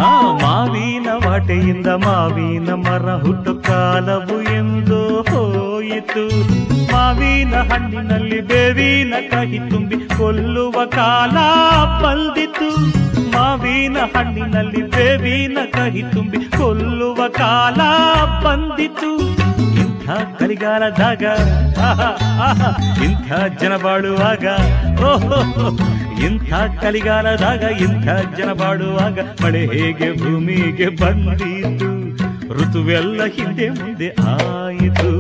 ಆ 0.04 0.12
ಮಾವಿನ 0.44 1.08
ವಾಟೆಯಿಂದ 1.26 1.90
ಮಾವಿನ 2.06 2.70
ಮರ 2.86 3.08
ಹುಟ್ಟು 3.24 3.54
ಕಾಲವು 3.68 4.38
ಎಂದು 4.56 5.00
ಹೋಯಿತು 5.30 6.26
ಮಾವಿನ 6.94 7.56
ಹಣ್ಣಿನಲ್ಲಿ 7.72 8.42
ಬೇವಿನ 8.52 9.14
ಕಹಿ 9.32 9.62
ತುಂಬಿ 9.72 10.00
ಕೊಲ್ಲುವ 10.18 10.86
ಕಾಲ 10.96 11.38
ಬಂದಿತು 12.04 12.70
ಮಾವಿನ 13.36 13.98
ಹಣ್ಣಿನಲ್ಲಿ 14.16 14.84
ಬೇವಿನ 14.96 15.60
ಕಹಿ 15.74 16.04
ತುಂಬಿ 16.14 16.44
ಕೊಲ್ಲುವ 16.58 17.20
ಕಾಲ 17.38 17.80
ಬಂದಿತು 18.46 19.12
ಇಂಥ 20.06 20.18
ಕಲಿಗಾಲದಾಗ 20.40 21.24
ಇಂಥ 23.06 23.30
ಜನ 23.62 23.74
ಬಾಳುವಾಗ 23.84 24.46
ಓಹೋ 25.10 25.40
ಇಂಥ 26.26 26.50
ಕಲಿಗಾಲದಾಗ, 26.82 27.64
ಇಂಥ 27.86 28.08
ಜನ 28.38 28.50
ಬಾಳುವಾಗ 28.60 29.18
ಮಳೆ 29.44 29.62
ಹೇಗೆ 29.74 30.10
ಭೂಮಿಗೆ 30.22 30.88
ಬಂದಿತು 31.02 31.90
ಋತುವೆಲ್ಲ 32.58 33.22
ಹಿಂದೆ 33.38 33.68
ಮುಂದೆ 33.80 34.10
ಆಯಿತು. 34.34 35.12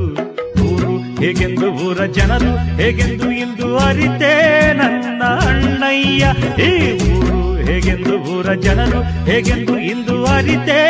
ಊರು 0.68 0.94
ಹೇಗೆಂದು 1.22 1.70
ಊರ 1.86 2.00
ಜನರು, 2.18 2.52
ಹೇಗೆಂದು 2.82 3.30
ಇಂದು 3.44 3.70
ಅರಿತೇ 3.88 4.34
ನನ್ನ 4.82 5.24
ಅಣ್ಣಯ್ಯ. 5.50 6.26
ಈ 6.70 6.72
ಊರು 7.16 7.42
ಹೇಗೆಂದು 7.70 8.16
ಊರ 8.36 8.54
ಜನರು, 8.68 9.02
ಹೇಗೆಂದು 9.32 9.78
ಇಂದು 9.92 10.18
ಅರಿತೇ 10.36 10.82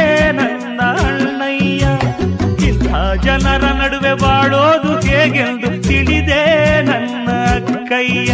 ನನ್ನ 0.42 0.82
ಜನರ 3.24 3.62
ನಡುವೆ 3.62 4.14
ಬಾಳೋದು 4.14 5.08
ಹೇಗೆಂದು 5.08 5.84
ತಿಳಿದೆ 5.84 6.82
ನನ್ನ 6.82 7.30
ಕೈಯ. 7.90 8.32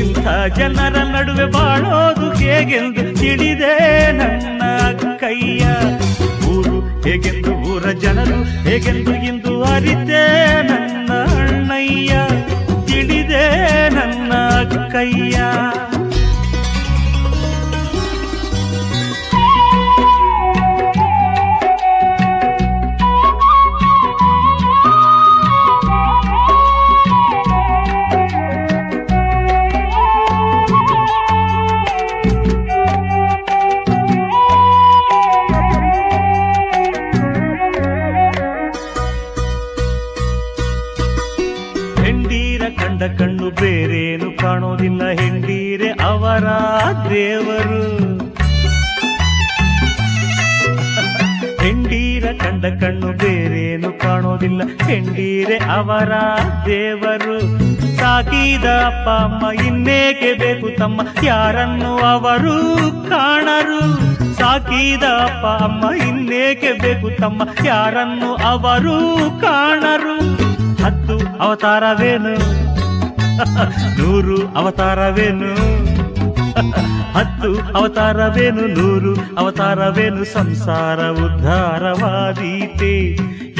ಇಂಥ 0.00 0.28
ಜನರ 0.56 0.96
ನಡುವೆ 0.96 1.50
ಬಾಳೋದು 1.50 2.32
ಹೇಗೆಂದು 2.32 3.20
ತಿಳಿದೆ 3.20 4.12
ನನ್ನ 4.12 4.62
ಕೈಯ. 5.20 5.66
ಊರು 6.46 7.02
ಹೇಗೆಂದು 7.02 7.52
ಊರ 7.52 7.90
ಜನರು, 7.90 8.68
ಹೇಗೆಂದು 8.68 9.14
ಇಂದು 9.14 9.64
ಅರಿತೆ 9.64 10.62
ನನ್ನ 10.62 11.12
ಅಣ್ಣಯ್ಯ. 11.12 12.12
ತಿಳಿದೆ 12.86 13.88
ನನ್ನ 13.88 14.32
ಕೈಯ. 14.92 15.40
ಕಂಡ 42.90 43.02
ಕಣ್ಣು 43.02 43.50
ಬೇರೇನು 43.50 44.38
ಕಾಣೋದಿಲ್ಲ 44.38 45.10
ಹೆಂಡೀರೆ 45.10 45.88
ಅವರ 45.88 46.44
ದೇವರು 47.10 47.82
ಹೆಂಡೀರ 51.64 52.24
ಕಂಡ 52.32 52.66
ಕಣ್ಣು 52.66 53.12
ಬೇರೇನು 53.12 53.98
ಕಾಣೋದಿಲ್ಲ 53.98 54.62
ಹೆಂಡೀರೆ 54.86 55.56
ಅವರ 55.58 56.12
ದೇವರು 56.66 57.40
ಸಾಕಿದ 57.96 58.64
ಅಪ್ಪ 58.64 59.08
ಅಮ್ಮ 59.08 59.66
ಇನ್ನೇಕೆ 59.66 60.32
ಬೇಕು 60.32 60.78
ತಮ್ಮ? 60.78 61.00
ಯಾರನ್ನು 61.22 61.98
ಅವರು 61.98 62.54
ಕಾಣರು? 63.08 63.80
ಸಾಕಿದ 64.34 65.02
ಅಪ್ಪ 65.02 65.64
ಅಮ್ಮ 65.64 66.08
ಇನ್ನೇಕೆ 66.08 66.72
ಬೇಕು 66.72 67.20
ತಮ್ಮ? 67.20 67.42
ಯಾರನ್ನು 67.64 68.34
ಅವರು 68.34 68.96
ಕಾಣರು? 69.40 70.16
ಹತ್ತು 70.84 71.38
ಅವತಾರವೇನು? 71.38 72.59
ನೂರು 73.98 74.48
ಅವತಾರವೇನು? 74.48 75.54
ಹತ್ತು 77.12 77.78
ಅವತಾರವೇನು? 77.78 78.66
ನೂರು 78.66 79.36
ಅವತಾರವೇನು? 79.36 80.24
ಸಂಸಾರ 80.24 81.10
ಉದ್ಧಾರವಾದೀತೆ. 81.10 82.98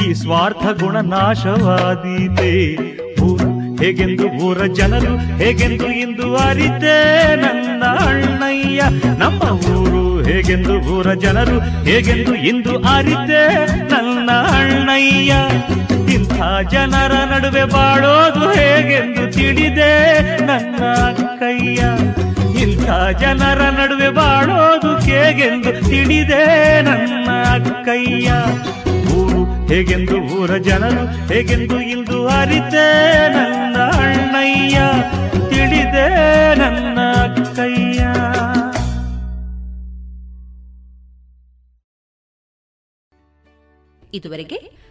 ಈ 0.09 0.13
ಸ್ವಾರ್ಥ 0.13 0.81
ಗುಣ 0.81 0.97
ನಾಶವಾದೀತೆ. 0.97 2.75
ಊರು 3.21 3.75
ಹೇಗೆಂದು 3.83 4.27
ಊರ 4.27 4.65
ಜನರು, 4.65 5.17
ಹೇಗೆಂದು 5.17 5.85
ಇಂದು 5.85 6.37
ಅರಿತೆ 6.37 7.35
ನನ್ನ 7.35 7.83
ಅಣ್ಣಯ್ಯ. 7.83 8.83
ನಮ್ಮ 9.19 9.41
ಊರು 9.77 10.23
ಹೇಗೆಂದು 10.23 10.73
ಊರ 10.73 11.13
ಜನರು, 11.13 11.85
ಹೇಗೆಂದು 11.85 12.35
ಇಂದು 12.35 12.79
ಅರಿತೆ 12.79 13.65
ನನ್ನ 13.89 14.29
ಅಣ್ಣಯ್ಯ. 14.31 15.33
ಇಂಥ 16.13 16.33
ಜನರ 16.71 17.13
ನಡುವೆ 17.23 17.63
ಬಾಳೋದು 17.63 18.51
ಹೇಗೆಂದು 18.51 19.33
ತಿಳಿದೆ 19.33 20.21
ನನ್ನ 20.45 20.83
ಕೈಯ. 21.39 21.81
ಇಂಥ 22.61 22.89
ಜನರ 23.19 23.61
ನಡುವೆ 23.69 24.09
ಬಾಳೋದು 24.09 24.99
ಹೇಗೆಂದು 24.99 25.89
ತಿಳಿದೆ 25.89 26.81
ನನ್ನ 26.81 27.27
ಕೈಯ. 27.85 28.31
ಊರು 29.13 29.67
ಹೇಗೆಂದು 29.67 30.17
ಊರ 30.17 30.57
ಜನರು, 30.57 31.33
ಹೇಗೆಂದು 31.33 31.81
ಇಂದು 31.81 32.27
ಅರಿತೆ 32.27 32.87
ನನ್ನ 33.29 33.77
ಅಣ್ಣಯ್ಯ. 33.77 34.79
ತಿಳಿದೆ 35.49 36.07
ನನ್ನ 36.55 36.99
ಕೈಯ. 37.55 38.01
ಇದುವರೆಗೆ 44.13 44.80